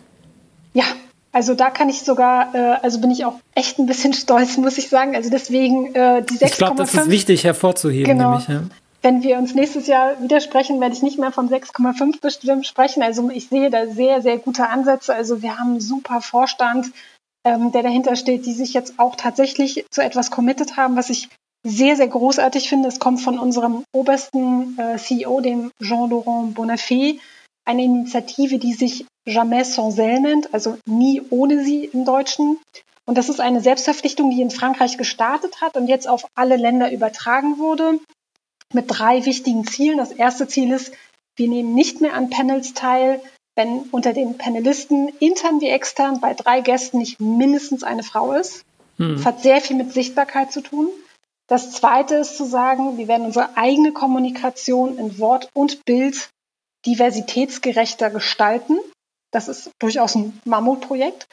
Ja, 0.74 0.86
also 1.34 1.56
da 1.56 1.72
kann 1.72 1.90
ich 1.90 2.04
sogar, 2.04 2.54
äh, 2.56 2.78
also 2.82 3.02
bin 3.02 3.12
ich 3.12 3.26
auch 3.26 3.40
echt 3.56 3.80
ein 3.80 3.88
bisschen 3.88 4.14
stolz, 4.14 4.56
muss 4.58 4.78
ich 4.78 4.88
sagen. 4.88 5.16
Also 5.16 5.30
deswegen 5.30 5.94
äh, 5.96 6.24
die 6.24 6.36
6,5. 6.36 6.46
Ich 6.46 6.58
glaube, 6.58 6.76
das 6.78 6.94
ist 6.94 7.10
wichtig 7.10 7.44
hervorzuheben. 7.44 8.06
Genau. 8.06 8.38
Nämlich, 8.38 8.48
ja. 8.48 8.64
Wenn 9.02 9.22
wir 9.22 9.38
uns 9.38 9.54
nächstes 9.54 9.88
Jahr 9.88 10.22
widersprechen, 10.22 10.80
werde 10.80 10.96
ich 10.96 11.02
nicht 11.02 11.20
mehr 11.20 11.34
von 11.34 11.50
6,5 11.50 12.22
bestimmt 12.22 12.66
sprechen. 12.66 13.04
Also 13.04 13.30
ich 13.32 13.50
sehe 13.50 13.70
da 13.70 13.88
sehr, 13.88 14.22
sehr 14.22 14.38
gute 14.38 14.70
Ansätze. 14.70 15.14
Also 15.14 15.42
wir 15.42 15.60
haben 15.60 15.72
einen 15.72 15.82
super 15.82 16.22
Vorstand, 16.22 16.92
ähm, 17.44 17.74
der 17.74 17.84
dahinter 17.84 18.16
steht, 18.16 18.46
die 18.46 18.54
sich 18.54 18.74
jetzt 18.74 18.94
auch 18.98 19.18
tatsächlich 19.18 19.86
zu 19.90 20.02
etwas 20.02 20.32
committed 20.32 20.78
haben, 20.78 20.96
was 20.96 21.10
ich 21.10 21.28
sehr, 21.66 21.98
sehr 21.98 22.08
großartig 22.08 22.70
finde. 22.70 22.88
Es 22.88 23.00
kommt 23.00 23.20
von 23.20 23.40
unserem 23.40 23.84
obersten 23.92 24.78
äh, 24.78 24.98
CEO, 24.98 25.42
dem 25.42 25.72
Jean-Laurent 25.82 26.56
Bonafé, 26.56 27.20
eine 27.66 27.84
Initiative, 27.84 28.60
die 28.60 28.74
sich 28.74 29.06
Jamais 29.26 29.64
sans 29.64 29.98
elle 29.98 30.20
nennt, 30.20 30.54
also 30.54 30.78
nie 30.86 31.22
ohne 31.30 31.64
sie 31.64 31.86
im 31.86 32.04
Deutschen. 32.04 32.58
Und 33.06 33.18
das 33.18 33.30
ist 33.30 33.40
eine 33.40 33.62
Selbstverpflichtung, 33.62 34.32
die 34.32 34.42
in 34.42 34.52
Frankreich 34.52 34.98
gestartet 34.98 35.62
hat 35.62 35.78
und 35.78 35.88
jetzt 35.88 36.08
auf 36.08 36.26
alle 36.36 36.58
Länder 36.58 36.92
übertragen 36.92 37.58
wurde, 37.58 38.00
mit 38.74 38.86
drei 38.88 39.26
wichtigen 39.26 39.66
Zielen. 39.66 39.98
Das 39.98 40.12
erste 40.12 40.48
Ziel 40.48 40.72
ist, 40.72 40.94
wir 41.36 41.48
nehmen 41.48 41.74
nicht 41.74 42.02
mehr 42.02 42.14
an 42.16 42.30
Panels 42.30 42.74
teil, 42.74 43.22
wenn 43.56 43.84
unter 43.92 44.14
den 44.14 44.38
Panelisten 44.38 45.10
intern 45.20 45.62
wie 45.62 45.70
extern 45.70 46.20
bei 46.20 46.34
drei 46.34 46.62
Gästen 46.62 46.98
nicht 46.98 47.20
mindestens 47.20 47.84
eine 47.84 48.04
Frau 48.04 48.34
ist. 48.34 48.66
Hm. 48.98 49.16
Das 49.16 49.26
hat 49.26 49.42
sehr 49.42 49.62
viel 49.62 49.78
mit 49.78 49.94
Sichtbarkeit 49.94 50.52
zu 50.52 50.62
tun. 50.62 50.90
Das 51.48 51.72
zweite 51.72 52.16
ist 52.16 52.38
zu 52.38 52.46
sagen, 52.46 52.98
wir 52.98 53.08
werden 53.08 53.26
unsere 53.26 53.58
eigene 53.58 53.92
Kommunikation 53.92 54.98
in 54.98 55.20
Wort 55.20 55.50
und 55.54 55.86
Bild 55.86 56.30
diversitätsgerechter 56.86 58.10
gestalten. 58.10 58.78
Das 59.32 59.48
ist 59.48 59.72
durchaus 59.80 60.16
ein 60.16 60.40
Mammutprojekt. 60.46 61.28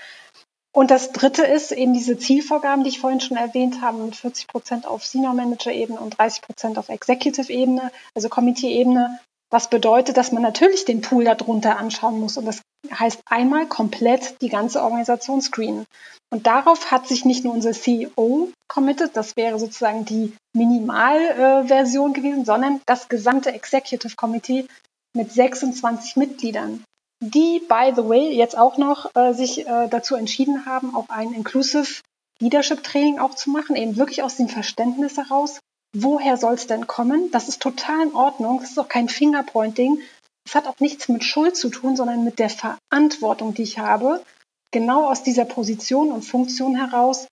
Und 0.73 0.91
das 0.91 1.11
dritte 1.13 1.45
ist 1.45 1.73
eben 1.73 1.93
diese 1.95 2.17
Zielvorgaben, 2.17 2.85
die 2.85 2.91
ich 2.91 3.01
vorhin 3.01 3.21
schon 3.21 3.37
erwähnt 3.37 3.83
habe, 3.83 3.99
mit 3.99 4.15
40 4.15 4.47
Prozent 4.47 4.87
auf 4.87 5.05
Senior 5.05 5.35
Manager 5.35 5.73
Ebene 5.73 5.99
und 5.99 6.17
30 6.19 6.43
Prozent 6.43 6.79
auf 6.79 6.89
Executive 6.89 7.53
Ebene, 7.53 7.91
also 8.15 8.29
Komitee 8.29 8.73
Ebene. 8.73 9.19
Was 9.53 9.69
bedeutet, 9.69 10.17
dass 10.17 10.31
man 10.31 10.43
natürlich 10.43 10.85
den 10.85 11.01
Pool 11.01 11.25
darunter 11.25 11.77
anschauen 11.77 12.21
muss. 12.21 12.37
Und 12.37 12.45
das 12.45 12.63
heißt 12.93 13.21
einmal 13.27 13.67
komplett 13.67 14.41
die 14.43 14.49
ganze 14.49 14.81
Organisation 14.81 15.43
screenen. 15.43 15.87
Und 16.33 16.47
darauf 16.47 16.93
hat 16.93 17.09
sich 17.09 17.25
nicht 17.25 17.45
nur 17.45 17.53
unser 17.53 17.73
CEO 17.73 18.51
committed, 18.69 19.17
das 19.17 19.37
wäre 19.37 19.59
sozusagen 19.59 20.05
die 20.05 20.33
Minimalversion 20.53 22.13
äh, 22.13 22.15
gewesen, 22.15 22.45
sondern 22.45 22.81
das 22.87 23.09
gesamte 23.09 23.53
Executive 23.53 24.15
Committee 24.15 24.69
mit 25.15 25.33
26 25.33 26.17
Mitgliedern, 26.17 26.85
die, 27.23 27.61
by 27.69 27.93
the 27.95 28.09
way, 28.09 28.33
jetzt 28.33 28.57
auch 28.57 28.79
noch 28.79 29.15
äh, 29.15 29.35
sich 29.35 29.67
äh, 29.67 29.89
dazu 29.89 30.15
entschieden 30.15 30.67
haben, 30.67 30.95
auch 30.95 31.09
ein 31.09 31.33
Inclusive 31.33 32.01
Leadership 32.41 32.83
Training 32.83 33.19
auch 33.19 33.35
zu 33.35 33.51
machen, 33.51 33.77
eben 33.77 33.97
wirklich 33.97 34.23
aus 34.23 34.37
dem 34.37 34.49
Verständnis 34.49 35.19
heraus, 35.19 35.61
woher 35.95 36.37
soll 36.37 36.55
es 36.55 36.67
denn 36.67 36.87
kommen? 36.87 37.31
Das 37.31 37.49
ist 37.49 37.61
total 37.61 38.09
in 38.09 38.15
Ordnung, 38.15 38.61
das 38.61 38.71
ist 38.71 38.79
auch 38.79 38.89
kein 38.89 39.09
Fingerpointing. 39.09 40.01
Es 40.47 40.55
hat 40.55 40.67
auch 40.67 40.79
nichts 40.81 41.09
mit 41.09 41.23
Schuld 41.23 41.57
zu 41.57 41.69
tun, 41.69 41.97
sondern 41.97 42.25
mit 42.25 42.39
der 42.39 42.49
Verantwortung, 42.49 43.53
die 43.53 43.63
ich 43.63 43.79
habe, 43.79 44.23
genau 44.71 45.07
aus 45.11 45.23
dieser 45.23 45.45
Position 45.45 46.11
und 46.11 46.23
Funktion 46.23 46.77
heraus 46.77 47.27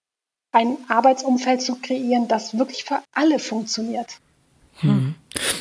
ein 0.53 0.77
Arbeitsumfeld 0.89 1.63
zu 1.63 1.77
kreieren, 1.77 2.29
das 2.29 2.59
wirklich 2.59 2.85
für 2.85 3.03
alle 3.13 3.39
funktioniert. 3.39 4.19
Hm. 4.81 5.15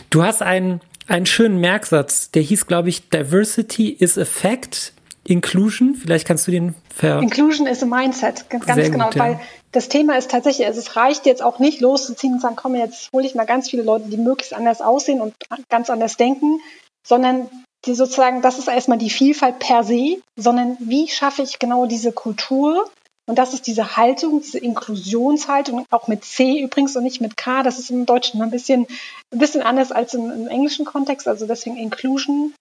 Du 0.10 0.24
hast 0.24 0.42
einen 0.42 0.82
einen 1.08 1.26
schönen 1.26 1.60
Merksatz, 1.60 2.32
der 2.32 2.42
hieß, 2.42 2.68
glaube 2.68 2.90
ich, 2.90 3.10
Diversity 3.10 3.90
is 3.90 4.18
a 4.18 4.26
Fact, 4.26 4.94
Inclusion. 5.28 5.96
Vielleicht 5.96 6.26
kannst 6.28 6.48
du 6.48 6.52
den 6.52 6.76
ver. 6.94 7.20
Inclusion 7.20 7.68
is 7.68 7.84
a 7.84 7.86
Mindset, 7.86 8.50
ganz 8.50 8.66
Sehr 8.66 8.90
genau, 8.90 9.06
gut, 9.06 9.16
ja. 9.16 9.24
weil 9.24 9.40
das 9.72 9.90
Thema 9.90 10.18
ist 10.18 10.32
tatsächlich, 10.32 10.66
also 10.66 10.80
es 10.80 10.96
reicht 10.96 11.26
jetzt 11.26 11.44
auch 11.44 11.60
nicht 11.60 11.82
loszuziehen 11.82 12.34
und 12.34 12.42
sagen, 12.42 12.56
komm, 12.56 12.76
jetzt 12.76 13.12
hole 13.12 13.26
ich 13.26 13.36
mal 13.36 13.46
ganz 13.46 13.70
viele 13.70 13.84
Leute, 13.84 14.10
die 14.10 14.18
möglichst 14.18 14.54
anders 14.54 14.82
aussehen 14.82 15.20
und 15.20 15.34
ganz 15.70 15.90
anders 15.90 16.16
denken, 16.16 16.60
sondern 17.06 17.50
die 17.86 17.94
sozusagen, 17.94 18.42
das 18.42 18.58
ist 18.58 18.68
erstmal 18.68 18.98
die 18.98 19.10
Vielfalt 19.10 19.60
per 19.60 19.84
se, 19.84 20.18
sondern 20.36 20.78
wie 20.80 21.08
schaffe 21.08 21.44
ich 21.44 21.60
genau 21.60 21.86
diese 21.86 22.12
Kultur, 22.12 22.90
und 23.28 23.38
das 23.38 23.54
ist 23.54 23.68
diese 23.68 23.98
Haltung, 23.98 24.42
diese 24.42 24.58
Inklusionshaltung, 24.58 25.86
auch 25.92 26.08
mit 26.08 26.24
C 26.24 26.62
übrigens 26.62 26.96
und 26.96 27.04
nicht 27.04 27.20
mit 27.20 27.36
K. 27.36 27.62
Das 27.62 27.78
ist 27.78 27.92
im 27.92 28.06
Deutschen 28.06 28.42
ein 28.42 28.52
bisschen, 28.52 28.88
ein 29.34 29.40
bisschen 29.40 29.62
anders 29.62 29.92
als 29.92 30.14
im, 30.14 30.32
im 30.32 30.48
englischen 30.48 30.86
Kontext. 30.86 31.28
Also 31.28 31.46
deswegen 31.46 31.76
Inclusion. 31.76 32.54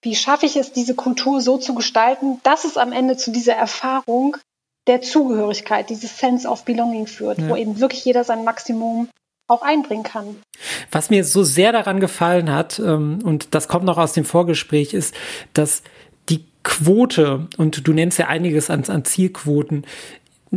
Wie 0.00 0.14
schaffe 0.14 0.46
ich 0.46 0.56
es, 0.56 0.72
diese 0.72 0.94
Kultur 0.94 1.40
so 1.40 1.58
zu 1.58 1.74
gestalten, 1.74 2.40
dass 2.44 2.64
es 2.64 2.76
am 2.76 2.92
Ende 2.92 3.16
zu 3.16 3.32
dieser 3.32 3.54
Erfahrung 3.54 4.36
der 4.86 5.00
Zugehörigkeit, 5.00 5.90
dieses 5.90 6.18
Sense 6.18 6.48
of 6.48 6.64
Belonging 6.64 7.06
führt, 7.06 7.38
ja. 7.38 7.48
wo 7.48 7.56
eben 7.56 7.80
wirklich 7.80 8.04
jeder 8.04 8.24
sein 8.24 8.44
Maximum 8.44 9.08
auch 9.48 9.62
einbringen 9.62 10.02
kann. 10.02 10.40
Was 10.90 11.10
mir 11.10 11.24
so 11.24 11.42
sehr 11.42 11.72
daran 11.72 12.00
gefallen 12.00 12.52
hat, 12.52 12.78
ähm, 12.78 13.20
und 13.24 13.54
das 13.54 13.68
kommt 13.68 13.84
noch 13.84 13.98
aus 13.98 14.12
dem 14.12 14.24
Vorgespräch, 14.24 14.94
ist, 14.94 15.14
dass 15.52 15.82
Quote, 16.62 17.48
und 17.56 17.86
du 17.86 17.92
nennst 17.92 18.18
ja 18.18 18.28
einiges 18.28 18.70
an, 18.70 18.84
an 18.84 19.04
Zielquoten, 19.04 19.84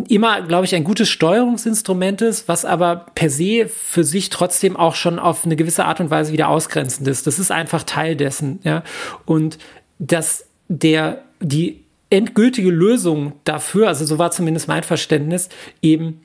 immer, 0.10 0.42
glaube 0.42 0.66
ich, 0.66 0.76
ein 0.76 0.84
gutes 0.84 1.10
Steuerungsinstrument 1.10 2.22
ist, 2.22 2.48
was 2.48 2.66
aber 2.66 3.06
per 3.16 3.30
se 3.30 3.68
für 3.68 4.04
sich 4.04 4.30
trotzdem 4.30 4.76
auch 4.76 4.96
schon 4.96 5.20
auf 5.20 5.46
eine 5.46 5.56
gewisse 5.56 5.86
Art 5.86 6.02
und 6.02 6.10
Weise 6.10 6.34
wieder 6.34 6.50
ausgrenzend 6.50 7.08
ist. 7.08 7.28
Das 7.28 7.40
ist 7.40 7.52
einfach 7.52 7.84
Teil 7.84 8.16
dessen, 8.16 8.60
ja. 8.64 8.84
Und 9.26 9.58
dass 9.98 10.48
der, 10.68 11.24
die 11.40 11.82
endgültige 12.10 12.72
Lösung 12.72 13.34
dafür, 13.46 13.88
also 13.88 14.06
so 14.06 14.20
war 14.20 14.32
zumindest 14.32 14.68
mein 14.68 14.84
Verständnis, 14.84 15.50
eben 15.82 16.25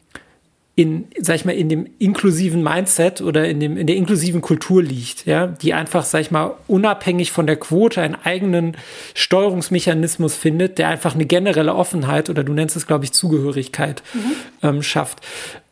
in, 0.76 1.08
sag 1.18 1.36
ich 1.36 1.44
mal, 1.44 1.52
in 1.52 1.68
dem 1.68 1.86
inklusiven 1.98 2.62
Mindset 2.62 3.20
oder 3.20 3.46
in 3.48 3.60
dem, 3.60 3.76
in 3.76 3.86
der 3.86 3.96
inklusiven 3.96 4.40
Kultur 4.40 4.82
liegt, 4.82 5.26
ja, 5.26 5.48
die 5.48 5.74
einfach, 5.74 6.04
sag 6.04 6.20
ich 6.20 6.30
mal, 6.30 6.54
unabhängig 6.68 7.32
von 7.32 7.46
der 7.46 7.56
Quote 7.56 8.00
einen 8.00 8.14
eigenen 8.14 8.76
Steuerungsmechanismus 9.14 10.34
findet, 10.34 10.78
der 10.78 10.88
einfach 10.88 11.14
eine 11.14 11.26
generelle 11.26 11.74
Offenheit 11.74 12.30
oder 12.30 12.44
du 12.44 12.52
nennst 12.52 12.76
es, 12.76 12.86
glaube 12.86 13.04
ich, 13.04 13.12
Zugehörigkeit 13.12 14.02
mhm. 14.14 14.32
ähm, 14.62 14.82
schafft. 14.82 15.20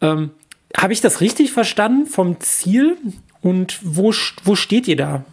Ähm, 0.00 0.30
Habe 0.76 0.92
ich 0.92 1.00
das 1.00 1.20
richtig 1.20 1.52
verstanden 1.52 2.06
vom 2.06 2.40
Ziel 2.40 2.96
und 3.40 3.78
wo, 3.82 4.12
wo 4.44 4.56
steht 4.56 4.88
ihr 4.88 4.96
da? 4.96 5.24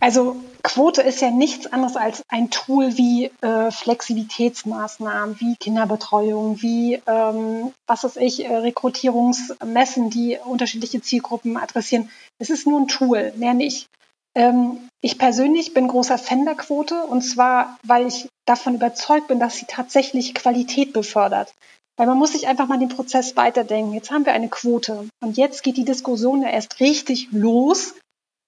Also 0.00 0.36
Quote 0.62 1.02
ist 1.02 1.20
ja 1.20 1.30
nichts 1.30 1.66
anderes 1.66 1.96
als 1.96 2.22
ein 2.28 2.50
Tool 2.50 2.96
wie 2.96 3.30
äh, 3.40 3.70
Flexibilitätsmaßnahmen, 3.70 5.40
wie 5.40 5.56
Kinderbetreuung, 5.56 6.62
wie, 6.62 7.00
ähm, 7.06 7.72
was 7.86 8.04
weiß 8.04 8.16
ich, 8.16 8.44
äh, 8.44 8.56
Rekrutierungsmessen, 8.56 10.10
die 10.10 10.38
unterschiedliche 10.44 11.00
Zielgruppen 11.00 11.56
adressieren. 11.56 12.10
Es 12.38 12.50
ist 12.50 12.66
nur 12.66 12.80
ein 12.80 12.88
Tool, 12.88 13.32
mehr 13.36 13.54
nicht. 13.54 13.88
Ähm, 14.34 14.88
ich 15.00 15.18
persönlich 15.18 15.74
bin 15.74 15.88
großer 15.88 16.18
Fan 16.18 16.44
der 16.44 16.54
Quote 16.54 17.04
und 17.04 17.22
zwar, 17.22 17.78
weil 17.84 18.06
ich 18.06 18.28
davon 18.46 18.74
überzeugt 18.74 19.28
bin, 19.28 19.40
dass 19.40 19.56
sie 19.56 19.66
tatsächlich 19.66 20.34
Qualität 20.34 20.92
befördert. 20.92 21.52
Weil 21.96 22.06
man 22.06 22.18
muss 22.18 22.32
sich 22.32 22.46
einfach 22.46 22.68
mal 22.68 22.78
den 22.78 22.88
Prozess 22.88 23.36
weiterdenken. 23.36 23.92
Jetzt 23.92 24.10
haben 24.10 24.24
wir 24.24 24.32
eine 24.32 24.48
Quote 24.48 25.08
und 25.20 25.36
jetzt 25.36 25.62
geht 25.62 25.76
die 25.76 25.84
Diskussion 25.84 26.42
ja 26.42 26.48
erst 26.48 26.78
richtig 26.78 27.28
los, 27.32 27.94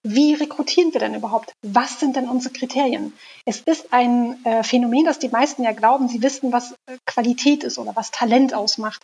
wie 0.03 0.35
rekrutieren 0.35 0.93
wir 0.93 1.01
denn 1.01 1.15
überhaupt? 1.15 1.53
Was 1.63 2.01
sind 2.01 2.17
denn 2.17 2.29
unsere 2.29 2.55
Kriterien? 2.55 3.13
Es 3.45 3.61
ist 3.61 3.93
ein 3.93 4.45
äh, 4.45 4.63
Phänomen, 4.63 5.05
dass 5.05 5.19
die 5.19 5.29
meisten 5.29 5.63
ja 5.63 5.73
glauben, 5.73 6.09
sie 6.09 6.23
wissen, 6.23 6.53
was 6.53 6.73
äh, 6.73 6.97
Qualität 7.07 7.65
ist 7.65 7.79
oder 7.79 7.95
was 7.97 8.11
Talent 8.11 8.55
ausmacht. 8.55 9.03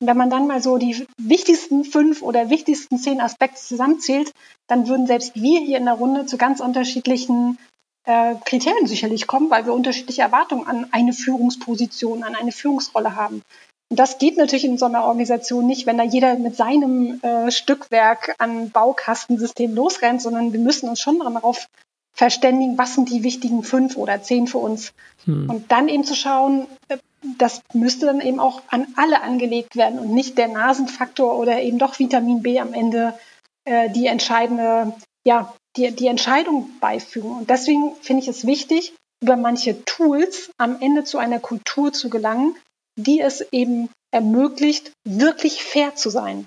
Und 0.00 0.06
wenn 0.06 0.16
man 0.16 0.30
dann 0.30 0.46
mal 0.46 0.62
so 0.62 0.78
die 0.78 1.06
wichtigsten 1.18 1.84
fünf 1.84 2.22
oder 2.22 2.50
wichtigsten 2.50 2.98
zehn 2.98 3.20
Aspekte 3.20 3.60
zusammenzählt, 3.60 4.32
dann 4.68 4.86
würden 4.86 5.06
selbst 5.06 5.34
wir 5.34 5.60
hier 5.60 5.78
in 5.78 5.84
der 5.84 5.94
Runde 5.94 6.26
zu 6.26 6.38
ganz 6.38 6.60
unterschiedlichen 6.60 7.58
äh, 8.04 8.36
Kriterien 8.46 8.86
sicherlich 8.86 9.26
kommen, 9.26 9.50
weil 9.50 9.66
wir 9.66 9.74
unterschiedliche 9.74 10.22
Erwartungen 10.22 10.66
an 10.66 10.88
eine 10.92 11.12
Führungsposition, 11.12 12.22
an 12.22 12.34
eine 12.34 12.52
Führungsrolle 12.52 13.16
haben. 13.16 13.42
Und 13.90 13.98
das 13.98 14.18
geht 14.18 14.36
natürlich 14.36 14.64
in 14.64 14.78
so 14.78 14.86
einer 14.86 15.04
Organisation 15.04 15.66
nicht, 15.66 15.86
wenn 15.86 15.96
da 15.96 16.04
jeder 16.04 16.36
mit 16.36 16.56
seinem 16.56 17.20
äh, 17.22 17.50
Stückwerk 17.50 18.34
an 18.38 18.70
Baukastensystem 18.70 19.74
losrennt, 19.74 20.20
sondern 20.20 20.52
wir 20.52 20.60
müssen 20.60 20.88
uns 20.88 21.00
schon 21.00 21.18
darauf 21.20 21.68
verständigen, 22.12 22.76
was 22.76 22.94
sind 22.94 23.10
die 23.10 23.22
wichtigen 23.22 23.62
fünf 23.62 23.96
oder 23.96 24.22
zehn 24.22 24.46
für 24.46 24.58
uns. 24.58 24.92
Hm. 25.24 25.48
Und 25.48 25.72
dann 25.72 25.88
eben 25.88 26.04
zu 26.04 26.14
schauen, 26.14 26.66
äh, 26.88 26.98
das 27.38 27.62
müsste 27.72 28.06
dann 28.06 28.20
eben 28.20 28.40
auch 28.40 28.62
an 28.68 28.88
alle 28.96 29.22
angelegt 29.22 29.76
werden 29.76 29.98
und 29.98 30.12
nicht 30.12 30.36
der 30.36 30.48
Nasenfaktor 30.48 31.38
oder 31.38 31.62
eben 31.62 31.78
doch 31.78 31.98
Vitamin 31.98 32.42
B 32.42 32.60
am 32.60 32.74
Ende 32.74 33.14
äh, 33.64 33.90
die 33.90 34.06
entscheidende, 34.06 34.92
ja, 35.24 35.54
die, 35.76 35.90
die 35.92 36.06
Entscheidung 36.08 36.70
beifügen. 36.80 37.30
Und 37.30 37.50
deswegen 37.50 37.94
finde 38.02 38.22
ich 38.22 38.28
es 38.28 38.46
wichtig, 38.46 38.94
über 39.22 39.36
manche 39.36 39.84
Tools 39.84 40.50
am 40.58 40.80
Ende 40.80 41.04
zu 41.04 41.18
einer 41.18 41.40
Kultur 41.40 41.92
zu 41.92 42.08
gelangen, 42.10 42.54
die 42.98 43.20
es 43.20 43.40
eben 43.52 43.90
ermöglicht, 44.10 44.92
wirklich 45.04 45.62
fair 45.62 45.94
zu 45.94 46.10
sein. 46.10 46.46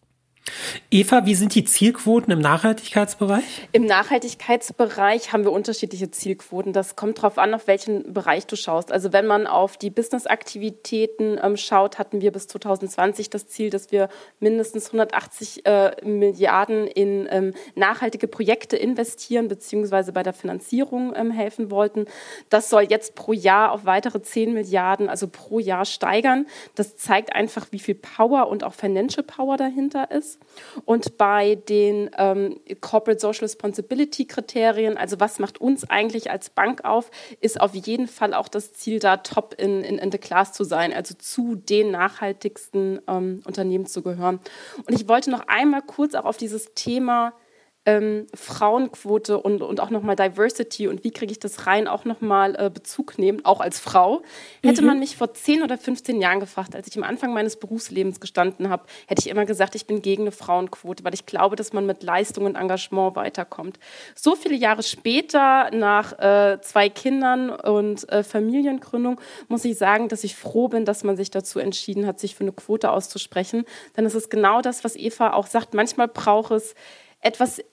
Eva, 0.89 1.25
wie 1.25 1.35
sind 1.35 1.53
die 1.55 1.63
Zielquoten 1.63 2.33
im 2.33 2.39
Nachhaltigkeitsbereich? 2.39 3.43
Im 3.71 3.85
Nachhaltigkeitsbereich 3.85 5.31
haben 5.31 5.43
wir 5.43 5.51
unterschiedliche 5.51 6.09
Zielquoten. 6.09 6.73
Das 6.73 6.95
kommt 6.95 7.19
darauf 7.19 7.37
an, 7.37 7.53
auf 7.53 7.67
welchen 7.67 8.11
Bereich 8.11 8.47
du 8.47 8.55
schaust. 8.55 8.91
Also 8.91 9.13
wenn 9.13 9.27
man 9.27 9.47
auf 9.47 9.77
die 9.77 9.89
Business-Aktivitäten 9.89 11.39
ähm, 11.41 11.57
schaut, 11.57 11.99
hatten 11.99 12.21
wir 12.21 12.31
bis 12.31 12.47
2020 12.47 13.29
das 13.29 13.47
Ziel, 13.47 13.69
dass 13.69 13.91
wir 13.91 14.09
mindestens 14.39 14.87
180 14.87 15.65
äh, 15.65 15.91
Milliarden 16.03 16.87
in 16.87 17.27
ähm, 17.29 17.53
nachhaltige 17.75 18.27
Projekte 18.27 18.75
investieren 18.75 19.47
bzw. 19.47 20.11
bei 20.11 20.23
der 20.23 20.33
Finanzierung 20.33 21.13
ähm, 21.15 21.31
helfen 21.31 21.69
wollten. 21.71 22.05
Das 22.49 22.69
soll 22.69 22.83
jetzt 22.83 23.15
pro 23.15 23.33
Jahr 23.33 23.71
auf 23.71 23.85
weitere 23.85 24.21
10 24.21 24.53
Milliarden, 24.53 25.07
also 25.07 25.27
pro 25.27 25.59
Jahr 25.59 25.85
steigern. 25.85 26.47
Das 26.75 26.97
zeigt 26.97 27.33
einfach, 27.35 27.67
wie 27.71 27.79
viel 27.79 27.95
Power 27.95 28.47
und 28.47 28.63
auch 28.63 28.73
Financial 28.73 29.23
Power 29.23 29.57
dahinter 29.57 30.09
ist. 30.11 30.30
Und 30.85 31.17
bei 31.17 31.55
den 31.55 32.09
ähm, 32.17 32.59
Corporate 32.81 33.19
Social 33.19 33.41
Responsibility 33.41 34.25
Kriterien, 34.25 34.97
also 34.97 35.19
was 35.19 35.39
macht 35.39 35.59
uns 35.59 35.89
eigentlich 35.89 36.31
als 36.31 36.49
Bank 36.49 36.83
auf, 36.83 37.11
ist 37.39 37.59
auf 37.59 37.73
jeden 37.73 38.07
Fall 38.07 38.33
auch 38.33 38.47
das 38.47 38.73
Ziel, 38.73 38.99
da 38.99 39.17
top 39.17 39.55
in, 39.57 39.83
in, 39.83 39.97
in 39.97 40.11
the 40.11 40.17
class 40.17 40.53
zu 40.53 40.63
sein, 40.63 40.93
also 40.93 41.13
zu 41.15 41.55
den 41.55 41.91
nachhaltigsten 41.91 43.01
ähm, 43.07 43.41
Unternehmen 43.45 43.85
zu 43.85 44.01
gehören. 44.01 44.39
Und 44.85 44.93
ich 44.93 45.07
wollte 45.07 45.31
noch 45.31 45.47
einmal 45.47 45.81
kurz 45.81 46.15
auch 46.15 46.25
auf 46.25 46.37
dieses 46.37 46.73
Thema 46.73 47.33
ähm, 47.85 48.27
Frauenquote 48.35 49.39
und, 49.39 49.63
und 49.63 49.79
auch 49.79 49.89
nochmal 49.89 50.15
Diversity 50.15 50.87
und 50.87 51.03
wie 51.03 51.09
kriege 51.09 51.31
ich 51.31 51.39
das 51.39 51.65
rein 51.65 51.87
auch 51.87 52.05
nochmal 52.05 52.55
äh, 52.55 52.69
Bezug 52.69 53.17
nehmen, 53.17 53.43
auch 53.43 53.59
als 53.59 53.79
Frau. 53.79 54.21
Hätte 54.63 54.81
mhm. 54.81 54.87
man 54.87 54.99
mich 54.99 55.17
vor 55.17 55.33
10 55.33 55.63
oder 55.63 55.79
15 55.79 56.21
Jahren 56.21 56.39
gefragt, 56.39 56.75
als 56.75 56.87
ich 56.87 56.95
am 56.95 57.03
Anfang 57.03 57.33
meines 57.33 57.55
Berufslebens 57.55 58.19
gestanden 58.19 58.69
habe, 58.69 58.83
hätte 59.07 59.21
ich 59.21 59.29
immer 59.29 59.45
gesagt, 59.45 59.73
ich 59.73 59.87
bin 59.87 60.03
gegen 60.03 60.23
eine 60.23 60.31
Frauenquote, 60.31 61.03
weil 61.03 61.15
ich 61.15 61.25
glaube, 61.25 61.55
dass 61.55 61.73
man 61.73 61.87
mit 61.87 62.03
Leistung 62.03 62.45
und 62.45 62.55
Engagement 62.55 63.15
weiterkommt. 63.15 63.79
So 64.13 64.35
viele 64.35 64.55
Jahre 64.55 64.83
später, 64.83 65.71
nach 65.71 66.19
äh, 66.19 66.61
zwei 66.61 66.89
Kindern 66.89 67.49
und 67.49 68.07
äh, 68.09 68.23
Familiengründung, 68.23 69.19
muss 69.47 69.65
ich 69.65 69.77
sagen, 69.77 70.07
dass 70.07 70.23
ich 70.23 70.35
froh 70.35 70.67
bin, 70.67 70.85
dass 70.85 71.03
man 71.03 71.17
sich 71.17 71.31
dazu 71.31 71.57
entschieden 71.57 72.05
hat, 72.05 72.19
sich 72.19 72.35
für 72.35 72.43
eine 72.43 72.51
Quote 72.51 72.91
auszusprechen. 72.91 73.65
Denn 73.97 74.05
es 74.05 74.13
ist 74.13 74.29
genau 74.29 74.61
das, 74.61 74.83
was 74.83 74.95
Eva 74.95 75.33
auch 75.33 75.47
sagt. 75.47 75.73
Manchmal 75.73 76.07
braucht 76.07 76.51
es 76.51 76.75
etwas 77.21 77.63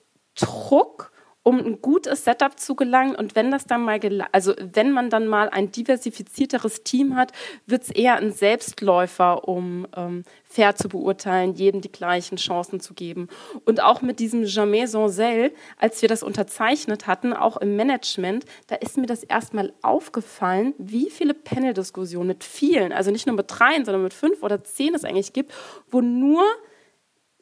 Druck, 0.40 1.12
um 1.48 1.58
ein 1.64 1.80
gutes 1.80 2.24
Setup 2.24 2.60
zu 2.60 2.74
gelangen. 2.74 3.14
Und 3.14 3.34
wenn 3.34 3.50
das 3.50 3.64
dann 3.64 3.82
mal, 3.82 3.98
also 4.32 4.52
wenn 4.58 4.92
man 4.92 5.08
dann 5.08 5.26
mal 5.26 5.48
ein 5.48 5.72
diversifizierteres 5.72 6.82
Team 6.82 7.16
hat, 7.16 7.32
wird 7.64 7.84
es 7.84 7.90
eher 7.90 8.16
ein 8.16 8.32
Selbstläufer, 8.32 9.48
um 9.48 9.86
ähm, 9.96 10.24
fair 10.44 10.76
zu 10.76 10.90
beurteilen, 10.90 11.54
jedem 11.54 11.80
die 11.80 11.90
gleichen 11.90 12.36
Chancen 12.36 12.80
zu 12.80 12.92
geben. 12.92 13.28
Und 13.64 13.82
auch 13.82 14.02
mit 14.02 14.18
diesem 14.18 14.44
Jamais 14.44 14.92
sans 14.92 15.16
Zell, 15.16 15.54
als 15.78 16.02
wir 16.02 16.08
das 16.10 16.22
unterzeichnet 16.22 17.06
hatten, 17.06 17.32
auch 17.32 17.56
im 17.56 17.76
Management, 17.76 18.44
da 18.66 18.74
ist 18.74 18.98
mir 18.98 19.06
das 19.06 19.22
erstmal 19.22 19.72
aufgefallen, 19.80 20.74
wie 20.76 21.08
viele 21.08 21.32
Panel-Diskussionen 21.32 22.28
mit 22.28 22.44
vielen, 22.44 22.92
also 22.92 23.10
nicht 23.10 23.26
nur 23.26 23.36
mit 23.36 23.46
dreien, 23.48 23.86
sondern 23.86 24.02
mit 24.02 24.12
fünf 24.12 24.42
oder 24.42 24.62
zehn 24.64 24.94
es 24.94 25.04
eigentlich 25.04 25.32
gibt, 25.32 25.54
wo 25.90 26.02
nur 26.02 26.44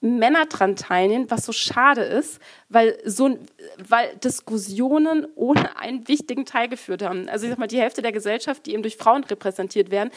Männer 0.01 0.47
dran 0.47 0.77
teilnehmen, 0.77 1.31
was 1.31 1.47
so 1.47 1.53
schade 1.53 2.03
ist, 2.03 2.39
weil 2.69 2.99
so 3.05 3.39
weil 3.89 4.15
Diskussionen 4.17 5.27
ohne 5.35 5.79
einen 5.79 6.07
wichtigen 6.07 6.45
Teil 6.45 6.69
geführt 6.69 7.03
haben. 7.03 7.29
Also 7.29 7.47
ich 7.47 7.51
sag 7.51 7.59
mal, 7.59 7.67
die 7.67 7.81
Hälfte 7.81 8.03
der 8.03 8.13
Gesellschaft, 8.13 8.67
die 8.67 8.75
eben 8.75 8.83
durch 8.83 8.97
Frauen 8.97 9.25
repräsentiert 9.25 9.91
werden, 9.91 10.11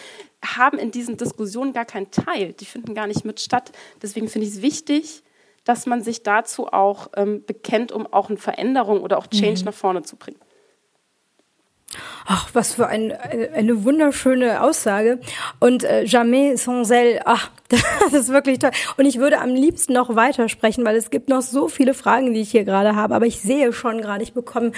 haben 0.44 0.78
in 0.78 0.92
diesen 0.92 1.18
Diskussionen 1.18 1.72
gar 1.74 1.86
keinen 1.86 2.12
Teil. 2.12 2.54
Die 2.54 2.66
finden 2.66 2.94
gar 2.94 3.08
nicht 3.08 3.24
mit 3.24 3.40
statt. 3.40 3.72
Deswegen 4.02 4.28
finde 4.28 4.48
ich 4.48 4.56
es 4.56 4.62
wichtig, 4.62 5.24
dass 5.64 5.86
man 5.86 6.04
sich 6.04 6.24
dazu 6.24 6.68
auch 6.68 7.10
ähm, 7.16 7.46
bekennt, 7.46 7.92
um 7.92 8.06
auch 8.12 8.30
eine 8.30 8.38
Veränderung 8.38 9.02
oder 9.02 9.18
auch 9.18 9.28
Change 9.28 9.62
mhm. 9.62 9.66
nach 9.66 9.74
vorne 9.74 10.04
zu 10.04 10.16
bringen. 10.16 10.40
Ach, 12.32 12.48
was 12.54 12.76
für 12.76 12.86
ein, 12.86 13.12
eine 13.12 13.84
wunderschöne 13.84 14.62
Aussage. 14.62 15.20
Und 15.60 15.84
äh, 15.84 16.06
jamais 16.06 16.58
sans 16.58 16.92
elle, 16.92 17.22
ach, 17.26 17.50
das 17.70 18.14
ist 18.14 18.30
wirklich 18.30 18.60
toll. 18.60 18.70
Und 18.98 19.06
ich 19.06 19.18
würde 19.18 19.40
am 19.40 19.50
liebsten 19.50 19.94
noch 19.94 20.16
weitersprechen, 20.16 20.86
weil 20.86 20.96
es 20.96 21.10
gibt 21.10 21.28
noch 21.28 21.42
so 21.42 21.70
viele 21.70 21.96
Fragen, 21.96 22.36
die 22.36 22.42
ich 22.42 22.52
hier 22.52 22.66
gerade 22.66 22.96
habe. 22.96 23.16
Aber 23.16 23.26
ich 23.26 23.42
sehe 23.42 23.74
schon 23.74 24.00
gerade, 24.00 24.22
ich 24.22 24.34
bekomme 24.34 24.74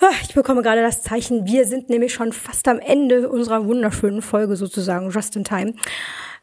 ah, 0.00 0.14
ich 0.22 0.34
bekomme 0.34 0.62
gerade 0.62 0.80
das 0.80 1.02
Zeichen, 1.02 1.46
wir 1.46 1.64
sind 1.64 1.90
nämlich 1.90 2.14
schon 2.14 2.32
fast 2.32 2.68
am 2.68 2.78
Ende 2.78 3.28
unserer 3.28 3.64
wunderschönen 3.64 4.22
Folge 4.22 4.54
sozusagen, 4.54 5.10
just 5.10 5.34
in 5.34 5.42
time. 5.42 5.74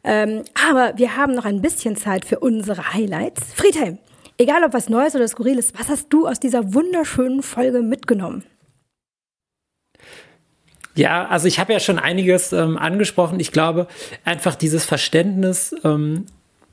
Ähm, 0.04 0.42
aber 0.68 0.98
wir 0.98 1.16
haben 1.16 1.34
noch 1.34 1.46
ein 1.46 1.62
bisschen 1.62 1.96
Zeit 1.96 2.26
für 2.26 2.40
unsere 2.40 2.92
Highlights. 2.92 3.54
Friedhelm, 3.54 3.96
egal 4.36 4.64
ob 4.64 4.74
was 4.74 4.90
Neues 4.90 5.14
oder 5.14 5.26
Skurriles, 5.26 5.72
was 5.78 5.88
hast 5.88 6.08
du 6.10 6.28
aus 6.28 6.40
dieser 6.40 6.74
wunderschönen 6.74 7.42
Folge 7.42 7.80
mitgenommen? 7.80 8.44
Ja, 10.96 11.26
also 11.28 11.46
ich 11.46 11.58
habe 11.58 11.72
ja 11.72 11.80
schon 11.80 11.98
einiges 11.98 12.52
ähm, 12.52 12.76
angesprochen. 12.76 13.38
Ich 13.38 13.52
glaube, 13.52 13.86
einfach 14.24 14.54
dieses 14.54 14.84
Verständnis, 14.84 15.74
ähm, 15.84 16.26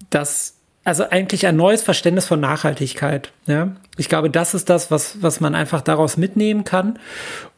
dass 0.10 0.56
also 0.86 1.10
eigentlich 1.10 1.46
ein 1.46 1.56
neues 1.56 1.82
Verständnis 1.82 2.26
von 2.26 2.40
Nachhaltigkeit. 2.40 3.32
Ja, 3.46 3.76
ich 3.98 4.10
glaube, 4.10 4.30
das 4.30 4.54
ist 4.54 4.70
das, 4.70 4.92
was 4.92 5.22
was 5.22 5.40
man 5.40 5.56
einfach 5.56 5.82
daraus 5.82 6.18
mitnehmen 6.18 6.64
kann. 6.64 7.00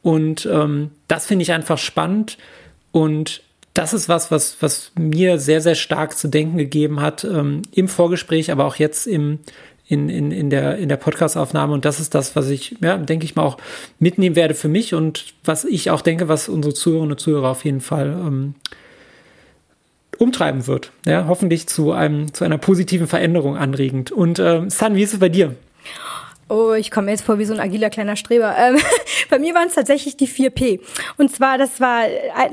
Und 0.01 0.45
ähm, 0.51 0.91
das 1.07 1.25
finde 1.25 1.43
ich 1.43 1.51
einfach 1.51 1.77
spannend. 1.77 2.37
Und 2.91 3.41
das 3.73 3.93
ist 3.93 4.09
was, 4.09 4.31
was 4.31 4.57
was 4.59 4.91
mir 4.97 5.39
sehr 5.39 5.61
sehr 5.61 5.75
stark 5.75 6.17
zu 6.17 6.27
denken 6.27 6.57
gegeben 6.57 7.01
hat 7.01 7.23
ähm, 7.23 7.61
im 7.71 7.87
Vorgespräch, 7.87 8.51
aber 8.51 8.65
auch 8.65 8.75
jetzt 8.75 9.07
im 9.07 9.39
in, 9.87 10.09
in, 10.09 10.31
in 10.31 10.49
der, 10.49 10.77
in 10.77 10.89
der 10.89 10.97
Podcastaufnahme. 10.97 11.73
Und 11.73 11.85
das 11.85 11.99
ist 11.99 12.15
das, 12.15 12.35
was 12.35 12.49
ich, 12.49 12.75
ja, 12.81 12.97
denke 12.97 13.25
ich 13.25 13.35
mal, 13.35 13.43
auch 13.43 13.57
mitnehmen 13.99 14.35
werde 14.35 14.53
für 14.53 14.67
mich 14.67 14.93
und 14.93 15.33
was 15.43 15.63
ich 15.63 15.91
auch 15.91 16.01
denke, 16.01 16.27
was 16.27 16.49
unsere 16.49 16.73
Zuhörerinnen 16.73 17.11
und 17.11 17.19
Zuhörer 17.19 17.49
auf 17.49 17.65
jeden 17.65 17.81
Fall 17.81 18.07
ähm, 18.07 18.55
umtreiben 20.17 20.65
wird. 20.67 20.91
Ja, 21.05 21.27
hoffentlich 21.27 21.67
zu 21.67 21.91
einem, 21.91 22.33
zu 22.33 22.43
einer 22.43 22.57
positiven 22.57 23.07
Veränderung 23.07 23.57
anregend. 23.57 24.11
Und 24.11 24.39
äh, 24.39 24.63
San, 24.69 24.95
wie 24.95 25.03
ist 25.03 25.13
es 25.13 25.19
bei 25.19 25.29
dir? 25.29 25.55
Oh, 26.47 26.73
ich 26.73 26.91
komme 26.91 27.09
jetzt 27.09 27.23
vor 27.23 27.39
wie 27.39 27.45
so 27.45 27.55
ein 27.55 27.59
agiler 27.59 27.89
kleiner 27.89 28.15
Streber. 28.15 28.55
Ähm, 28.55 28.77
bei 29.31 29.39
mir 29.39 29.55
waren 29.55 29.67
es 29.67 29.73
tatsächlich 29.73 30.15
die 30.15 30.27
4P. 30.27 30.79
Und 31.17 31.31
zwar, 31.31 31.57
das 31.57 31.81
war 31.81 32.03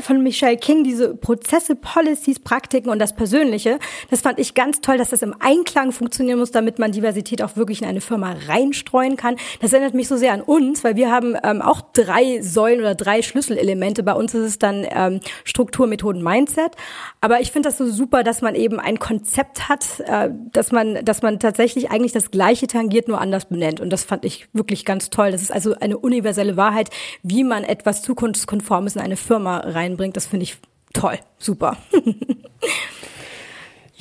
von 0.01 0.23
Michelle 0.23 0.57
King, 0.57 0.83
diese 0.83 1.15
Prozesse, 1.15 1.77
Policies, 1.77 2.41
Praktiken 2.41 2.89
und 2.89 2.99
das 2.99 3.15
Persönliche. 3.15 3.79
Das 4.09 4.23
fand 4.23 4.39
ich 4.39 4.55
ganz 4.55 4.81
toll, 4.81 4.97
dass 4.97 5.11
das 5.11 5.21
im 5.21 5.35
Einklang 5.41 5.93
funktionieren 5.93 6.39
muss, 6.39 6.51
damit 6.53 6.79
man 6.79 6.93
Diversität 6.93 7.43
auch 7.43 7.57
wirklich 7.57 7.83
in 7.83 7.89
eine 7.89 8.01
Firma 8.01 8.35
reinstreuen 8.49 9.19
kann. 9.19 9.37
Das 9.61 9.75
erinnert 9.75 9.93
mich 9.93 10.09
so 10.09 10.17
sehr 10.17 10.33
an 10.33 10.41
uns, 10.41 10.85
weil 10.85 10.97
wir 10.97 11.11
haben 11.11 11.37
ähm, 11.45 11.61
auch 11.61 11.83
drei 11.93 12.41
Säulen 12.41 12.81
oder 12.81 12.95
drei 12.95 13.21
Schlüsselelemente. 13.21 14.03
Bei 14.03 14.15
uns 14.15 14.33
ist 14.33 14.47
es 14.47 14.59
dann 14.59 14.87
ähm, 14.89 15.21
Struktur, 15.45 15.87
Methoden, 15.87 16.23
Mindset. 16.23 16.77
Aber 17.21 17.41
ich 17.43 17.53
finde 17.53 17.69
das 17.69 17.77
so 17.77 17.91
super, 17.91 18.25
dass 18.25 18.41
man 18.41 18.55
eben 18.55 18.81
ein 18.81 18.99
Konzept 18.99 19.69
hat, 19.69 20.01
äh, 20.07 20.31
dass 20.51 20.73
man, 20.73 21.05
dass 21.05 21.21
man 21.21 21.39
tatsächlich 21.39 21.91
eigentlich 21.91 22.13
das 22.13 22.31
Gleiche 22.31 22.67
tangiert, 22.67 23.07
nur 23.07 23.21
anders 23.21 23.45
benennt. 23.45 23.82
Und 23.83 23.91
das 23.91 24.05
fand 24.05 24.25
ich 24.25 24.49
wirklich 24.53 24.85
ganz 24.85 25.11
toll. 25.11 25.33
Das 25.33 25.43
ist 25.43 25.53
also 25.53 25.75
eine 25.79 25.99
universelle 25.99 26.57
Wahrheit, 26.57 26.91
wie 27.23 27.45
man 27.45 27.65
etwas 27.65 28.03
zukunftskonformes 28.03 28.97
in 28.97 29.03
eine 29.03 29.17
Firma 29.17 29.59
reinbringt. 29.59 30.17
Das 30.17 30.27
finde 30.27 30.45
ich 30.45 30.57
toll. 30.93 31.19
Super. 31.39 31.77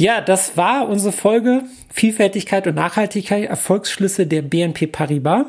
Ja, 0.02 0.20
das 0.20 0.58
war 0.58 0.90
unsere 0.90 1.12
Folge 1.12 1.62
Vielfältigkeit 1.94 2.66
und 2.66 2.74
Nachhaltigkeit, 2.74 3.48
Erfolgsschlüsse 3.48 4.26
der 4.26 4.42
BNP 4.42 4.88
Paribas. 4.88 5.46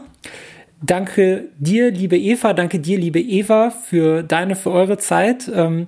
Danke 0.82 1.48
dir, 1.56 1.90
liebe 1.90 2.18
Eva, 2.18 2.52
danke 2.52 2.78
dir, 2.78 2.98
liebe 2.98 3.18
Eva, 3.18 3.70
für 3.70 4.22
deine, 4.22 4.54
für 4.54 4.70
eure 4.70 4.98
Zeit. 4.98 5.50
Ähm, 5.54 5.86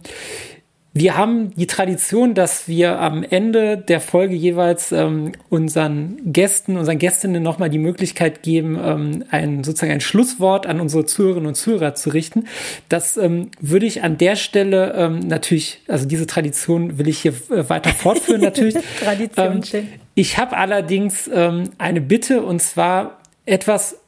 wir 0.96 1.16
haben 1.16 1.50
die 1.56 1.66
Tradition, 1.66 2.34
dass 2.34 2.68
wir 2.68 3.00
am 3.00 3.24
Ende 3.24 3.76
der 3.76 4.00
Folge 4.00 4.36
jeweils 4.36 4.92
ähm, 4.92 5.32
unseren 5.48 6.32
Gästen, 6.32 6.78
unseren 6.78 6.98
Gästinnen 6.98 7.42
nochmal 7.42 7.68
die 7.68 7.80
Möglichkeit 7.80 8.44
geben, 8.44 8.78
ähm, 8.80 9.24
ein 9.28 9.64
sozusagen 9.64 9.90
ein 9.90 10.00
Schlusswort 10.00 10.66
an 10.66 10.80
unsere 10.80 11.04
Zuhörerinnen 11.04 11.48
und 11.48 11.56
Zuhörer 11.56 11.96
zu 11.96 12.10
richten. 12.10 12.46
Das 12.88 13.16
ähm, 13.16 13.50
würde 13.60 13.86
ich 13.86 14.04
an 14.04 14.18
der 14.18 14.36
Stelle 14.36 14.94
ähm, 14.96 15.18
natürlich, 15.18 15.80
also 15.88 16.06
diese 16.06 16.28
Tradition 16.28 16.96
will 16.96 17.08
ich 17.08 17.18
hier 17.18 17.34
äh, 17.50 17.68
weiter 17.68 17.90
fortführen 17.90 18.40
natürlich. 18.40 18.76
Tradition, 19.02 19.56
ähm, 19.56 19.62
schön. 19.64 19.88
Ich 20.14 20.38
habe 20.38 20.56
allerdings 20.56 21.28
ähm, 21.32 21.70
eine 21.76 22.00
Bitte 22.00 22.42
und 22.42 22.62
zwar 22.62 23.18
etwas 23.46 23.98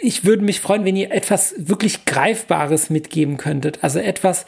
ich 0.00 0.24
würde 0.24 0.44
mich 0.44 0.60
freuen, 0.60 0.84
wenn 0.84 0.96
ihr 0.96 1.12
etwas 1.12 1.54
wirklich 1.58 2.04
Greifbares 2.04 2.90
mitgeben 2.90 3.36
könntet. 3.36 3.78
Also 3.82 3.98
etwas, 3.98 4.46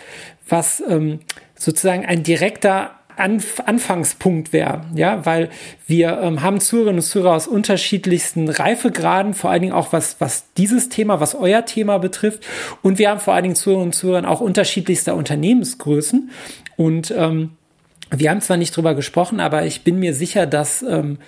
was 0.49 0.83
ähm, 0.89 1.21
sozusagen 1.57 2.07
ein 2.07 2.23
direkter 2.23 2.93
Anf 3.17 3.61
Anfangspunkt 3.67 4.53
wäre, 4.53 4.83
ja, 4.95 5.27
weil 5.27 5.51
wir 5.87 6.21
ähm, 6.23 6.43
haben 6.43 6.59
Zuhörerinnen 6.59 7.01
und 7.01 7.05
Zuhörer 7.05 7.35
aus 7.35 7.47
unterschiedlichsten 7.47 8.49
Reifegraden, 8.49 9.35
vor 9.35 9.51
allen 9.51 9.61
Dingen 9.61 9.73
auch 9.75 9.93
was, 9.93 10.17
was 10.21 10.53
dieses 10.57 10.89
Thema, 10.89 11.21
was 11.21 11.35
euer 11.35 11.67
Thema 11.67 11.99
betrifft. 11.99 12.47
Und 12.83 12.99
wir 12.99 13.11
haben 13.11 13.21
vor 13.21 13.35
allen 13.35 13.43
Dingen 13.43 13.57
Zuhörerinnen 13.57 13.89
und 13.89 13.95
Zuhörer 13.95 14.29
auch 14.29 14.41
unterschiedlichster 14.41 15.15
Unternehmensgrößen. 15.17 16.31
Und 16.77 17.13
ähm, 17.17 17.51
wir 18.11 18.31
haben 18.31 18.41
zwar 18.41 18.57
nicht 18.57 18.77
drüber 18.77 18.95
gesprochen, 18.95 19.39
aber 19.39 19.67
ich 19.67 19.83
bin 19.83 19.99
mir 19.99 20.15
sicher, 20.15 20.47
dass 20.47 20.83
ähm, 20.83 21.19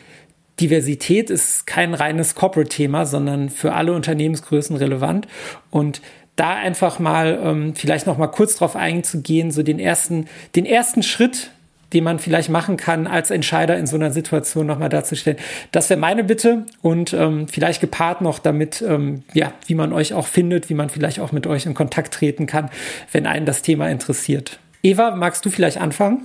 Diversität 0.62 1.28
ist 1.28 1.66
kein 1.66 1.92
reines 1.92 2.34
Corporate-Thema, 2.34 3.04
sondern 3.04 3.50
für 3.50 3.72
alle 3.72 3.92
Unternehmensgrößen 3.92 4.76
relevant. 4.76 5.26
Und 5.70 6.00
da 6.36 6.54
einfach 6.54 6.98
mal 6.98 7.38
ähm, 7.42 7.74
vielleicht 7.74 8.06
noch 8.06 8.16
mal 8.16 8.28
kurz 8.28 8.56
drauf 8.56 8.76
einzugehen, 8.76 9.50
so 9.50 9.62
den 9.62 9.78
ersten, 9.78 10.26
den 10.54 10.64
ersten 10.64 11.02
Schritt, 11.02 11.50
den 11.92 12.04
man 12.04 12.18
vielleicht 12.18 12.48
machen 12.48 12.76
kann, 12.76 13.06
als 13.06 13.30
Entscheider 13.30 13.76
in 13.76 13.86
so 13.86 13.96
einer 13.96 14.12
Situation 14.12 14.66
nochmal 14.66 14.88
darzustellen. 14.88 15.38
Das 15.72 15.90
wäre 15.90 16.00
meine 16.00 16.24
Bitte 16.24 16.64
und 16.80 17.12
ähm, 17.12 17.48
vielleicht 17.48 17.80
gepaart 17.80 18.22
noch 18.22 18.38
damit, 18.38 18.82
ähm, 18.86 19.24
ja, 19.34 19.52
wie 19.66 19.74
man 19.74 19.92
euch 19.92 20.14
auch 20.14 20.26
findet, 20.26 20.70
wie 20.70 20.74
man 20.74 20.88
vielleicht 20.88 21.20
auch 21.20 21.32
mit 21.32 21.46
euch 21.46 21.66
in 21.66 21.74
Kontakt 21.74 22.14
treten 22.14 22.46
kann, 22.46 22.70
wenn 23.10 23.26
einen 23.26 23.44
das 23.44 23.60
Thema 23.60 23.90
interessiert. 23.90 24.58
Eva, 24.82 25.10
magst 25.14 25.44
du 25.44 25.50
vielleicht 25.50 25.78
anfangen? 25.78 26.22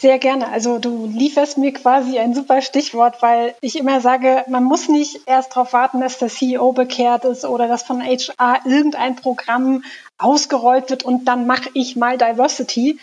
Sehr 0.00 0.18
gerne. 0.18 0.48
Also 0.48 0.78
du 0.78 1.04
lieferst 1.04 1.58
mir 1.58 1.74
quasi 1.74 2.18
ein 2.18 2.34
super 2.34 2.62
Stichwort, 2.62 3.20
weil 3.20 3.54
ich 3.60 3.76
immer 3.76 4.00
sage, 4.00 4.46
man 4.48 4.64
muss 4.64 4.88
nicht 4.88 5.20
erst 5.26 5.50
darauf 5.50 5.74
warten, 5.74 6.00
dass 6.00 6.16
der 6.16 6.30
CEO 6.30 6.72
bekehrt 6.72 7.26
ist 7.26 7.44
oder 7.44 7.68
dass 7.68 7.82
von 7.82 8.02
HR 8.02 8.60
irgendein 8.64 9.16
Programm 9.16 9.84
ausgerollt 10.16 10.88
wird 10.88 11.02
und 11.02 11.26
dann 11.26 11.46
mache 11.46 11.68
ich 11.74 11.96
mal 11.96 12.16
Diversity, 12.16 12.98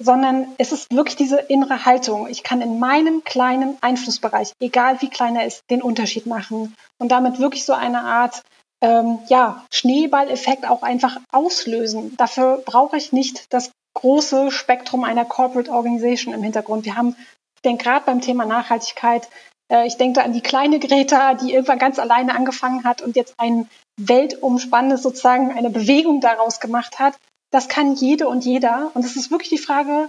sondern 0.00 0.46
es 0.56 0.72
ist 0.72 0.90
wirklich 0.90 1.16
diese 1.16 1.36
innere 1.36 1.84
Haltung. 1.84 2.28
Ich 2.28 2.42
kann 2.44 2.62
in 2.62 2.78
meinem 2.78 3.24
kleinen 3.24 3.76
Einflussbereich, 3.82 4.52
egal 4.58 5.02
wie 5.02 5.10
klein 5.10 5.36
er 5.36 5.44
ist, 5.44 5.64
den 5.68 5.82
Unterschied 5.82 6.24
machen 6.24 6.74
und 6.96 7.12
damit 7.12 7.40
wirklich 7.40 7.66
so 7.66 7.74
eine 7.74 8.00
Art 8.00 8.40
ähm, 8.80 9.18
ja, 9.28 9.66
Schneeballeffekt 9.70 10.66
auch 10.66 10.82
einfach 10.82 11.18
auslösen. 11.30 12.16
Dafür 12.16 12.62
brauche 12.64 12.96
ich 12.96 13.12
nicht 13.12 13.52
das 13.52 13.70
große 13.98 14.50
Spektrum 14.52 15.02
einer 15.02 15.24
Corporate 15.24 15.70
Organization 15.70 16.32
im 16.32 16.42
Hintergrund. 16.42 16.84
Wir 16.84 16.96
haben, 16.96 17.16
ich 17.56 17.62
denke 17.62 17.84
gerade 17.84 18.06
beim 18.06 18.20
Thema 18.20 18.44
Nachhaltigkeit, 18.44 19.28
äh, 19.70 19.86
ich 19.86 19.96
denke 19.96 20.20
da 20.20 20.24
an 20.24 20.32
die 20.32 20.40
kleine 20.40 20.78
Greta, 20.78 21.34
die 21.34 21.52
irgendwann 21.52 21.80
ganz 21.80 21.98
alleine 21.98 22.34
angefangen 22.34 22.84
hat 22.84 23.02
und 23.02 23.16
jetzt 23.16 23.34
ein 23.38 23.68
weltumspannendes 24.00 25.02
sozusagen 25.02 25.50
eine 25.50 25.70
Bewegung 25.70 26.20
daraus 26.20 26.60
gemacht 26.60 27.00
hat. 27.00 27.18
Das 27.50 27.68
kann 27.68 27.94
jede 27.94 28.28
und 28.28 28.44
jeder. 28.44 28.92
Und 28.94 29.04
es 29.04 29.16
ist 29.16 29.30
wirklich 29.32 29.50
die 29.50 29.58
Frage, 29.58 30.08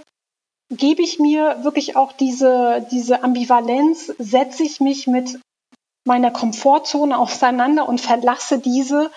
gebe 0.70 1.02
ich 1.02 1.18
mir 1.18 1.64
wirklich 1.64 1.96
auch 1.96 2.12
diese, 2.12 2.86
diese 2.92 3.24
Ambivalenz, 3.24 4.12
setze 4.18 4.62
ich 4.62 4.78
mich 4.78 5.08
mit 5.08 5.40
meiner 6.06 6.30
Komfortzone 6.30 7.18
auseinander 7.18 7.88
und 7.88 8.00
verlasse 8.00 8.58
diese 8.58 9.10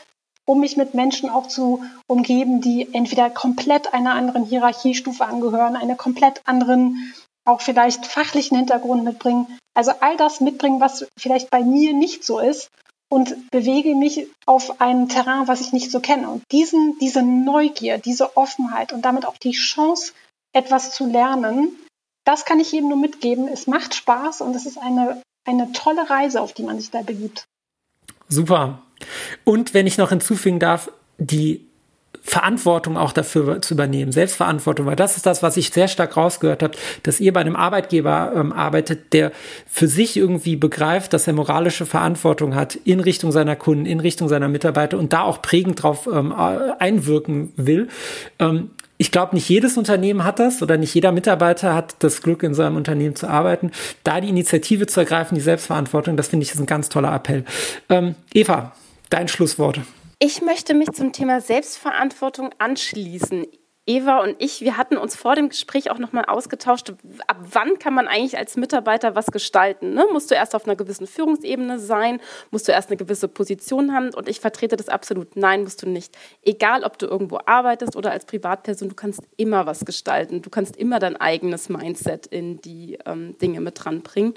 um 0.46 0.60
mich 0.60 0.78
mit 0.78 0.94
Menschen 0.94 1.30
auch 1.30 1.48
zu 1.48 1.84
umgeben, 2.08 2.62
die 2.62 2.94
entweder 2.94 3.30
komplett 3.30 3.94
einer 3.94 4.14
anderen 4.14 4.44
Hierarchiestufe 4.44 5.26
angehören, 5.26 5.76
einen 5.76 5.98
komplett 5.98 6.42
anderen, 6.46 7.14
auch 7.46 7.62
vielleicht 7.62 8.06
fachlichen 8.06 8.58
Hintergrund 8.58 9.04
mitbringen. 9.04 9.48
Also 9.74 9.92
all 10.02 10.18
das 10.18 10.42
mitbringen, 10.42 10.80
was 10.80 11.06
vielleicht 11.18 11.50
bei 11.50 11.64
mir 11.64 11.94
nicht 11.94 12.24
so 12.24 12.40
ist 12.40 12.70
und 13.10 13.52
bewege 13.52 13.96
mich 13.96 14.28
auf 14.46 14.82
ein 14.82 15.08
Terrain, 15.08 15.48
was 15.48 15.62
ich 15.62 15.72
nicht 15.72 15.92
so 15.92 16.00
kenne. 16.00 16.30
Und 16.30 16.44
diesen, 16.52 16.98
diese 17.00 17.22
Neugier, 17.22 17.98
diese 17.98 18.36
Offenheit 18.38 18.92
und 18.92 19.04
damit 19.04 19.26
auch 19.26 19.38
die 19.38 19.52
Chance, 19.52 20.14
etwas 20.54 20.92
zu 20.92 21.06
lernen, 21.06 21.76
das 22.26 22.46
kann 22.46 22.60
ich 22.60 22.72
jedem 22.72 22.90
nur 22.90 22.98
mitgeben. 22.98 23.48
Es 23.48 23.68
macht 23.68 23.96
Spaß 23.96 24.42
und 24.42 24.56
es 24.56 24.66
ist 24.66 24.78
eine, 24.78 25.22
eine 25.46 25.72
tolle 25.74 26.10
Reise, 26.10 26.42
auf 26.42 26.54
die 26.54 26.64
man 26.64 26.80
sich 26.80 26.92
da 26.92 27.02
begibt. 27.02 27.46
Super. 28.30 28.82
Und 29.44 29.74
wenn 29.74 29.88
ich 29.88 29.98
noch 29.98 30.10
hinzufügen 30.10 30.60
darf, 30.60 30.92
die 31.18 31.66
Verantwortung 32.26 32.96
auch 32.96 33.12
dafür 33.12 33.62
zu 33.62 33.74
übernehmen, 33.74 34.14
Selbstverantwortung, 34.14 34.86
weil 34.86 34.96
das 34.96 35.18
ist 35.18 35.26
das, 35.26 35.44
was 35.44 35.58
ich 35.58 35.72
sehr 35.72 35.90
stark 35.90 36.16
rausgehört 36.16 36.64
habe, 36.64 36.78
dass 37.04 37.20
ihr 37.20 37.34
bei 37.34 37.42
einem 37.42 37.58
Arbeitgeber 37.58 38.32
ähm, 38.34 38.54
arbeitet, 38.54 39.12
der 39.12 39.34
für 39.70 39.88
sich 39.88 40.16
irgendwie 40.16 40.56
begreift, 40.56 41.12
dass 41.12 41.28
er 41.28 41.34
moralische 41.34 41.86
Verantwortung 41.86 42.56
hat 42.56 42.76
in 42.76 43.02
Richtung 43.02 43.34
seiner 43.34 43.58
Kunden, 43.58 43.86
in 43.86 44.00
Richtung 44.00 44.30
seiner 44.30 44.48
Mitarbeiter 44.48 44.98
und 44.98 45.12
da 45.12 45.24
auch 45.24 45.42
prägend 45.42 45.84
drauf 45.84 46.08
ähm, 46.12 46.32
einwirken 46.32 47.52
will. 47.58 47.90
Ähm, 48.40 48.70
ich 48.98 49.12
glaube, 49.12 49.36
nicht 49.36 49.50
jedes 49.50 49.76
Unternehmen 49.76 50.24
hat 50.24 50.40
das 50.40 50.62
oder 50.62 50.78
nicht 50.78 50.94
jeder 50.94 51.12
Mitarbeiter 51.12 51.76
hat 51.76 51.96
das 52.00 52.22
Glück, 52.22 52.42
in 52.42 52.54
seinem 52.54 52.78
Unternehmen 52.78 53.18
zu 53.18 53.28
arbeiten. 53.28 53.72
Da 54.06 54.22
die 54.22 54.30
Initiative 54.30 54.88
zu 54.88 55.02
ergreifen, 55.02 55.36
die 55.36 55.42
Selbstverantwortung, 55.42 56.16
das 56.16 56.30
finde 56.30 56.46
ich 56.46 56.54
ist 56.54 56.60
ein 56.60 56.68
ganz 56.68 56.88
toller 56.88 57.14
Appell. 57.14 57.44
Ähm, 57.90 58.16
Eva, 58.34 58.72
dein 59.14 59.28
Schlusswort. 59.28 59.80
Ich 60.20 60.42
möchte 60.42 60.74
mich 60.74 60.92
zum 60.92 61.14
Thema 61.14 61.40
Selbstverantwortung 61.40 62.50
anschließen. 62.58 63.46
Eva 63.86 64.22
und 64.22 64.38
ich, 64.40 64.62
wir 64.62 64.78
hatten 64.78 64.96
uns 64.96 65.14
vor 65.14 65.36
dem 65.36 65.50
Gespräch 65.50 65.92
auch 65.92 66.00
nochmal 66.00 66.24
ausgetauscht, 66.26 66.94
ab 67.28 67.38
wann 67.52 67.78
kann 67.80 67.94
man 67.94 68.08
eigentlich 68.08 68.38
als 68.38 68.56
Mitarbeiter 68.56 69.14
was 69.14 69.26
gestalten? 69.26 69.94
Ne? 69.94 70.06
Musst 70.14 70.32
du 70.32 70.36
erst 70.36 70.56
auf 70.56 70.64
einer 70.66 70.78
gewissen 70.78 71.06
Führungsebene 71.06 71.80
sein? 71.80 72.22
Musst 72.50 72.70
du 72.70 72.72
erst 72.72 72.90
eine 72.90 72.98
gewisse 72.98 73.28
Position 73.28 73.94
haben? 73.94 74.14
Und 74.14 74.30
ich 74.30 74.40
vertrete 74.40 74.78
das 74.78 74.88
absolut. 74.88 75.36
Nein, 75.36 75.64
musst 75.64 75.82
du 75.82 75.90
nicht. 75.90 76.18
Egal, 76.42 76.86
ob 76.86 76.98
du 76.98 77.08
irgendwo 77.08 77.40
arbeitest 77.46 77.98
oder 77.98 78.12
als 78.12 78.26
Privatperson, 78.26 78.88
du 78.88 78.96
kannst 78.96 79.20
immer 79.36 79.66
was 79.66 79.84
gestalten. 79.84 80.42
Du 80.42 80.50
kannst 80.50 80.78
immer 80.78 81.00
dein 81.00 81.18
eigenes 81.18 81.68
Mindset 81.68 82.26
in 82.26 82.62
die 82.62 82.98
ähm, 83.06 83.38
Dinge 83.38 83.60
mit 83.60 83.84
dranbringen. 83.84 84.34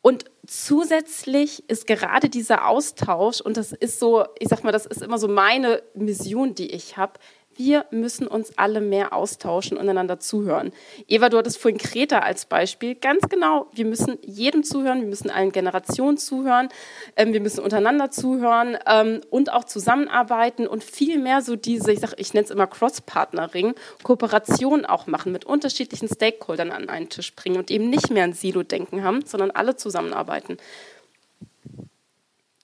Und 0.00 0.26
zusätzlich 0.48 1.68
ist 1.68 1.86
gerade 1.86 2.28
dieser 2.28 2.66
Austausch, 2.66 3.40
und 3.40 3.56
das 3.56 3.72
ist 3.72 4.00
so, 4.00 4.24
ich 4.38 4.48
sag 4.48 4.64
mal, 4.64 4.72
das 4.72 4.86
ist 4.86 5.02
immer 5.02 5.18
so 5.18 5.28
meine 5.28 5.82
Mission, 5.94 6.54
die 6.54 6.70
ich 6.70 6.96
habe, 6.96 7.20
Wir 7.58 7.86
müssen 7.90 8.28
uns 8.28 8.56
alle 8.56 8.80
mehr 8.80 9.12
austauschen 9.12 9.76
und 9.76 9.88
einander 9.88 10.20
zuhören. 10.20 10.72
Eva, 11.08 11.28
du 11.28 11.38
hattest 11.38 11.58
vorhin 11.58 11.76
Kreta 11.76 12.20
als 12.20 12.46
Beispiel. 12.46 12.94
Ganz 12.94 13.28
genau, 13.28 13.66
wir 13.72 13.84
müssen 13.84 14.16
jedem 14.22 14.62
zuhören, 14.62 15.00
wir 15.00 15.08
müssen 15.08 15.28
allen 15.28 15.50
Generationen 15.50 16.18
zuhören, 16.18 16.68
ähm, 17.16 17.32
wir 17.32 17.40
müssen 17.40 17.58
untereinander 17.58 18.12
zuhören 18.12 18.78
ähm, 18.86 19.22
und 19.30 19.52
auch 19.52 19.64
zusammenarbeiten 19.64 20.68
und 20.68 20.84
viel 20.84 21.18
mehr 21.18 21.42
so 21.42 21.56
diese, 21.56 21.90
ich 21.90 21.98
ich 22.16 22.32
nenne 22.32 22.44
es 22.44 22.52
immer 22.52 22.68
Cross-Partnering, 22.68 23.74
Kooperation 24.04 24.84
auch 24.84 25.08
machen, 25.08 25.32
mit 25.32 25.44
unterschiedlichen 25.44 26.06
Stakeholdern 26.06 26.70
an 26.70 26.88
einen 26.88 27.08
Tisch 27.08 27.34
bringen 27.34 27.56
und 27.56 27.72
eben 27.72 27.90
nicht 27.90 28.10
mehr 28.10 28.22
ein 28.22 28.34
Silo-Denken 28.34 29.02
haben, 29.02 29.26
sondern 29.26 29.50
alle 29.50 29.74
zusammenarbeiten. 29.74 30.58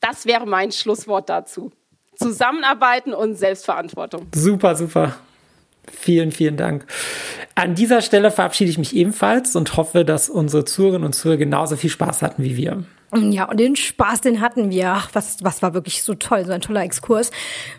Das 0.01 0.24
wäre 0.24 0.47
mein 0.47 0.70
Schlusswort 0.70 1.28
dazu. 1.28 1.72
Zusammenarbeiten 2.16 3.14
und 3.14 3.36
Selbstverantwortung. 3.36 4.26
Super, 4.34 4.76
super. 4.76 5.16
Vielen, 5.92 6.32
vielen 6.32 6.56
Dank. 6.56 6.86
An 7.54 7.74
dieser 7.74 8.00
Stelle 8.00 8.30
verabschiede 8.30 8.70
ich 8.70 8.78
mich 8.78 8.96
ebenfalls 8.96 9.54
und 9.54 9.76
hoffe, 9.76 10.04
dass 10.04 10.28
unsere 10.28 10.64
Zuhörerinnen 10.64 11.06
und 11.06 11.12
Zuhörer 11.12 11.36
genauso 11.36 11.76
viel 11.76 11.90
Spaß 11.90 12.22
hatten 12.22 12.42
wie 12.42 12.56
wir. 12.56 12.84
Ja, 13.16 13.44
und 13.44 13.58
den 13.58 13.76
Spaß, 13.76 14.20
den 14.22 14.40
hatten 14.40 14.70
wir. 14.70 14.90
Ach, 14.90 15.10
was, 15.12 15.42
was 15.42 15.62
war 15.62 15.74
wirklich 15.74 16.02
so 16.02 16.14
toll, 16.14 16.44
so 16.44 16.52
ein 16.52 16.60
toller 16.60 16.82
Exkurs. 16.82 17.30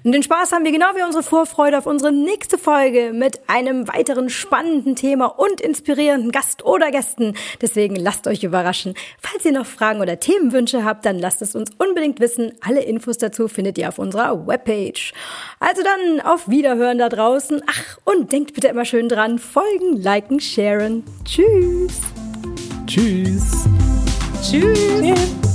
Und 0.03 0.11
den 0.11 0.23
Spaß 0.23 0.51
haben 0.51 0.63
wir 0.63 0.71
genau 0.71 0.87
wie 0.95 1.03
unsere 1.03 1.23
Vorfreude 1.23 1.77
auf 1.77 1.85
unsere 1.85 2.11
nächste 2.11 2.57
Folge 2.57 3.11
mit 3.13 3.41
einem 3.47 3.87
weiteren 3.87 4.29
spannenden 4.29 4.95
Thema 4.95 5.25
und 5.25 5.61
inspirierenden 5.61 6.31
Gast 6.31 6.63
oder 6.63 6.91
Gästen. 6.91 7.35
Deswegen 7.61 7.95
lasst 7.95 8.27
euch 8.27 8.43
überraschen. 8.43 8.93
Falls 9.19 9.45
ihr 9.45 9.51
noch 9.51 9.65
Fragen 9.65 10.01
oder 10.01 10.19
Themenwünsche 10.19 10.83
habt, 10.83 11.05
dann 11.05 11.19
lasst 11.19 11.41
es 11.41 11.55
uns 11.55 11.71
unbedingt 11.77 12.19
wissen. 12.19 12.53
Alle 12.61 12.81
Infos 12.83 13.17
dazu 13.17 13.47
findet 13.47 13.77
ihr 13.77 13.89
auf 13.89 13.99
unserer 13.99 14.47
Webpage. 14.47 15.13
Also 15.59 15.81
dann 15.83 16.21
auf 16.21 16.49
Wiederhören 16.49 16.97
da 16.97 17.09
draußen. 17.09 17.61
Ach, 17.67 17.97
und 18.05 18.31
denkt 18.31 18.53
bitte 18.53 18.67
immer 18.67 18.85
schön 18.85 19.09
dran. 19.09 19.39
Folgen, 19.39 19.97
liken, 19.97 20.39
sharen. 20.39 21.03
Tschüss. 21.25 22.01
Tschüss. 24.45 24.77
Tschüss. 25.01 25.54